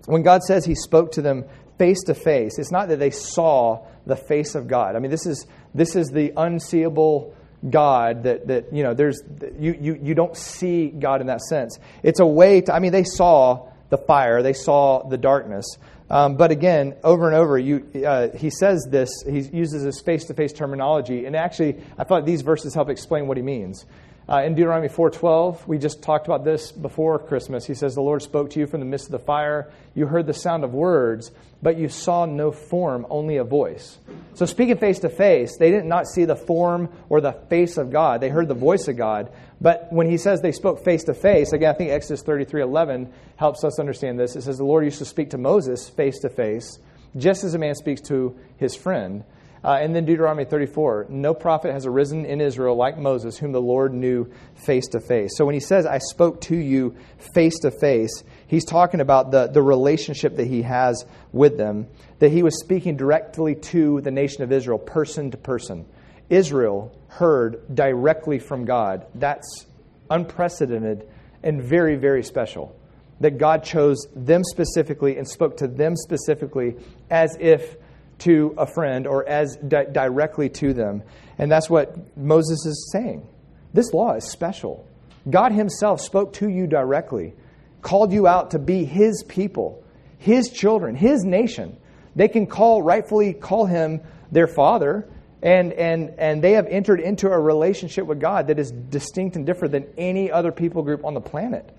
When 0.05 0.21
God 0.21 0.41
says 0.43 0.63
he 0.63 0.75
spoke 0.75 1.11
to 1.11 1.21
them 1.21 1.43
face 1.77 2.01
to 2.03 2.13
face, 2.13 2.57
it's 2.57 2.71
not 2.71 2.87
that 2.87 2.99
they 2.99 3.11
saw 3.11 3.85
the 4.05 4.15
face 4.15 4.55
of 4.55 4.69
God. 4.69 4.95
I 4.95 4.99
mean, 4.99 5.11
this 5.11 5.25
is, 5.25 5.45
this 5.73 5.97
is 5.97 6.07
the 6.07 6.31
unseeable 6.37 7.35
God 7.69 8.23
that, 8.23 8.47
that 8.47 8.73
you 8.73 8.83
know, 8.83 8.93
there's, 8.93 9.21
you, 9.57 9.77
you, 9.79 9.99
you 10.01 10.15
don't 10.15 10.35
see 10.35 10.87
God 10.87 11.21
in 11.21 11.27
that 11.27 11.41
sense. 11.41 11.79
It's 12.03 12.19
a 12.19 12.25
way 12.25 12.61
to, 12.61 12.73
I 12.73 12.79
mean, 12.79 12.91
they 12.91 13.03
saw 13.03 13.69
the 13.89 13.97
fire, 13.97 14.41
they 14.41 14.53
saw 14.53 15.07
the 15.07 15.17
darkness. 15.17 15.65
Um, 16.09 16.35
but 16.35 16.51
again, 16.51 16.95
over 17.03 17.27
and 17.27 17.35
over, 17.35 17.57
you, 17.57 17.87
uh, 18.05 18.29
he 18.35 18.49
says 18.49 18.87
this, 18.89 19.09
he 19.27 19.39
uses 19.39 19.83
this 19.83 20.01
face 20.01 20.25
to 20.25 20.33
face 20.33 20.53
terminology. 20.53 21.25
And 21.25 21.35
actually, 21.35 21.81
I 21.97 22.03
thought 22.03 22.25
these 22.25 22.41
verses 22.41 22.75
help 22.75 22.89
explain 22.89 23.27
what 23.27 23.37
he 23.37 23.43
means. 23.43 23.85
Uh, 24.27 24.41
in 24.45 24.55
Deuteronomy 24.55 24.87
4:12, 24.87 25.67
we 25.67 25.77
just 25.77 26.01
talked 26.01 26.27
about 26.27 26.45
this 26.45 26.71
before 26.71 27.19
Christmas. 27.19 27.65
He 27.65 27.73
says, 27.73 27.93
"The 27.93 28.01
Lord 28.01 28.21
spoke 28.21 28.49
to 28.51 28.59
you 28.59 28.67
from 28.67 28.79
the 28.79 28.85
midst 28.85 29.07
of 29.07 29.11
the 29.11 29.19
fire. 29.19 29.67
You 29.95 30.07
heard 30.07 30.27
the 30.27 30.33
sound 30.33 30.63
of 30.63 30.73
words, 30.73 31.31
but 31.61 31.77
you 31.77 31.89
saw 31.89 32.25
no 32.25 32.51
form, 32.51 33.05
only 33.09 33.35
a 33.35 33.43
voice." 33.43 33.97
So 34.33 34.45
speaking 34.45 34.77
face 34.77 34.99
to 34.99 35.09
face, 35.09 35.57
they 35.57 35.71
did 35.71 35.83
not 35.83 36.07
see 36.07 36.23
the 36.23 36.37
form 36.37 36.87
or 37.09 37.19
the 37.19 37.33
face 37.49 37.77
of 37.77 37.91
God. 37.91 38.21
They 38.21 38.29
heard 38.29 38.47
the 38.47 38.53
voice 38.53 38.87
of 38.87 38.95
God. 38.95 39.29
But 39.59 39.87
when 39.91 40.09
he 40.09 40.17
says 40.17 40.39
they 40.39 40.53
spoke 40.53 40.85
face 40.85 41.03
to 41.05 41.13
face, 41.13 41.51
again, 41.51 41.73
I 41.75 41.77
think 41.77 41.91
Exodus 41.91 42.23
33:11 42.23 43.09
helps 43.35 43.65
us 43.65 43.77
understand 43.77 44.17
this. 44.17 44.37
It 44.37 44.43
says 44.43 44.57
the 44.57 44.63
Lord 44.63 44.85
used 44.85 44.99
to 44.99 45.05
speak 45.05 45.31
to 45.31 45.37
Moses 45.37 45.89
face 45.89 46.19
to 46.19 46.29
face, 46.29 46.79
just 47.17 47.43
as 47.43 47.55
a 47.55 47.59
man 47.59 47.75
speaks 47.75 48.01
to 48.03 48.35
his 48.55 48.73
friend. 48.73 49.25
Uh, 49.63 49.77
and 49.81 49.95
then 49.95 50.03
Deuteronomy 50.03 50.43
34 50.43 51.07
no 51.09 51.33
prophet 51.33 51.71
has 51.71 51.85
arisen 51.85 52.25
in 52.25 52.41
Israel 52.41 52.75
like 52.75 52.97
Moses, 52.97 53.37
whom 53.37 53.53
the 53.53 53.61
Lord 53.61 53.93
knew 53.93 54.29
face 54.65 54.87
to 54.89 54.99
face. 54.99 55.31
So 55.37 55.45
when 55.45 55.53
he 55.53 55.61
says, 55.61 55.85
I 55.85 55.99
spoke 55.99 56.41
to 56.41 56.55
you 56.55 56.95
face 57.33 57.57
to 57.59 57.71
face, 57.71 58.23
he's 58.47 58.65
talking 58.65 58.99
about 58.99 59.31
the, 59.31 59.47
the 59.47 59.61
relationship 59.61 60.35
that 60.35 60.47
he 60.47 60.63
has 60.63 61.05
with 61.31 61.57
them, 61.57 61.87
that 62.19 62.31
he 62.31 62.43
was 62.43 62.59
speaking 62.59 62.97
directly 62.97 63.55
to 63.55 64.01
the 64.01 64.11
nation 64.11 64.43
of 64.43 64.51
Israel, 64.51 64.77
person 64.77 65.31
to 65.31 65.37
person. 65.37 65.85
Israel 66.29 66.97
heard 67.07 67.73
directly 67.73 68.39
from 68.39 68.65
God. 68.65 69.05
That's 69.15 69.65
unprecedented 70.09 71.07
and 71.41 71.61
very, 71.61 71.95
very 71.95 72.23
special. 72.23 72.75
That 73.19 73.37
God 73.37 73.63
chose 73.63 74.07
them 74.15 74.43
specifically 74.43 75.17
and 75.17 75.27
spoke 75.27 75.57
to 75.57 75.67
them 75.67 75.95
specifically 75.95 76.75
as 77.09 77.37
if 77.39 77.77
to 78.19 78.53
a 78.57 78.65
friend 78.65 79.07
or 79.07 79.27
as 79.27 79.57
di- 79.57 79.85
directly 79.91 80.49
to 80.49 80.73
them. 80.73 81.03
And 81.37 81.51
that's 81.51 81.69
what 81.69 82.17
Moses 82.17 82.65
is 82.65 82.89
saying. 82.91 83.27
This 83.73 83.93
law 83.93 84.13
is 84.13 84.29
special. 84.29 84.87
God 85.29 85.51
Himself 85.51 86.01
spoke 86.01 86.33
to 86.33 86.49
you 86.49 86.67
directly, 86.67 87.33
called 87.81 88.11
you 88.13 88.27
out 88.27 88.51
to 88.51 88.59
be 88.59 88.85
His 88.85 89.23
people, 89.27 89.83
His 90.17 90.49
children, 90.49 90.95
His 90.95 91.23
nation. 91.23 91.77
They 92.15 92.27
can 92.27 92.45
call, 92.45 92.81
rightfully 92.81 93.33
call 93.33 93.65
Him 93.65 94.01
their 94.31 94.47
Father, 94.47 95.09
and, 95.41 95.73
and, 95.73 96.15
and 96.17 96.41
they 96.41 96.53
have 96.53 96.67
entered 96.67 97.01
into 97.01 97.27
a 97.27 97.39
relationship 97.39 98.05
with 98.05 98.19
God 98.19 98.47
that 98.47 98.59
is 98.59 98.71
distinct 98.71 99.35
and 99.35 99.45
different 99.45 99.73
than 99.73 99.87
any 99.97 100.31
other 100.31 100.51
people 100.51 100.83
group 100.83 101.03
on 101.03 101.13
the 101.13 101.21
planet. 101.21 101.69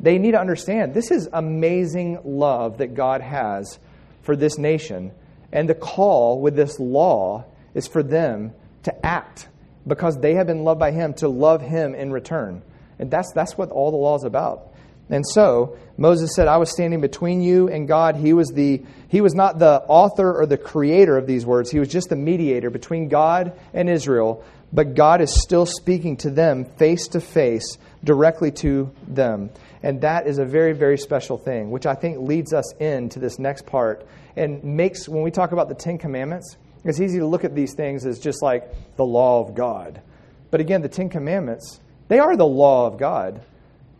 They 0.00 0.18
need 0.18 0.32
to 0.32 0.40
understand 0.40 0.94
this 0.94 1.10
is 1.10 1.28
amazing 1.32 2.20
love 2.24 2.78
that 2.78 2.94
God 2.94 3.20
has 3.20 3.78
for 4.22 4.36
this 4.36 4.56
nation 4.56 5.12
and 5.54 5.68
the 5.68 5.74
call 5.74 6.40
with 6.40 6.56
this 6.56 6.78
law 6.78 7.44
is 7.74 7.86
for 7.86 8.02
them 8.02 8.52
to 8.82 9.06
act 9.06 9.48
because 9.86 10.18
they 10.18 10.34
have 10.34 10.48
been 10.48 10.64
loved 10.64 10.80
by 10.80 10.90
Him 10.90 11.14
to 11.14 11.28
love 11.28 11.62
Him 11.62 11.94
in 11.94 12.10
return. 12.10 12.60
And 12.98 13.10
that's, 13.10 13.32
that's 13.32 13.56
what 13.56 13.70
all 13.70 13.90
the 13.90 13.96
law 13.96 14.16
is 14.16 14.24
about. 14.24 14.72
And 15.08 15.24
so 15.26 15.78
Moses 15.96 16.34
said, 16.34 16.48
I 16.48 16.56
was 16.56 16.70
standing 16.70 17.00
between 17.00 17.40
you 17.40 17.68
and 17.68 17.86
God. 17.86 18.16
He 18.16 18.32
was, 18.32 18.48
the, 18.48 18.82
he 19.08 19.20
was 19.20 19.34
not 19.34 19.58
the 19.58 19.82
author 19.86 20.40
or 20.40 20.46
the 20.46 20.56
creator 20.56 21.16
of 21.16 21.26
these 21.26 21.46
words, 21.46 21.70
he 21.70 21.78
was 21.78 21.88
just 21.88 22.08
the 22.08 22.16
mediator 22.16 22.68
between 22.70 23.08
God 23.08 23.52
and 23.72 23.88
Israel. 23.88 24.44
But 24.72 24.96
God 24.96 25.20
is 25.20 25.40
still 25.40 25.66
speaking 25.66 26.16
to 26.18 26.30
them 26.30 26.64
face 26.64 27.06
to 27.08 27.20
face, 27.20 27.78
directly 28.02 28.50
to 28.52 28.90
them. 29.06 29.50
And 29.84 30.00
that 30.00 30.26
is 30.26 30.38
a 30.38 30.44
very, 30.44 30.72
very 30.72 30.98
special 30.98 31.38
thing, 31.38 31.70
which 31.70 31.86
I 31.86 31.94
think 31.94 32.18
leads 32.18 32.52
us 32.52 32.74
into 32.80 33.20
this 33.20 33.38
next 33.38 33.66
part 33.66 34.04
and 34.36 34.62
makes, 34.64 35.08
when 35.08 35.22
we 35.22 35.30
talk 35.30 35.52
about 35.52 35.68
the 35.68 35.74
Ten 35.74 35.98
Commandments, 35.98 36.56
it's 36.84 37.00
easy 37.00 37.18
to 37.18 37.26
look 37.26 37.44
at 37.44 37.54
these 37.54 37.74
things 37.74 38.04
as 38.04 38.18
just 38.18 38.42
like 38.42 38.70
the 38.96 39.04
law 39.04 39.40
of 39.40 39.54
God. 39.54 40.02
But 40.50 40.60
again, 40.60 40.82
the 40.82 40.88
Ten 40.88 41.08
Commandments, 41.08 41.80
they 42.08 42.18
are 42.18 42.36
the 42.36 42.46
law 42.46 42.86
of 42.86 42.98
God. 42.98 43.42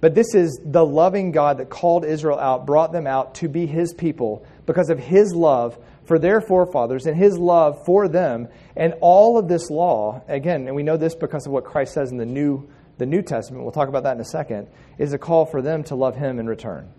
But 0.01 0.15
this 0.15 0.35
is 0.35 0.61
the 0.63 0.85
loving 0.85 1.33
God 1.33 1.59
that 1.59 1.71
called 1.71 2.05
Israel 2.05 2.39
out, 2.39 2.67
brought 2.67 2.93
them 2.93 3.07
out 3.07 3.37
to 3.37 3.49
be 3.49 3.65
his 3.65 3.95
people 3.95 4.47
because 4.67 4.91
of 4.91 4.99
his 4.99 5.35
love 5.35 5.79
for 6.05 6.19
their 6.19 6.43
forefathers 6.43 7.07
and 7.07 7.17
his 7.17 7.39
love 7.39 7.87
for 7.87 8.07
them. 8.07 8.49
And 8.77 8.95
all 9.01 9.39
of 9.39 9.49
this 9.49 9.71
law, 9.71 10.23
again, 10.29 10.67
and 10.67 10.77
we 10.77 10.83
know 10.83 10.99
this 10.99 11.15
because 11.15 11.47
of 11.47 11.53
what 11.53 11.65
Christ 11.65 11.95
says 11.95 12.11
in 12.11 12.19
the 12.19 12.27
New, 12.27 12.69
the 12.99 13.07
New 13.07 13.23
Testament, 13.23 13.63
we'll 13.63 13.73
talk 13.73 13.89
about 13.89 14.03
that 14.03 14.15
in 14.15 14.21
a 14.21 14.27
second, 14.27 14.69
is 14.99 15.15
a 15.15 15.19
call 15.19 15.47
for 15.47 15.63
them 15.63 15.85
to 15.85 15.95
love 15.95 16.17
him 16.17 16.39
in 16.39 16.47
return. 16.47 16.93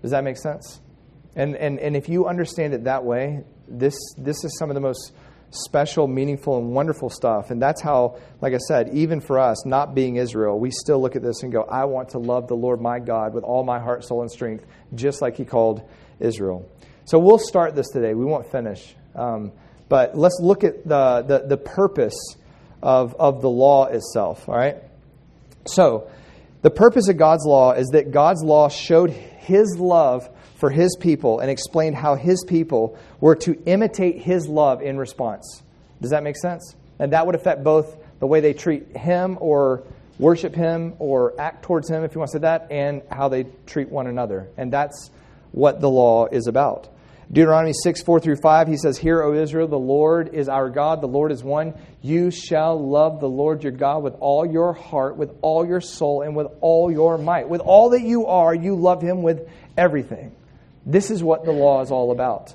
Does 0.00 0.12
that 0.12 0.24
make 0.24 0.38
sense? 0.38 0.80
And, 1.36 1.54
and, 1.54 1.78
and 1.78 1.94
if 1.94 2.08
you 2.08 2.26
understand 2.26 2.74
it 2.74 2.84
that 2.84 3.04
way, 3.04 3.44
this, 3.68 3.94
this 4.16 4.42
is 4.42 4.58
some 4.58 4.70
of 4.70 4.74
the 4.74 4.80
most 4.80 5.12
special, 5.50 6.08
meaningful, 6.08 6.58
and 6.58 6.72
wonderful 6.72 7.10
stuff. 7.10 7.50
And 7.50 7.60
that's 7.60 7.82
how, 7.82 8.18
like 8.40 8.54
I 8.54 8.58
said, 8.58 8.90
even 8.94 9.20
for 9.20 9.38
us, 9.38 9.64
not 9.66 9.94
being 9.94 10.16
Israel, 10.16 10.58
we 10.58 10.70
still 10.70 11.00
look 11.00 11.14
at 11.14 11.22
this 11.22 11.42
and 11.42 11.52
go, 11.52 11.62
I 11.62 11.84
want 11.84 12.10
to 12.10 12.18
love 12.18 12.48
the 12.48 12.56
Lord 12.56 12.80
my 12.80 12.98
God 12.98 13.34
with 13.34 13.44
all 13.44 13.64
my 13.64 13.78
heart, 13.78 14.04
soul, 14.04 14.22
and 14.22 14.30
strength, 14.30 14.64
just 14.94 15.22
like 15.22 15.36
he 15.36 15.44
called 15.44 15.82
Israel. 16.18 16.68
So 17.04 17.18
we'll 17.18 17.38
start 17.38 17.74
this 17.74 17.88
today. 17.88 18.14
We 18.14 18.24
won't 18.24 18.50
finish. 18.50 18.96
Um, 19.14 19.52
but 19.88 20.16
let's 20.16 20.40
look 20.42 20.64
at 20.64 20.86
the, 20.88 21.22
the, 21.22 21.38
the 21.46 21.56
purpose 21.56 22.36
of, 22.82 23.14
of 23.14 23.42
the 23.42 23.50
law 23.50 23.86
itself, 23.86 24.48
all 24.48 24.56
right? 24.56 24.76
So, 25.66 26.10
the 26.62 26.70
purpose 26.70 27.08
of 27.08 27.16
God's 27.16 27.44
law 27.44 27.72
is 27.72 27.88
that 27.88 28.10
God's 28.10 28.42
law 28.42 28.68
showed 28.68 29.10
his 29.10 29.76
love 29.78 30.28
for 30.56 30.70
his 30.70 30.96
people 30.98 31.40
and 31.40 31.50
explained 31.50 31.96
how 31.96 32.14
his 32.14 32.44
people 32.44 32.98
were 33.20 33.36
to 33.36 33.62
imitate 33.64 34.20
his 34.20 34.48
love 34.48 34.82
in 34.82 34.98
response. 34.98 35.62
Does 36.00 36.10
that 36.10 36.22
make 36.22 36.36
sense? 36.36 36.74
And 36.98 37.12
that 37.12 37.26
would 37.26 37.34
affect 37.34 37.62
both 37.62 37.96
the 38.20 38.26
way 38.26 38.40
they 38.40 38.54
treat 38.54 38.96
him 38.96 39.36
or 39.40 39.84
worship 40.18 40.54
him 40.54 40.94
or 40.98 41.38
act 41.38 41.62
towards 41.62 41.90
him, 41.90 42.04
if 42.04 42.14
you 42.14 42.18
want 42.18 42.30
to 42.30 42.38
say 42.38 42.40
that, 42.40 42.68
and 42.70 43.02
how 43.10 43.28
they 43.28 43.44
treat 43.66 43.90
one 43.90 44.06
another. 44.06 44.48
And 44.56 44.72
that's 44.72 45.10
what 45.52 45.80
the 45.80 45.90
law 45.90 46.26
is 46.26 46.46
about. 46.46 46.88
Deuteronomy 47.30 47.72
6, 47.72 48.02
4 48.02 48.20
through 48.20 48.36
5, 48.36 48.68
he 48.68 48.76
says, 48.76 48.96
Hear, 48.96 49.20
O 49.20 49.34
Israel, 49.34 49.66
the 49.66 49.76
Lord 49.76 50.32
is 50.32 50.48
our 50.48 50.70
God, 50.70 51.00
the 51.00 51.08
Lord 51.08 51.32
is 51.32 51.42
one. 51.42 51.74
You 52.00 52.30
shall 52.30 52.80
love 52.88 53.18
the 53.20 53.28
Lord 53.28 53.64
your 53.64 53.72
God 53.72 54.04
with 54.04 54.14
all 54.20 54.46
your 54.46 54.72
heart, 54.72 55.16
with 55.16 55.36
all 55.42 55.66
your 55.66 55.80
soul, 55.80 56.22
and 56.22 56.36
with 56.36 56.46
all 56.60 56.90
your 56.90 57.18
might. 57.18 57.48
With 57.48 57.60
all 57.60 57.90
that 57.90 58.02
you 58.02 58.26
are, 58.26 58.54
you 58.54 58.76
love 58.76 59.02
him 59.02 59.22
with 59.22 59.48
everything. 59.76 60.36
This 60.86 61.10
is 61.10 61.22
what 61.22 61.44
the 61.44 61.52
law 61.52 61.82
is 61.82 61.90
all 61.90 62.12
about. 62.12 62.54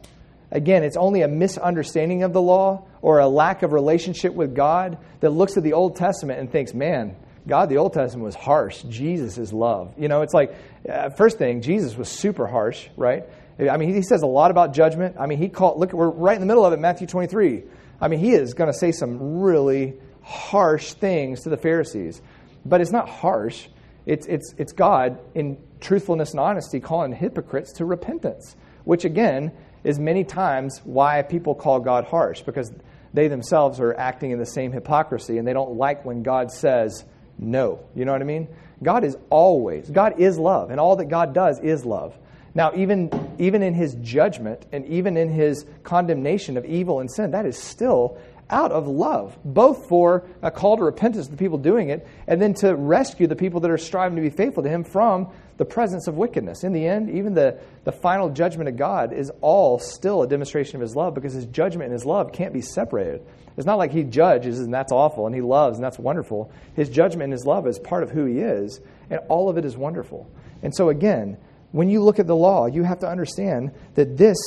Again, 0.51 0.83
it's 0.83 0.97
only 0.97 1.21
a 1.21 1.27
misunderstanding 1.27 2.23
of 2.23 2.33
the 2.33 2.41
law 2.41 2.85
or 3.01 3.19
a 3.19 3.27
lack 3.27 3.61
of 3.63 3.73
relationship 3.73 4.33
with 4.33 4.55
God 4.55 4.97
that 5.19 5.29
looks 5.29 5.57
at 5.57 5.63
the 5.63 5.73
Old 5.73 5.97
Testament 5.97 6.39
and 6.39 6.51
thinks, 6.51 6.73
man, 6.73 7.15
God, 7.47 7.69
the 7.69 7.77
Old 7.77 7.93
Testament 7.93 8.25
was 8.25 8.35
harsh. 8.35 8.83
Jesus 8.83 9.37
is 9.37 9.51
love. 9.51 9.93
You 9.97 10.07
know, 10.07 10.21
it's 10.21 10.33
like, 10.33 10.55
uh, 10.87 11.09
first 11.09 11.37
thing, 11.37 11.61
Jesus 11.61 11.95
was 11.95 12.09
super 12.09 12.47
harsh, 12.47 12.87
right? 12.95 13.23
I 13.59 13.77
mean, 13.77 13.93
he 13.93 14.01
says 14.01 14.21
a 14.23 14.27
lot 14.27 14.51
about 14.51 14.73
judgment. 14.73 15.17
I 15.19 15.25
mean, 15.25 15.37
he 15.37 15.49
called, 15.49 15.79
look, 15.79 15.93
we're 15.93 16.09
right 16.09 16.35
in 16.35 16.41
the 16.41 16.47
middle 16.47 16.65
of 16.65 16.73
it, 16.73 16.79
Matthew 16.79 17.07
23. 17.07 17.63
I 17.99 18.07
mean, 18.07 18.19
he 18.19 18.31
is 18.31 18.53
going 18.53 18.71
to 18.71 18.77
say 18.77 18.91
some 18.91 19.41
really 19.41 19.93
harsh 20.23 20.93
things 20.93 21.41
to 21.43 21.49
the 21.49 21.57
Pharisees. 21.57 22.21
But 22.65 22.81
it's 22.81 22.91
not 22.91 23.09
harsh, 23.09 23.67
it's, 24.05 24.25
it's, 24.27 24.53
it's 24.57 24.73
God 24.73 25.19
in 25.35 25.57
truthfulness 25.79 26.31
and 26.31 26.39
honesty 26.39 26.79
calling 26.79 27.13
hypocrites 27.13 27.73
to 27.73 27.85
repentance, 27.85 28.55
which 28.83 29.05
again 29.05 29.51
is 29.83 29.99
many 29.99 30.23
times 30.23 30.81
why 30.83 31.21
people 31.21 31.55
call 31.55 31.79
God 31.79 32.05
harsh, 32.05 32.41
because 32.41 32.71
they 33.13 33.27
themselves 33.27 33.79
are 33.79 33.93
acting 33.95 34.31
in 34.31 34.39
the 34.39 34.45
same 34.45 34.71
hypocrisy 34.71 35.37
and 35.37 35.47
they 35.47 35.53
don't 35.53 35.75
like 35.75 36.05
when 36.05 36.23
God 36.23 36.51
says 36.51 37.03
no. 37.37 37.83
You 37.95 38.05
know 38.05 38.11
what 38.11 38.21
I 38.21 38.25
mean? 38.25 38.47
God 38.83 39.03
is 39.03 39.17
always, 39.29 39.89
God 39.89 40.19
is 40.19 40.37
love, 40.39 40.71
and 40.71 40.79
all 40.79 40.95
that 40.95 41.05
God 41.05 41.33
does 41.33 41.59
is 41.59 41.85
love. 41.85 42.17
Now, 42.53 42.73
even, 42.75 43.09
even 43.39 43.63
in 43.63 43.73
his 43.73 43.95
judgment 44.01 44.65
and 44.71 44.85
even 44.87 45.15
in 45.15 45.29
his 45.29 45.65
condemnation 45.83 46.57
of 46.57 46.65
evil 46.65 46.99
and 46.99 47.09
sin, 47.09 47.31
that 47.31 47.45
is 47.45 47.57
still 47.57 48.17
out 48.51 48.71
of 48.71 48.87
love, 48.87 49.37
both 49.43 49.87
for 49.87 50.23
a 50.41 50.51
call 50.51 50.77
to 50.77 50.83
repentance 50.83 51.25
to 51.25 51.31
the 51.31 51.37
people 51.37 51.57
doing 51.57 51.89
it, 51.89 52.05
and 52.27 52.41
then 52.41 52.53
to 52.55 52.75
rescue 52.75 53.27
the 53.27 53.35
people 53.35 53.61
that 53.61 53.71
are 53.71 53.77
striving 53.77 54.17
to 54.17 54.21
be 54.21 54.29
faithful 54.29 54.63
to 54.63 54.69
him 54.69 54.83
from 54.83 55.29
the 55.57 55.65
presence 55.65 56.07
of 56.07 56.15
wickedness. 56.15 56.63
In 56.63 56.73
the 56.73 56.85
end, 56.85 57.09
even 57.09 57.33
the, 57.33 57.59
the 57.83 57.91
final 57.91 58.29
judgment 58.29 58.67
of 58.67 58.77
God 58.77 59.13
is 59.13 59.31
all 59.41 59.79
still 59.79 60.23
a 60.23 60.27
demonstration 60.27 60.75
of 60.75 60.81
his 60.81 60.95
love 60.95 61.13
because 61.13 61.33
his 61.33 61.45
judgment 61.45 61.85
and 61.85 61.93
his 61.93 62.05
love 62.05 62.31
can't 62.31 62.53
be 62.53 62.61
separated. 62.61 63.25
It's 63.57 63.65
not 63.65 63.77
like 63.77 63.91
he 63.91 64.03
judges 64.03 64.59
and 64.59 64.73
that's 64.73 64.91
awful 64.91 65.27
and 65.27 65.35
he 65.35 65.41
loves 65.41 65.77
and 65.77 65.83
that's 65.83 65.99
wonderful. 65.99 66.51
His 66.75 66.89
judgment 66.89 67.25
and 67.25 67.33
his 67.33 67.45
love 67.45 67.67
is 67.67 67.79
part 67.79 68.03
of 68.03 68.11
who 68.11 68.25
he 68.25 68.39
is, 68.39 68.79
and 69.09 69.19
all 69.29 69.49
of 69.49 69.57
it 69.57 69.65
is 69.65 69.77
wonderful. 69.77 70.29
And 70.63 70.73
so, 70.75 70.89
again, 70.89 71.37
when 71.71 71.89
you 71.89 72.03
look 72.03 72.19
at 72.19 72.27
the 72.27 72.35
law, 72.35 72.65
you 72.65 72.83
have 72.83 72.99
to 72.99 73.07
understand 73.07 73.71
that 73.95 74.17
this 74.17 74.37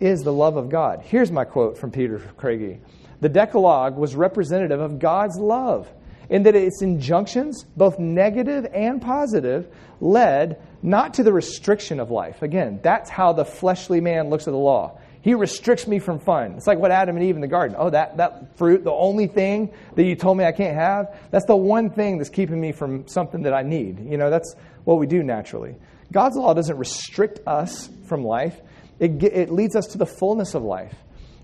is 0.00 0.22
the 0.22 0.32
love 0.32 0.56
of 0.56 0.68
God. 0.68 1.00
Here's 1.02 1.30
my 1.30 1.44
quote 1.44 1.78
from 1.78 1.90
Peter 1.90 2.18
Craigie 2.36 2.80
The 3.24 3.30
Decalogue 3.30 3.96
was 3.96 4.14
representative 4.14 4.80
of 4.80 4.98
God's 4.98 5.38
love 5.38 5.90
in 6.28 6.42
that 6.42 6.54
its 6.54 6.82
injunctions, 6.82 7.64
both 7.74 7.98
negative 7.98 8.66
and 8.66 9.00
positive, 9.00 9.66
led 9.98 10.60
not 10.82 11.14
to 11.14 11.22
the 11.22 11.32
restriction 11.32 12.00
of 12.00 12.10
life. 12.10 12.42
Again, 12.42 12.80
that's 12.82 13.08
how 13.08 13.32
the 13.32 13.46
fleshly 13.46 14.02
man 14.02 14.28
looks 14.28 14.46
at 14.46 14.50
the 14.50 14.58
law. 14.58 14.98
He 15.22 15.32
restricts 15.32 15.86
me 15.86 16.00
from 16.00 16.18
fun. 16.18 16.52
It's 16.58 16.66
like 16.66 16.78
what 16.78 16.90
Adam 16.90 17.16
and 17.16 17.24
Eve 17.24 17.34
in 17.36 17.40
the 17.40 17.48
garden. 17.48 17.76
Oh, 17.78 17.88
that, 17.88 18.18
that 18.18 18.58
fruit, 18.58 18.84
the 18.84 18.92
only 18.92 19.26
thing 19.26 19.72
that 19.94 20.04
you 20.04 20.16
told 20.16 20.36
me 20.36 20.44
I 20.44 20.52
can't 20.52 20.76
have, 20.76 21.18
that's 21.30 21.46
the 21.46 21.56
one 21.56 21.88
thing 21.88 22.18
that's 22.18 22.28
keeping 22.28 22.60
me 22.60 22.72
from 22.72 23.08
something 23.08 23.44
that 23.44 23.54
I 23.54 23.62
need. 23.62 24.00
You 24.06 24.18
know, 24.18 24.28
that's 24.28 24.54
what 24.84 24.98
we 24.98 25.06
do 25.06 25.22
naturally. 25.22 25.76
God's 26.12 26.36
law 26.36 26.52
doesn't 26.52 26.76
restrict 26.76 27.40
us 27.46 27.88
from 28.04 28.22
life, 28.22 28.60
it, 28.98 29.22
it 29.22 29.50
leads 29.50 29.76
us 29.76 29.86
to 29.92 29.98
the 29.98 30.04
fullness 30.04 30.54
of 30.54 30.62
life. 30.62 30.94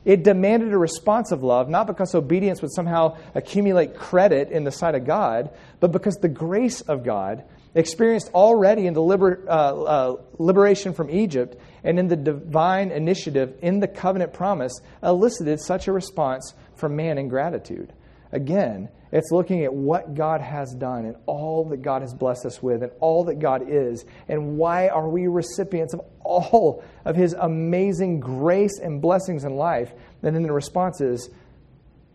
It 0.05 0.23
demanded 0.23 0.73
a 0.73 0.79
response 0.79 1.31
of 1.31 1.43
love, 1.43 1.69
not 1.69 1.87
because 1.87 2.15
obedience 2.15 2.63
would 2.63 2.73
somehow 2.73 3.19
accumulate 3.35 3.95
credit 3.95 4.51
in 4.51 4.65
the 4.65 4.73
sight 4.73 4.95
of 4.95 5.05
God, 5.05 5.51
but 5.79 5.93
because 5.93 6.17
the 6.17 6.29
grace 6.29 6.81
of 6.81 7.05
God, 7.05 7.45
experienced 7.75 8.31
already 8.35 8.87
in 8.87 8.95
the 8.95 9.03
liber, 9.03 9.45
uh, 9.47 9.51
uh, 9.53 10.17
liberation 10.39 10.93
from 10.93 11.11
Egypt 11.11 11.57
and 11.85 11.99
in 11.99 12.09
the 12.09 12.17
divine 12.17 12.91
initiative 12.91 13.57
in 13.63 13.81
the 13.81 13.89
covenant 13.89 14.33
promise, 14.33 14.81
elicited 15.03 15.61
such 15.61 15.87
a 15.87 15.93
response 15.93 16.55
from 16.75 16.97
man 16.97 17.19
in 17.19 17.29
gratitude. 17.29 17.93
Again, 18.33 18.89
it's 19.13 19.33
looking 19.33 19.65
at 19.65 19.75
what 19.75 20.15
God 20.15 20.41
has 20.41 20.73
done 20.73 21.05
and 21.05 21.17
all 21.27 21.65
that 21.71 21.83
God 21.83 22.03
has 22.03 22.15
blessed 22.15 22.47
us 22.47 22.63
with 22.63 22.83
and 22.83 22.93
all 23.01 23.25
that 23.25 23.41
God 23.41 23.65
is 23.69 24.05
and 24.29 24.57
why 24.57 24.89
are 24.89 25.09
we 25.09 25.27
recipients 25.27 25.95
of 25.95 26.01
all 26.21 26.85
of 27.05 27.17
his 27.17 27.33
amazing 27.33 28.21
grace 28.21 28.79
and 28.81 29.03
blessings 29.03 29.45
in 29.45 29.57
life. 29.57 29.93
And 30.23 30.35
then 30.35 30.43
the 30.45 30.53
response 30.53 31.01
is, 31.01 31.29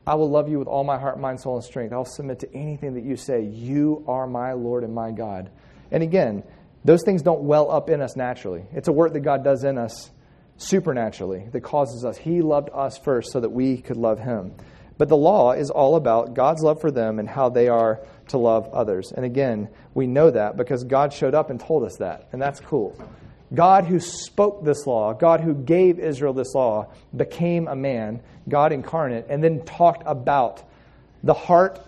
I 0.08 0.16
will 0.16 0.30
love 0.30 0.48
you 0.48 0.60
with 0.60 0.68
all 0.68 0.84
my 0.84 0.98
heart, 0.98 1.20
mind, 1.20 1.42
soul, 1.42 1.56
and 1.56 1.64
strength. 1.64 1.92
I'll 1.92 2.06
submit 2.06 2.40
to 2.40 2.54
anything 2.56 2.94
that 2.94 3.04
you 3.04 3.18
say. 3.18 3.42
You 3.42 4.06
are 4.08 4.28
my 4.28 4.54
Lord 4.54 4.84
and 4.84 4.94
my 4.94 5.12
God. 5.12 5.50
And 5.92 6.04
again, 6.04 6.44
those 6.86 7.02
things 7.04 7.24
don't 7.24 7.42
well 7.42 7.72
up 7.72 7.90
in 7.90 8.02
us 8.02 8.16
naturally. 8.16 8.64
It's 8.72 8.88
a 8.88 8.94
work 8.94 9.14
that 9.14 9.22
God 9.22 9.44
does 9.44 9.64
in 9.64 9.78
us 9.78 10.12
supernaturally 10.58 11.50
that 11.52 11.62
causes 11.62 12.06
us. 12.06 12.18
He 12.18 12.42
loved 12.42 12.70
us 12.72 12.98
first 12.98 13.32
so 13.32 13.40
that 13.40 13.50
we 13.50 13.78
could 13.82 13.98
love 13.98 14.20
him. 14.20 14.54
But 14.98 15.10
the 15.10 15.18
law 15.18 15.52
is 15.52 15.70
all 15.70 15.96
about 15.96 16.34
God's 16.34 16.64
love 16.64 16.80
for 16.80 16.92
them 16.92 17.20
and 17.20 17.28
how 17.28 17.50
they 17.50 17.68
are 17.68 18.00
to 18.30 18.38
love 18.38 18.70
others. 18.74 19.12
And 19.12 19.26
again, 19.26 19.70
we 19.94 20.08
know 20.08 20.32
that 20.32 20.58
because 20.58 20.84
God 20.84 21.14
showed 21.14 21.34
up 21.34 21.50
and 21.50 21.60
told 21.60 21.84
us 21.84 21.98
that. 21.98 22.28
And 22.32 22.42
that's 22.42 22.60
cool. 22.60 22.98
God 23.54 23.86
who 23.86 24.00
spoke 24.00 24.64
this 24.64 24.88
law, 24.88 25.14
God 25.14 25.42
who 25.42 25.54
gave 25.54 26.00
Israel 26.00 26.34
this 26.34 26.54
law, 26.56 26.92
became 27.16 27.68
a 27.68 27.76
man, 27.76 28.22
God 28.50 28.72
incarnate, 28.72 29.28
and 29.30 29.44
then 29.44 29.64
talked 29.64 30.04
about 30.06 30.64
the 31.24 31.34
heart 31.34 31.80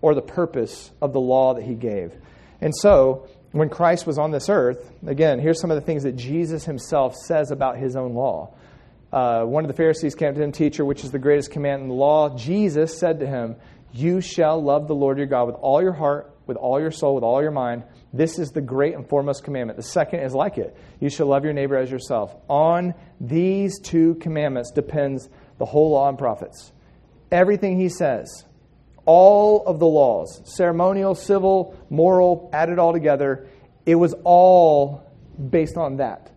or 0.00 0.14
the 0.14 0.22
purpose 0.22 0.90
of 1.00 1.12
the 1.12 1.20
law 1.20 1.54
that 1.54 1.64
he 1.64 1.74
gave. 1.74 2.12
And 2.60 2.74
so, 2.74 3.28
when 3.52 3.68
Christ 3.68 4.06
was 4.06 4.18
on 4.18 4.32
this 4.32 4.48
earth, 4.48 4.90
again, 5.06 5.38
here's 5.38 5.60
some 5.60 5.70
of 5.70 5.76
the 5.76 5.80
things 5.80 6.02
that 6.02 6.16
Jesus 6.16 6.64
himself 6.64 7.14
says 7.14 7.52
about 7.52 7.78
his 7.78 7.94
own 7.94 8.14
law. 8.14 8.52
Uh, 9.12 9.44
one 9.44 9.64
of 9.64 9.68
the 9.68 9.76
Pharisees 9.76 10.14
came 10.14 10.34
to 10.34 10.42
him, 10.42 10.52
Teacher, 10.52 10.84
which 10.84 11.04
is 11.04 11.10
the 11.10 11.18
greatest 11.18 11.50
command 11.50 11.82
in 11.82 11.88
the 11.88 11.94
law? 11.94 12.36
Jesus 12.36 12.98
said 12.98 13.20
to 13.20 13.26
him, 13.26 13.56
You 13.92 14.20
shall 14.20 14.62
love 14.62 14.88
the 14.88 14.94
Lord 14.94 15.18
your 15.18 15.26
God 15.26 15.46
with 15.46 15.56
all 15.56 15.82
your 15.82 15.92
heart, 15.92 16.36
with 16.46 16.56
all 16.56 16.80
your 16.80 16.90
soul, 16.90 17.14
with 17.14 17.24
all 17.24 17.40
your 17.40 17.50
mind. 17.50 17.84
This 18.12 18.38
is 18.38 18.50
the 18.50 18.60
great 18.60 18.94
and 18.94 19.08
foremost 19.08 19.44
commandment. 19.44 19.76
The 19.76 19.82
second 19.82 20.20
is 20.20 20.34
like 20.34 20.58
it 20.58 20.76
you 21.00 21.10
shall 21.10 21.26
love 21.26 21.44
your 21.44 21.52
neighbor 21.52 21.76
as 21.76 21.90
yourself. 21.90 22.34
On 22.48 22.94
these 23.20 23.78
two 23.80 24.14
commandments 24.16 24.70
depends 24.70 25.28
the 25.58 25.64
whole 25.64 25.90
law 25.92 26.08
and 26.08 26.18
prophets. 26.18 26.72
Everything 27.30 27.78
he 27.78 27.88
says, 27.88 28.44
all 29.06 29.66
of 29.66 29.78
the 29.78 29.86
laws, 29.86 30.40
ceremonial, 30.44 31.14
civil, 31.14 31.76
moral, 31.90 32.50
added 32.52 32.78
all 32.78 32.92
together, 32.92 33.48
it 33.84 33.96
was 33.96 34.14
all 34.24 35.02
based 35.50 35.76
on 35.76 35.96
that. 35.96 36.30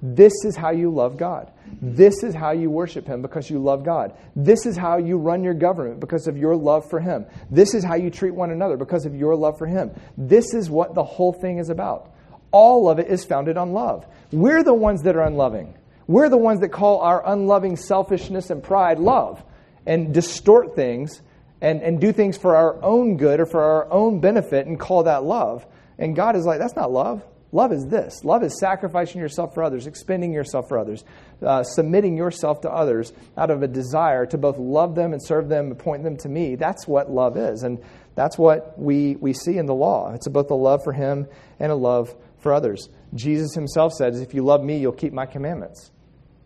This 0.00 0.32
is 0.44 0.54
how 0.54 0.70
you 0.70 0.90
love 0.90 1.16
God. 1.16 1.50
This 1.82 2.22
is 2.22 2.34
how 2.34 2.52
you 2.52 2.70
worship 2.70 3.06
Him 3.06 3.20
because 3.20 3.50
you 3.50 3.58
love 3.58 3.84
God. 3.84 4.14
This 4.36 4.64
is 4.64 4.76
how 4.76 4.98
you 4.98 5.16
run 5.16 5.42
your 5.42 5.54
government 5.54 6.00
because 6.00 6.28
of 6.28 6.36
your 6.36 6.54
love 6.54 6.88
for 6.88 7.00
Him. 7.00 7.26
This 7.50 7.74
is 7.74 7.84
how 7.84 7.96
you 7.96 8.10
treat 8.10 8.34
one 8.34 8.50
another 8.50 8.76
because 8.76 9.06
of 9.06 9.14
your 9.14 9.34
love 9.34 9.58
for 9.58 9.66
Him. 9.66 9.90
This 10.16 10.54
is 10.54 10.70
what 10.70 10.94
the 10.94 11.04
whole 11.04 11.32
thing 11.32 11.58
is 11.58 11.68
about. 11.68 12.12
All 12.52 12.88
of 12.88 12.98
it 12.98 13.08
is 13.08 13.24
founded 13.24 13.56
on 13.56 13.72
love. 13.72 14.06
We're 14.32 14.62
the 14.62 14.74
ones 14.74 15.02
that 15.02 15.16
are 15.16 15.24
unloving. 15.24 15.74
We're 16.06 16.30
the 16.30 16.38
ones 16.38 16.60
that 16.60 16.70
call 16.70 17.00
our 17.00 17.22
unloving 17.26 17.76
selfishness 17.76 18.50
and 18.50 18.62
pride 18.62 18.98
love 18.98 19.44
and 19.84 20.14
distort 20.14 20.74
things 20.74 21.20
and, 21.60 21.82
and 21.82 22.00
do 22.00 22.12
things 22.12 22.38
for 22.38 22.56
our 22.56 22.82
own 22.82 23.16
good 23.16 23.40
or 23.40 23.46
for 23.46 23.62
our 23.62 23.92
own 23.92 24.20
benefit 24.20 24.66
and 24.66 24.78
call 24.78 25.02
that 25.02 25.24
love. 25.24 25.66
And 25.98 26.14
God 26.14 26.36
is 26.36 26.46
like, 26.46 26.60
that's 26.60 26.76
not 26.76 26.90
love. 26.90 27.22
Love 27.50 27.72
is 27.72 27.86
this 27.86 28.24
love 28.24 28.42
is 28.42 28.58
sacrificing 28.60 29.20
yourself 29.20 29.54
for 29.54 29.62
others, 29.62 29.86
expending 29.86 30.32
yourself 30.32 30.66
for 30.68 30.78
others, 30.78 31.02
uh, 31.42 31.62
submitting 31.62 32.16
yourself 32.16 32.60
to 32.60 32.70
others 32.70 33.12
out 33.38 33.50
of 33.50 33.62
a 33.62 33.68
desire 33.68 34.26
to 34.26 34.36
both 34.36 34.58
love 34.58 34.94
them 34.94 35.12
and 35.12 35.22
serve 35.22 35.48
them 35.48 35.68
and 35.68 35.78
point 35.78 36.02
them 36.02 36.16
to 36.18 36.28
me. 36.28 36.56
That's 36.56 36.86
what 36.86 37.10
love 37.10 37.38
is. 37.38 37.62
And 37.62 37.82
that's 38.14 38.36
what 38.36 38.78
we, 38.78 39.16
we 39.16 39.32
see 39.32 39.56
in 39.56 39.66
the 39.66 39.74
law. 39.74 40.12
It's 40.12 40.28
both 40.28 40.50
a 40.50 40.54
love 40.54 40.84
for 40.84 40.92
Him 40.92 41.26
and 41.58 41.72
a 41.72 41.74
love 41.74 42.14
for 42.40 42.52
others. 42.52 42.88
Jesus 43.14 43.54
himself 43.54 43.92
says, 43.92 44.20
If 44.20 44.34
you 44.34 44.44
love 44.44 44.62
me, 44.62 44.78
you'll 44.78 44.92
keep 44.92 45.12
my 45.12 45.26
commandments. 45.26 45.90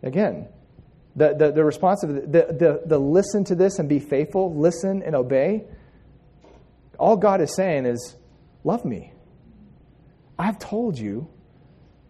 Again, 0.01 0.47
the, 1.15 1.33
the, 1.33 1.51
the 1.51 1.63
response 1.63 2.03
of 2.03 2.09
the, 2.09 2.21
the, 2.31 2.81
the 2.85 2.97
listen 2.97 3.43
to 3.45 3.55
this 3.55 3.79
and 3.79 3.87
be 3.87 3.99
faithful, 3.99 4.55
listen 4.55 5.03
and 5.03 5.15
obey, 5.15 5.65
all 6.97 7.17
God 7.17 7.41
is 7.41 7.55
saying 7.55 7.85
is, 7.85 8.15
Love 8.63 8.85
me. 8.85 9.11
I've 10.43 10.59
told 10.59 10.99
you 10.99 11.29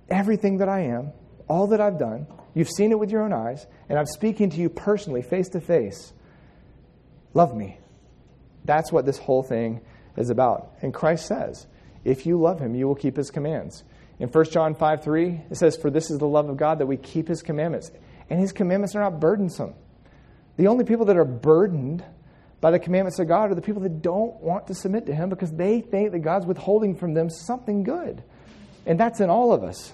everything 0.10 0.58
that 0.58 0.68
I 0.68 0.86
am, 0.86 1.12
all 1.48 1.68
that 1.68 1.80
I've 1.80 2.00
done. 2.00 2.26
You've 2.56 2.70
seen 2.70 2.92
it 2.92 2.98
with 2.98 3.12
your 3.12 3.22
own 3.22 3.32
eyes, 3.32 3.68
and 3.90 4.00
I'm 4.00 4.08
speaking 4.08 4.50
to 4.50 4.58
you 4.58 4.70
personally, 4.70 5.22
face 5.22 5.50
to 5.50 5.62
face. 5.62 6.14
Love 7.36 7.56
me. 7.56 7.78
That's 8.66 8.92
what 8.92 9.06
this 9.06 9.20
whole 9.20 9.44
thing 9.44 9.82
is 10.18 10.32
about. 10.32 10.72
And 10.82 10.92
Christ 10.92 11.28
says, 11.28 11.68
if 12.04 12.26
you 12.26 12.40
love 12.40 12.60
him, 12.60 12.74
you 12.74 12.88
will 12.88 12.96
keep 12.96 13.18
his 13.18 13.30
commands. 13.30 13.84
In 14.18 14.30
1 14.30 14.46
John 14.50 14.74
5 14.74 15.04
3, 15.04 15.42
it 15.52 15.56
says, 15.56 15.78
For 15.78 15.92
this 15.92 16.10
is 16.10 16.18
the 16.18 16.28
love 16.28 16.50
of 16.50 16.58
God 16.58 16.80
that 16.80 16.88
we 16.88 16.98
keep 16.98 17.28
his 17.28 17.44
commandments. 17.44 17.92
And 18.32 18.40
his 18.40 18.52
commandments 18.52 18.96
are 18.96 19.02
not 19.02 19.20
burdensome. 19.20 19.76
The 20.58 20.66
only 20.68 20.86
people 20.86 21.06
that 21.06 21.18
are 21.18 21.26
burdened 21.26 22.04
by 22.64 22.72
the 22.72 22.80
commandments 22.80 23.20
of 23.20 23.28
God 23.28 23.52
are 23.52 23.56
the 23.56 23.62
people 23.62 23.82
that 23.82 24.02
don't 24.02 24.36
want 24.42 24.68
to 24.68 24.74
submit 24.74 25.08
to 25.08 25.14
him 25.14 25.28
because 25.28 25.52
they 25.52 25.82
think 25.82 26.14
that 26.14 26.20
God's 26.20 26.46
withholding 26.46 26.96
from 26.96 27.14
them 27.14 27.30
something 27.30 27.84
good. 27.84 28.24
And 28.86 28.98
that's 28.98 29.20
in 29.20 29.30
all 29.30 29.52
of 29.52 29.66
us. 29.66 29.92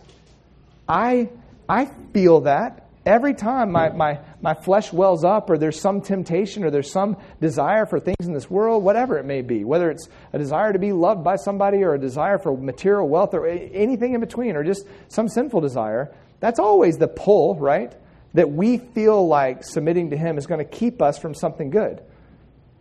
I, 0.87 1.29
I 1.67 1.85
feel 2.13 2.41
that 2.41 2.85
every 3.07 3.33
time 3.33 3.71
my, 3.71 3.89
my, 3.89 4.19
my 4.39 4.53
flesh 4.53 4.93
wells 4.93 5.25
up, 5.25 5.49
or 5.49 5.57
there's 5.57 5.81
some 5.81 6.01
temptation, 6.01 6.63
or 6.63 6.69
there's 6.69 6.91
some 6.91 7.17
desire 7.41 7.87
for 7.87 7.99
things 7.99 8.27
in 8.27 8.33
this 8.33 8.51
world, 8.51 8.83
whatever 8.83 9.17
it 9.17 9.25
may 9.25 9.41
be, 9.41 9.63
whether 9.63 9.89
it's 9.89 10.07
a 10.31 10.37
desire 10.37 10.71
to 10.71 10.77
be 10.77 10.91
loved 10.91 11.23
by 11.23 11.37
somebody, 11.37 11.81
or 11.81 11.95
a 11.95 11.99
desire 11.99 12.37
for 12.37 12.55
material 12.55 13.09
wealth, 13.09 13.33
or 13.33 13.47
anything 13.47 14.13
in 14.13 14.19
between, 14.19 14.55
or 14.55 14.63
just 14.63 14.85
some 15.07 15.27
sinful 15.27 15.61
desire, 15.61 16.13
that's 16.39 16.59
always 16.59 16.99
the 16.99 17.07
pull, 17.07 17.55
right? 17.55 17.91
That 18.35 18.51
we 18.51 18.77
feel 18.77 19.27
like 19.27 19.63
submitting 19.63 20.11
to 20.11 20.17
Him 20.17 20.37
is 20.37 20.45
going 20.45 20.63
to 20.63 20.71
keep 20.71 21.01
us 21.01 21.17
from 21.17 21.33
something 21.33 21.71
good. 21.71 22.03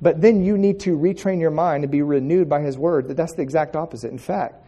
But 0.00 0.20
then 0.20 0.44
you 0.44 0.56
need 0.56 0.80
to 0.80 0.96
retrain 0.96 1.40
your 1.40 1.50
mind 1.50 1.82
to 1.82 1.88
be 1.88 2.02
renewed 2.02 2.48
by 2.48 2.60
His 2.60 2.78
Word 2.78 3.08
that 3.08 3.16
that's 3.16 3.34
the 3.34 3.42
exact 3.42 3.74
opposite. 3.74 4.10
In 4.10 4.18
fact, 4.18 4.64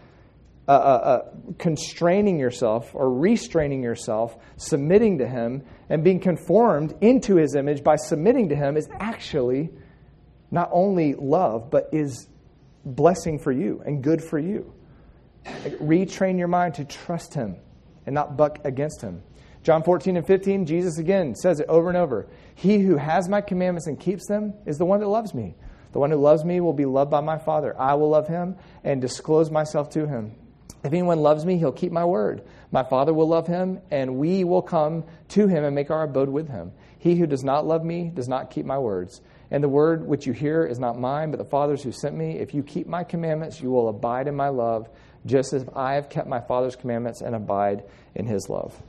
uh, 0.67 0.73
uh, 0.73 0.75
uh, 0.75 1.31
constraining 1.59 2.39
yourself 2.39 2.95
or 2.95 3.13
restraining 3.13 3.83
yourself, 3.83 4.37
submitting 4.57 5.19
to 5.19 5.27
Him, 5.27 5.65
and 5.89 6.05
being 6.05 6.21
conformed 6.21 6.95
into 7.01 7.37
His 7.37 7.55
image 7.55 7.83
by 7.83 7.97
submitting 7.97 8.51
to 8.51 8.57
Him 8.57 8.77
is 8.77 8.89
actually 9.01 9.71
not 10.51 10.69
only 10.73 11.15
love, 11.15 11.71
but 11.71 11.89
is 11.93 12.29
blessing 12.85 13.39
for 13.39 13.53
you 13.53 13.83
and 13.85 14.03
good 14.03 14.23
for 14.23 14.39
you. 14.39 14.73
Retrain 15.45 16.39
your 16.39 16.49
mind 16.49 16.75
to 16.75 16.85
trust 16.85 17.35
Him 17.35 17.57
and 18.07 18.15
not 18.15 18.37
buck 18.37 18.59
against 18.65 19.01
Him. 19.01 19.23
John 19.63 19.83
14 19.83 20.17
and 20.17 20.27
15, 20.27 20.65
Jesus 20.65 20.99
again 20.99 21.35
says 21.35 21.61
it 21.61 21.69
over 21.69 21.89
and 21.89 21.97
over. 21.97 22.27
He 22.55 22.79
who 22.79 22.97
has 22.97 23.29
my 23.29 23.41
commandments 23.43 23.87
and 23.87 24.01
keeps 24.01 24.27
them 24.27 24.55
is 24.65 24.79
the 24.79 24.87
one 24.87 25.01
that 25.01 25.09
loves 25.09 25.35
me. 25.35 25.55
The 25.93 25.99
one 25.99 26.11
who 26.11 26.17
loves 26.17 26.45
me 26.45 26.61
will 26.61 26.73
be 26.73 26.87
loved 26.87 27.11
by 27.11 27.21
my 27.21 27.37
Father. 27.37 27.79
I 27.79 27.95
will 27.95 28.11
love 28.11 28.29
him 28.29 28.57
and 28.85 29.01
disclose 29.01 29.51
myself 29.51 29.91
to 29.91 30.07
him. 30.07 30.35
If 30.83 30.93
anyone 30.93 31.19
loves 31.19 31.45
me, 31.45 31.59
he'll 31.59 31.73
keep 31.73 31.93
my 31.93 32.07
word. 32.07 32.43
My 32.71 32.85
Father 32.85 33.13
will 33.13 33.29
love 33.29 33.47
him, 33.47 33.81
and 33.91 34.17
we 34.17 34.45
will 34.45 34.63
come 34.63 35.05
to 35.31 35.47
him 35.47 35.65
and 35.65 35.75
make 35.75 35.91
our 35.91 36.05
abode 36.05 36.31
with 36.31 36.49
him. 36.49 36.73
He 36.99 37.17
who 37.17 37.27
does 37.27 37.45
not 37.45 37.67
love 37.67 37.85
me 37.85 38.11
does 38.15 38.29
not 38.29 38.51
keep 38.51 38.65
my 38.65 38.79
words. 38.79 39.21
And 39.51 39.63
the 39.63 39.69
word 39.69 40.07
which 40.07 40.27
you 40.27 40.33
hear 40.33 40.65
is 40.65 40.79
not 40.79 40.99
mine, 40.99 41.33
but 41.33 41.39
the 41.39 41.45
Father's 41.45 41.83
who 41.83 41.93
sent 41.93 42.17
me. 42.17 42.39
If 42.39 42.55
you 42.55 42.63
keep 42.63 42.87
my 42.87 43.05
commandments, 43.05 43.61
you 43.61 43.71
will 43.71 43.89
abide 43.89 44.29
in 44.29 44.37
my 44.37 44.49
love, 44.49 44.89
just 45.27 45.53
as 45.53 45.67
I 45.75 45.95
have 45.95 46.09
kept 46.09 46.29
my 46.29 46.41
Father's 46.41 46.77
commandments 46.77 47.21
and 47.21 47.35
abide 47.35 47.85
in 48.15 48.27
his 48.27 48.49
love. 48.49 48.81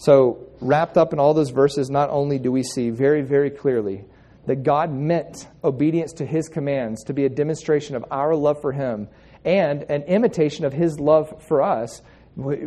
So, 0.00 0.48
wrapped 0.62 0.96
up 0.96 1.12
in 1.12 1.18
all 1.18 1.34
those 1.34 1.50
verses, 1.50 1.90
not 1.90 2.08
only 2.08 2.38
do 2.38 2.50
we 2.50 2.62
see 2.62 2.88
very, 2.88 3.20
very 3.20 3.50
clearly 3.50 4.06
that 4.46 4.62
God 4.62 4.90
meant 4.90 5.46
obedience 5.62 6.14
to 6.14 6.24
his 6.24 6.48
commands 6.48 7.04
to 7.04 7.12
be 7.12 7.26
a 7.26 7.28
demonstration 7.28 7.96
of 7.96 8.06
our 8.10 8.34
love 8.34 8.62
for 8.62 8.72
him 8.72 9.08
and 9.44 9.82
an 9.90 10.04
imitation 10.04 10.64
of 10.64 10.72
his 10.72 10.98
love 10.98 11.42
for 11.46 11.60
us. 11.60 12.00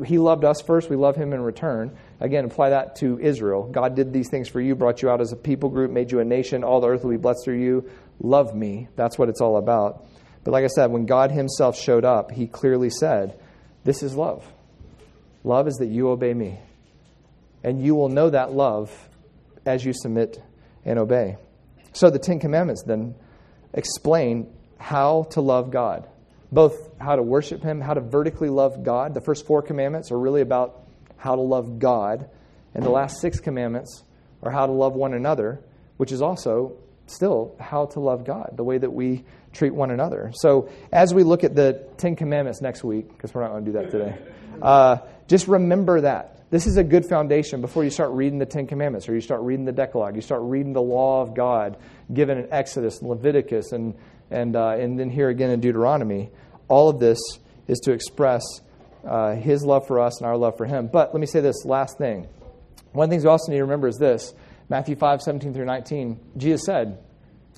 He 0.05 0.19
loved 0.19 0.45
us 0.45 0.61
first, 0.61 0.91
we 0.91 0.95
love 0.95 1.15
him 1.15 1.33
in 1.33 1.41
return. 1.41 1.97
Again, 2.19 2.45
apply 2.45 2.69
that 2.69 2.97
to 2.97 3.17
Israel. 3.19 3.63
God 3.63 3.95
did 3.95 4.13
these 4.13 4.29
things 4.29 4.47
for 4.47 4.61
you, 4.61 4.75
brought 4.75 5.01
you 5.01 5.09
out 5.09 5.19
as 5.19 5.31
a 5.31 5.35
people 5.35 5.69
group, 5.69 5.89
made 5.89 6.11
you 6.11 6.19
a 6.19 6.23
nation, 6.23 6.63
all 6.63 6.81
the 6.81 6.89
earth 6.89 7.03
will 7.03 7.09
be 7.09 7.17
blessed 7.17 7.45
through 7.45 7.59
you. 7.59 7.89
Love 8.19 8.53
me. 8.53 8.89
That's 8.95 9.17
what 9.17 9.29
it's 9.29 9.41
all 9.41 9.57
about. 9.57 10.05
But 10.43 10.51
like 10.51 10.65
I 10.65 10.67
said, 10.67 10.91
when 10.91 11.07
God 11.07 11.31
himself 11.31 11.79
showed 11.79 12.05
up, 12.05 12.29
he 12.29 12.45
clearly 12.45 12.91
said, 12.91 13.39
This 13.83 14.03
is 14.03 14.15
love. 14.15 14.45
Love 15.43 15.67
is 15.67 15.77
that 15.77 15.87
you 15.87 16.09
obey 16.09 16.35
me. 16.35 16.59
And 17.63 17.81
you 17.81 17.95
will 17.95 18.09
know 18.09 18.29
that 18.29 18.51
love 18.51 18.91
as 19.65 19.85
you 19.85 19.93
submit 19.93 20.41
and 20.85 20.99
obey. 20.99 21.37
So 21.93 22.09
the 22.09 22.19
Ten 22.19 22.39
Commandments 22.39 22.83
then 22.85 23.15
explain 23.73 24.53
how 24.77 25.23
to 25.31 25.41
love 25.41 25.71
God 25.71 26.07
both 26.53 26.91
how 26.99 27.15
to 27.15 27.23
worship 27.23 27.63
Him, 27.63 27.81
how 27.81 27.95
to 27.95 28.01
vertically 28.01 28.49
love 28.49 28.83
God. 28.83 29.13
The 29.13 29.21
first 29.21 29.45
four 29.45 29.61
commandments 29.61 30.11
are 30.11 30.19
really 30.19 30.41
about 30.41 30.83
how 31.17 31.35
to 31.35 31.41
love 31.41 31.79
God, 31.79 32.29
and 32.75 32.85
the 32.85 32.91
last 32.91 33.19
six 33.19 33.39
commandments 33.39 34.03
are 34.43 34.51
how 34.51 34.67
to 34.67 34.71
love 34.71 34.93
one 34.93 35.13
another, 35.13 35.61
which 35.97 36.11
is 36.11 36.21
also 36.21 36.77
still 37.07 37.55
how 37.59 37.87
to 37.87 37.99
love 37.99 38.23
God, 38.23 38.53
the 38.55 38.63
way 38.63 38.77
that 38.77 38.91
we 38.91 39.25
treat 39.51 39.73
one 39.73 39.89
another. 39.89 40.31
So, 40.35 40.69
as 40.91 41.13
we 41.13 41.23
look 41.23 41.43
at 41.43 41.55
the 41.55 41.85
Ten 41.97 42.15
Commandments 42.15 42.61
next 42.61 42.83
week, 42.83 43.09
because 43.09 43.33
we're 43.33 43.41
not 43.41 43.51
going 43.51 43.65
to 43.65 43.71
do 43.71 43.77
that 43.79 43.91
today, 43.91 44.17
uh, 44.61 44.97
just 45.27 45.47
remember 45.47 46.01
that. 46.01 46.42
This 46.53 46.67
is 46.67 46.77
a 46.77 46.83
good 46.83 47.03
foundation 47.03 47.61
before 47.61 47.83
you 47.83 47.89
start 47.89 48.11
reading 48.11 48.37
the 48.37 48.45
Ten 48.45 48.67
Commandments 48.67 49.09
or 49.09 49.15
you 49.15 49.21
start 49.21 49.41
reading 49.41 49.65
the 49.65 49.71
Decalogue. 49.71 50.15
You 50.15 50.21
start 50.21 50.43
reading 50.43 50.71
the 50.71 50.83
law 50.83 51.23
of 51.23 51.33
God 51.33 51.77
given 52.13 52.37
in 52.37 52.47
Exodus 52.53 52.99
and 52.99 53.09
Leviticus 53.09 53.71
and, 53.71 53.95
and, 54.29 54.55
uh, 54.55 54.75
and 54.77 54.99
then 54.99 55.09
here 55.09 55.29
again 55.29 55.49
in 55.49 55.61
Deuteronomy. 55.61 56.29
All 56.67 56.89
of 56.89 56.99
this 56.99 57.17
is 57.67 57.79
to 57.85 57.91
express 57.91 58.43
uh, 59.03 59.33
His 59.33 59.63
love 59.65 59.87
for 59.87 59.99
us 59.99 60.19
and 60.19 60.27
our 60.27 60.37
love 60.37 60.55
for 60.55 60.67
Him. 60.67 60.89
But 60.93 61.11
let 61.11 61.19
me 61.19 61.25
say 61.25 61.41
this 61.41 61.65
last 61.65 61.97
thing. 61.97 62.27
One 62.91 63.05
of 63.05 63.09
the 63.09 63.15
things 63.15 63.23
we 63.23 63.31
also 63.31 63.51
need 63.51 63.57
to 63.57 63.63
remember 63.63 63.87
is 63.87 63.97
this 63.97 64.35
Matthew 64.69 64.95
5, 64.95 65.23
17 65.23 65.55
through 65.55 65.65
19. 65.65 66.19
Jesus 66.37 66.67
said, 66.67 66.99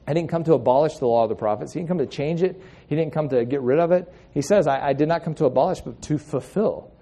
I 0.08 0.14
didn't 0.14 0.30
come 0.30 0.46
to 0.46 0.54
abolish 0.54 1.00
the 1.00 1.08
law 1.08 1.24
of 1.24 1.30
the 1.30 1.36
prophets. 1.36 1.74
He 1.74 1.82
didn't 1.82 1.90
come 1.90 1.98
to 1.98 2.06
change 2.06 2.44
it. 2.44 2.62
He 2.88 2.96
didn't 2.96 3.12
come 3.12 3.28
to 3.28 3.44
get 3.44 3.60
rid 3.60 3.80
of 3.80 3.92
it. 3.92 4.10
He 4.34 4.42
says, 4.42 4.68
I, 4.68 4.88
I 4.88 4.94
did 4.94 5.10
not 5.10 5.26
come 5.26 5.36
to 5.36 5.44
abolish, 5.44 5.82
but 5.82 6.02
to 6.04 6.18
fulfill. 6.18 6.95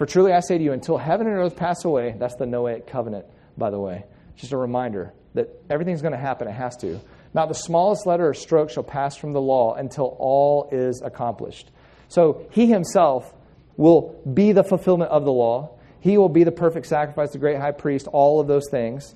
For 0.00 0.06
truly 0.06 0.32
I 0.32 0.40
say 0.40 0.56
to 0.56 0.64
you, 0.64 0.72
until 0.72 0.96
heaven 0.96 1.26
and 1.26 1.36
earth 1.36 1.56
pass 1.56 1.84
away, 1.84 2.14
that's 2.18 2.34
the 2.36 2.46
Noahic 2.46 2.86
covenant, 2.86 3.26
by 3.58 3.68
the 3.68 3.78
way. 3.78 4.06
Just 4.34 4.50
a 4.50 4.56
reminder 4.56 5.12
that 5.34 5.50
everything's 5.68 6.00
going 6.00 6.12
to 6.12 6.18
happen. 6.18 6.48
It 6.48 6.52
has 6.52 6.74
to. 6.78 6.98
Not 7.34 7.48
the 7.48 7.54
smallest 7.54 8.06
letter 8.06 8.26
or 8.26 8.32
stroke 8.32 8.70
shall 8.70 8.82
pass 8.82 9.14
from 9.14 9.34
the 9.34 9.42
law 9.42 9.74
until 9.74 10.16
all 10.18 10.70
is 10.72 11.02
accomplished. 11.02 11.70
So 12.08 12.46
he 12.50 12.64
himself 12.64 13.30
will 13.76 14.18
be 14.32 14.52
the 14.52 14.64
fulfillment 14.64 15.10
of 15.10 15.26
the 15.26 15.32
law. 15.32 15.76
He 16.00 16.16
will 16.16 16.30
be 16.30 16.44
the 16.44 16.50
perfect 16.50 16.86
sacrifice, 16.86 17.32
the 17.32 17.38
great 17.38 17.58
high 17.58 17.72
priest, 17.72 18.06
all 18.06 18.40
of 18.40 18.46
those 18.46 18.70
things. 18.70 19.14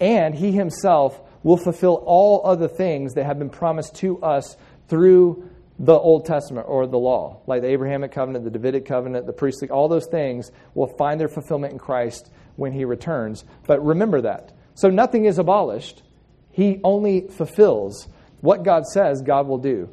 And 0.00 0.34
he 0.34 0.52
himself 0.52 1.18
will 1.44 1.56
fulfill 1.56 2.02
all 2.04 2.42
other 2.44 2.68
things 2.68 3.14
that 3.14 3.24
have 3.24 3.38
been 3.38 3.48
promised 3.48 3.94
to 4.00 4.22
us 4.22 4.58
through 4.88 5.48
the 5.78 5.94
Old 5.94 6.24
Testament 6.24 6.66
or 6.68 6.86
the 6.86 6.98
law, 6.98 7.40
like 7.46 7.62
the 7.62 7.68
Abrahamic 7.68 8.12
covenant, 8.12 8.44
the 8.44 8.50
Davidic 8.50 8.86
covenant, 8.86 9.26
the 9.26 9.32
priestly, 9.32 9.68
all 9.68 9.88
those 9.88 10.06
things 10.06 10.50
will 10.74 10.86
find 10.86 11.20
their 11.20 11.28
fulfillment 11.28 11.72
in 11.72 11.78
Christ 11.78 12.30
when 12.56 12.72
he 12.72 12.84
returns. 12.84 13.44
But 13.66 13.84
remember 13.84 14.22
that. 14.22 14.52
So 14.74 14.88
nothing 14.88 15.26
is 15.26 15.38
abolished. 15.38 16.02
He 16.50 16.80
only 16.82 17.28
fulfills 17.28 18.08
what 18.40 18.62
God 18.62 18.86
says 18.86 19.20
God 19.20 19.46
will 19.46 19.58
do. 19.58 19.90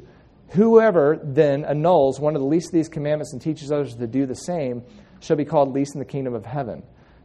Whoever 0.50 1.18
then 1.22 1.64
annuls 1.64 2.20
one 2.20 2.34
of 2.36 2.40
the 2.40 2.48
least 2.48 2.68
of 2.68 2.72
these 2.72 2.88
commandments 2.88 3.32
and 3.32 3.42
teaches 3.42 3.72
others 3.72 3.94
to 3.96 4.06
do 4.06 4.24
the 4.24 4.34
same 4.34 4.82
shall 5.20 5.36
be 5.36 5.44
called 5.44 5.72
least 5.72 5.94
in 5.94 5.98
the 5.98 6.04
kingdom 6.04 6.34
of 6.34 6.46
heaven. 6.46 6.82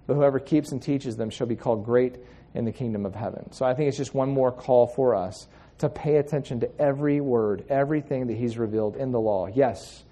But 0.07 0.15
whoever 0.15 0.39
keeps 0.39 0.71
and 0.71 0.81
teaches 0.81 1.15
them 1.15 1.29
shall 1.29 1.47
be 1.47 1.55
called 1.55 1.85
great 1.85 2.17
in 2.53 2.65
the 2.65 2.71
kingdom 2.71 3.05
of 3.05 3.13
heaven. 3.13 3.51
So 3.51 3.65
I 3.65 3.73
think 3.73 3.89
it's 3.89 3.97
just 3.97 4.15
one 4.15 4.29
more 4.29 4.51
call 4.51 4.87
for 4.87 5.15
us 5.15 5.47
to 5.79 5.89
pay 5.89 6.17
attention 6.17 6.59
to 6.59 6.81
every 6.81 7.21
word, 7.21 7.65
everything 7.69 8.27
that 8.27 8.37
he's 8.37 8.57
revealed 8.57 8.95
in 8.95 9.11
the 9.11 9.19
law. 9.19 9.47
Yes, 9.47 10.03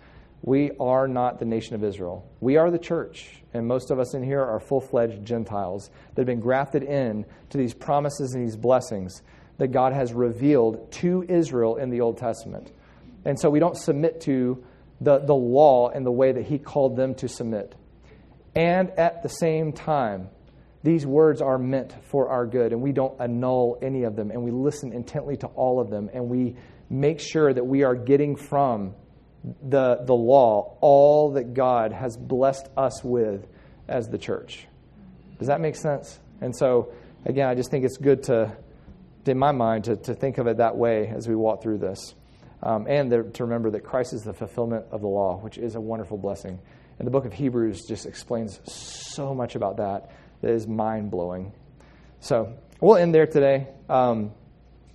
we 0.41 0.72
are 0.80 1.07
not 1.07 1.39
the 1.39 1.45
nation 1.45 1.76
of 1.76 1.84
Israel. 1.84 2.30
We 2.39 2.57
are 2.57 2.72
the 2.72 2.80
church, 2.80 3.43
and 3.53 3.68
most 3.68 3.91
of 3.91 3.99
us 3.99 4.13
in 4.13 4.24
here 4.24 4.41
are 4.41 4.59
full 4.59 4.82
fledged 4.82 5.26
Gentiles 5.26 5.89
that 6.15 6.22
have 6.22 6.28
been 6.28 6.39
grafted 6.39 6.84
in 6.84 7.26
to 7.49 7.57
these 7.57 7.74
promises 7.74 8.34
and 8.34 8.45
these 8.45 8.55
blessings 8.55 9.22
that 9.57 9.70
God 9.70 9.93
has 9.93 10.13
revealed 10.13 10.91
to 10.93 11.26
Israel 11.28 11.78
in 11.78 11.89
the 11.89 12.01
Old 12.01 12.18
Testament. 12.18 12.72
And 13.26 13.39
so 13.39 13.49
we 13.49 13.59
don't 13.59 13.78
submit 13.78 14.22
to 14.22 14.63
the, 15.01 15.20
the 15.20 15.36
law 15.36 15.89
in 15.89 16.03
the 16.03 16.11
way 16.11 16.32
that 16.32 16.45
He 16.45 16.59
called 16.59 16.95
them 16.95 17.15
to 17.15 17.28
submit. 17.28 17.76
And 18.55 18.91
at 18.91 19.24
the 19.24 19.30
same 19.30 19.74
time, 19.74 20.30
these 20.88 21.05
words 21.05 21.41
are 21.41 21.57
meant 21.57 21.93
for 22.05 22.29
our 22.29 22.45
good, 22.45 22.71
and 22.71 22.81
we 22.81 22.93
don't 22.93 23.19
annul 23.19 23.77
any 23.81 24.03
of 24.03 24.15
them, 24.15 24.31
and 24.31 24.41
we 24.41 24.51
listen 24.51 24.93
intently 24.93 25.35
to 25.35 25.47
all 25.47 25.81
of 25.81 25.89
them, 25.89 26.09
and 26.13 26.29
we 26.29 26.55
make 26.89 27.19
sure 27.19 27.53
that 27.53 27.65
we 27.65 27.83
are 27.83 27.93
getting 27.93 28.38
from 28.38 28.95
the, 29.67 29.99
the 30.05 30.13
law 30.13 30.77
all 30.79 31.33
that 31.33 31.53
God 31.53 31.91
has 31.91 32.15
blessed 32.15 32.69
us 32.77 33.03
with 33.03 33.45
as 33.89 34.07
the 34.07 34.17
church. 34.17 34.65
Does 35.39 35.49
that 35.49 35.59
make 35.59 35.75
sense? 35.75 36.19
And 36.39 36.55
so, 36.55 36.93
again, 37.25 37.49
I 37.49 37.55
just 37.55 37.69
think 37.69 37.83
it's 37.83 37.97
good 37.97 38.23
to, 38.23 38.55
in 39.25 39.38
my 39.38 39.51
mind, 39.51 39.83
to, 39.85 39.97
to 39.97 40.13
think 40.13 40.38
of 40.38 40.47
it 40.47 40.57
that 40.57 40.77
way 40.77 41.07
as 41.07 41.27
we 41.27 41.35
walk 41.35 41.61
through 41.61 41.79
this. 41.79 42.15
Um, 42.63 42.88
and 42.88 43.11
the, 43.11 43.23
to 43.23 43.43
remember 43.43 43.71
that 43.71 43.81
Christ 43.81 44.13
is 44.13 44.23
the 44.23 44.33
fulfillment 44.33 44.85
of 44.91 45.01
the 45.01 45.07
law, 45.07 45.38
which 45.38 45.57
is 45.57 45.75
a 45.75 45.81
wonderful 45.81 46.17
blessing. 46.17 46.59
And 46.97 47.05
the 47.05 47.11
book 47.11 47.25
of 47.25 47.33
Hebrews 47.33 47.85
just 47.85 48.05
explains 48.05 48.61
so 48.71 49.35
much 49.35 49.55
about 49.55 49.77
that 49.77 50.09
that 50.41 50.51
is 50.51 50.67
mind 50.67 51.11
blowing. 51.11 51.53
So 52.19 52.53
we'll 52.79 52.97
end 52.97 53.13
there 53.13 53.27
today. 53.27 53.67
Um, 53.89 54.31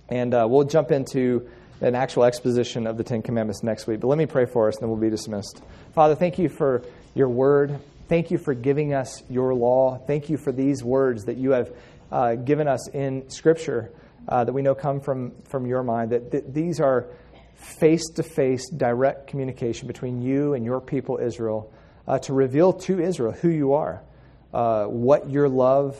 and 0.09 0.33
uh, 0.33 0.45
we'll 0.49 0.65
jump 0.65 0.91
into 0.91 1.49
an 1.81 1.95
actual 1.95 2.23
exposition 2.23 2.87
of 2.87 2.97
the 2.97 3.03
Ten 3.03 3.21
Commandments 3.21 3.63
next 3.63 3.87
week. 3.87 3.99
But 3.99 4.07
let 4.07 4.17
me 4.17 4.25
pray 4.25 4.45
for 4.45 4.67
us, 4.67 4.75
and 4.75 4.83
then 4.83 4.89
we'll 4.89 4.99
be 4.99 5.09
dismissed. 5.09 5.61
Father, 5.93 6.15
thank 6.15 6.37
you 6.37 6.49
for 6.49 6.83
your 7.15 7.29
word. 7.29 7.79
Thank 8.07 8.31
you 8.31 8.37
for 8.37 8.53
giving 8.53 8.93
us 8.93 9.23
your 9.29 9.53
law. 9.53 9.97
Thank 9.97 10.29
you 10.29 10.37
for 10.37 10.51
these 10.51 10.83
words 10.83 11.25
that 11.25 11.37
you 11.37 11.51
have 11.51 11.71
uh, 12.11 12.35
given 12.35 12.67
us 12.67 12.89
in 12.89 13.29
Scripture 13.29 13.91
uh, 14.27 14.43
that 14.43 14.53
we 14.53 14.61
know 14.61 14.75
come 14.75 14.99
from, 14.99 15.33
from 15.49 15.65
your 15.65 15.83
mind. 15.83 16.11
That, 16.11 16.31
that 16.31 16.53
these 16.53 16.79
are 16.79 17.07
face 17.55 18.05
to 18.15 18.23
face, 18.23 18.69
direct 18.69 19.27
communication 19.27 19.87
between 19.87 20.21
you 20.21 20.53
and 20.53 20.63
your 20.63 20.81
people, 20.81 21.17
Israel, 21.17 21.71
uh, 22.07 22.19
to 22.19 22.33
reveal 22.33 22.73
to 22.73 22.99
Israel 22.99 23.31
who 23.31 23.49
you 23.49 23.73
are, 23.73 24.01
uh, 24.53 24.85
what 24.85 25.29
your 25.29 25.49
love 25.49 25.97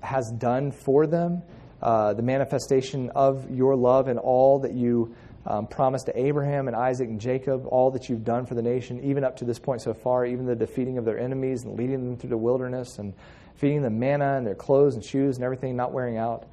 has 0.00 0.30
done 0.38 0.70
for 0.70 1.06
them, 1.06 1.42
uh, 1.82 2.14
the 2.14 2.22
manifestation 2.22 3.10
of 3.10 3.50
your 3.50 3.76
love 3.76 4.08
and 4.08 4.18
all 4.18 4.60
that 4.60 4.72
you 4.72 5.14
um, 5.46 5.66
promised 5.66 6.06
to 6.06 6.18
Abraham 6.18 6.68
and 6.68 6.76
Isaac 6.76 7.08
and 7.08 7.20
Jacob, 7.20 7.66
all 7.66 7.90
that 7.92 8.08
you've 8.08 8.24
done 8.24 8.46
for 8.46 8.54
the 8.54 8.62
nation, 8.62 9.02
even 9.02 9.24
up 9.24 9.36
to 9.38 9.44
this 9.44 9.58
point 9.58 9.80
so 9.80 9.94
far, 9.94 10.26
even 10.26 10.46
the 10.46 10.54
defeating 10.54 10.98
of 10.98 11.04
their 11.04 11.18
enemies 11.18 11.64
and 11.64 11.76
leading 11.76 12.04
them 12.04 12.16
through 12.16 12.30
the 12.30 12.36
wilderness 12.36 12.98
and 12.98 13.14
feeding 13.56 13.82
them 13.82 13.98
manna 13.98 14.36
and 14.36 14.46
their 14.46 14.54
clothes 14.54 14.94
and 14.94 15.04
shoes 15.04 15.36
and 15.36 15.44
everything 15.44 15.74
not 15.74 15.92
wearing 15.92 16.18
out. 16.18 16.46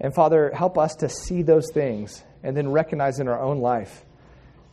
And 0.00 0.14
Father, 0.14 0.50
help 0.54 0.78
us 0.78 0.94
to 0.96 1.08
see 1.08 1.42
those 1.42 1.70
things 1.72 2.22
and 2.42 2.56
then 2.56 2.70
recognize 2.70 3.20
in 3.20 3.28
our 3.28 3.40
own 3.40 3.58
life 3.58 4.04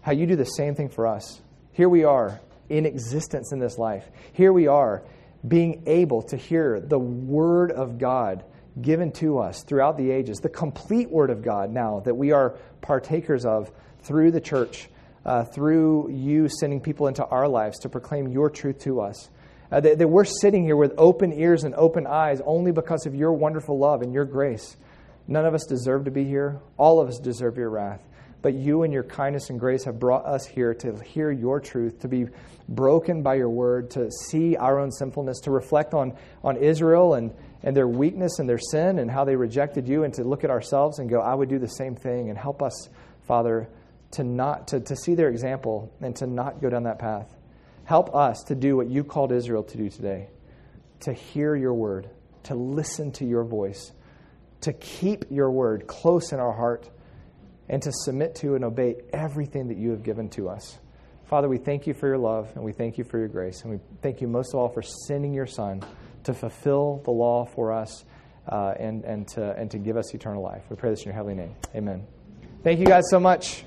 how 0.01 0.11
you 0.11 0.25
do 0.25 0.35
the 0.35 0.45
same 0.45 0.75
thing 0.75 0.89
for 0.89 1.07
us. 1.07 1.41
Here 1.71 1.89
we 1.89 2.03
are 2.03 2.39
in 2.67 2.85
existence 2.85 3.51
in 3.51 3.59
this 3.59 3.77
life. 3.77 4.05
Here 4.33 4.51
we 4.51 4.67
are 4.67 5.03
being 5.47 5.83
able 5.85 6.21
to 6.23 6.37
hear 6.37 6.79
the 6.79 6.99
Word 6.99 7.71
of 7.71 7.97
God 7.97 8.43
given 8.81 9.11
to 9.13 9.39
us 9.39 9.63
throughout 9.63 9.97
the 9.97 10.11
ages, 10.11 10.39
the 10.39 10.49
complete 10.49 11.09
Word 11.09 11.29
of 11.29 11.41
God 11.41 11.71
now 11.71 12.01
that 12.01 12.15
we 12.15 12.31
are 12.31 12.57
partakers 12.81 13.45
of 13.45 13.71
through 14.01 14.31
the 14.31 14.41
church, 14.41 14.89
uh, 15.25 15.43
through 15.43 16.09
you 16.11 16.47
sending 16.49 16.79
people 16.79 17.07
into 17.07 17.25
our 17.25 17.47
lives 17.47 17.79
to 17.79 17.89
proclaim 17.89 18.27
your 18.27 18.49
truth 18.49 18.79
to 18.79 19.01
us. 19.01 19.29
Uh, 19.71 19.79
that, 19.79 19.99
that 19.99 20.07
we're 20.07 20.25
sitting 20.25 20.63
here 20.63 20.75
with 20.75 20.93
open 20.97 21.31
ears 21.31 21.63
and 21.63 21.75
open 21.75 22.07
eyes 22.07 22.41
only 22.45 22.71
because 22.71 23.05
of 23.05 23.13
your 23.13 23.31
wonderful 23.33 23.77
love 23.77 24.01
and 24.01 24.13
your 24.13 24.25
grace. 24.25 24.75
None 25.27 25.45
of 25.45 25.53
us 25.53 25.65
deserve 25.65 26.05
to 26.05 26.11
be 26.11 26.23
here. 26.23 26.59
All 26.75 26.99
of 26.99 27.07
us 27.07 27.19
deserve 27.19 27.57
your 27.57 27.69
wrath. 27.69 28.01
But 28.41 28.53
you 28.53 28.83
and 28.83 28.93
your 28.93 29.03
kindness 29.03 29.49
and 29.49 29.59
grace 29.59 29.83
have 29.83 29.99
brought 29.99 30.25
us 30.25 30.45
here 30.45 30.73
to 30.75 30.97
hear 31.03 31.29
your 31.31 31.59
truth, 31.59 31.99
to 32.01 32.07
be 32.07 32.27
broken 32.69 33.21
by 33.21 33.35
your 33.35 33.49
word, 33.49 33.91
to 33.91 34.09
see 34.29 34.55
our 34.55 34.79
own 34.79 34.91
sinfulness, 34.91 35.39
to 35.41 35.51
reflect 35.51 35.93
on, 35.93 36.13
on 36.43 36.55
Israel 36.55 37.15
and, 37.15 37.33
and 37.63 37.75
their 37.75 37.87
weakness 37.87 38.39
and 38.39 38.47
their 38.47 38.59
sin 38.59 38.99
and 38.99 39.11
how 39.11 39.25
they 39.25 39.35
rejected 39.35 39.87
you, 39.87 40.03
and 40.03 40.13
to 40.13 40.23
look 40.23 40.43
at 40.43 40.49
ourselves 40.49 40.99
and 40.99 41.09
go, 41.09 41.19
I 41.19 41.33
would 41.33 41.49
do 41.49 41.59
the 41.59 41.67
same 41.67 41.95
thing. 41.95 42.29
And 42.29 42.37
help 42.37 42.63
us, 42.63 42.89
Father, 43.27 43.69
to 44.11 44.23
not 44.23 44.69
to, 44.69 44.79
to 44.79 44.95
see 44.95 45.15
their 45.15 45.29
example 45.29 45.91
and 46.01 46.15
to 46.15 46.27
not 46.27 46.61
go 46.61 46.69
down 46.69 46.83
that 46.83 46.99
path. 46.99 47.35
Help 47.83 48.15
us 48.15 48.43
to 48.43 48.55
do 48.55 48.77
what 48.77 48.87
you 48.87 49.03
called 49.03 49.31
Israel 49.31 49.63
to 49.63 49.77
do 49.77 49.89
today, 49.89 50.29
to 51.01 51.11
hear 51.11 51.55
your 51.55 51.73
word, 51.73 52.09
to 52.43 52.55
listen 52.55 53.11
to 53.13 53.25
your 53.25 53.43
voice, 53.43 53.91
to 54.61 54.73
keep 54.73 55.25
your 55.29 55.51
word 55.51 55.87
close 55.87 56.31
in 56.31 56.39
our 56.39 56.53
heart, 56.53 56.89
and 57.69 57.81
to 57.83 57.91
submit 57.91 58.35
to 58.35 58.55
and 58.55 58.65
obey 58.65 58.95
everything 59.13 59.67
that 59.67 59.77
you 59.77 59.91
have 59.91 60.03
given 60.03 60.29
to 60.29 60.49
us. 60.49 60.79
Father, 61.25 61.47
we 61.47 61.59
thank 61.59 61.85
you 61.85 61.93
for 61.93 62.07
your 62.07 62.17
love 62.17 62.51
and 62.55 62.63
we 62.63 62.73
thank 62.73 62.97
you 62.97 63.03
for 63.03 63.19
your 63.19 63.27
grace. 63.27 63.61
And 63.61 63.71
we 63.71 63.79
thank 64.01 64.19
you 64.19 64.27
most 64.27 64.53
of 64.53 64.59
all 64.59 64.69
for 64.69 64.81
sending 64.81 65.33
your 65.33 65.45
Son 65.45 65.83
to 66.23 66.33
fulfill 66.33 67.01
the 67.05 67.11
law 67.11 67.45
for 67.45 67.71
us 67.71 68.03
uh, 68.47 68.73
and, 68.79 69.03
and, 69.05 69.27
to, 69.29 69.55
and 69.55 69.69
to 69.69 69.77
give 69.77 69.95
us 69.95 70.13
eternal 70.15 70.41
life. 70.41 70.63
We 70.69 70.75
pray 70.75 70.89
this 70.89 71.01
in 71.01 71.05
your 71.05 71.13
heavenly 71.13 71.35
name. 71.35 71.55
Amen. 71.75 72.07
Thank 72.63 72.79
you 72.79 72.85
guys 72.85 73.03
so 73.09 73.19
much. 73.19 73.63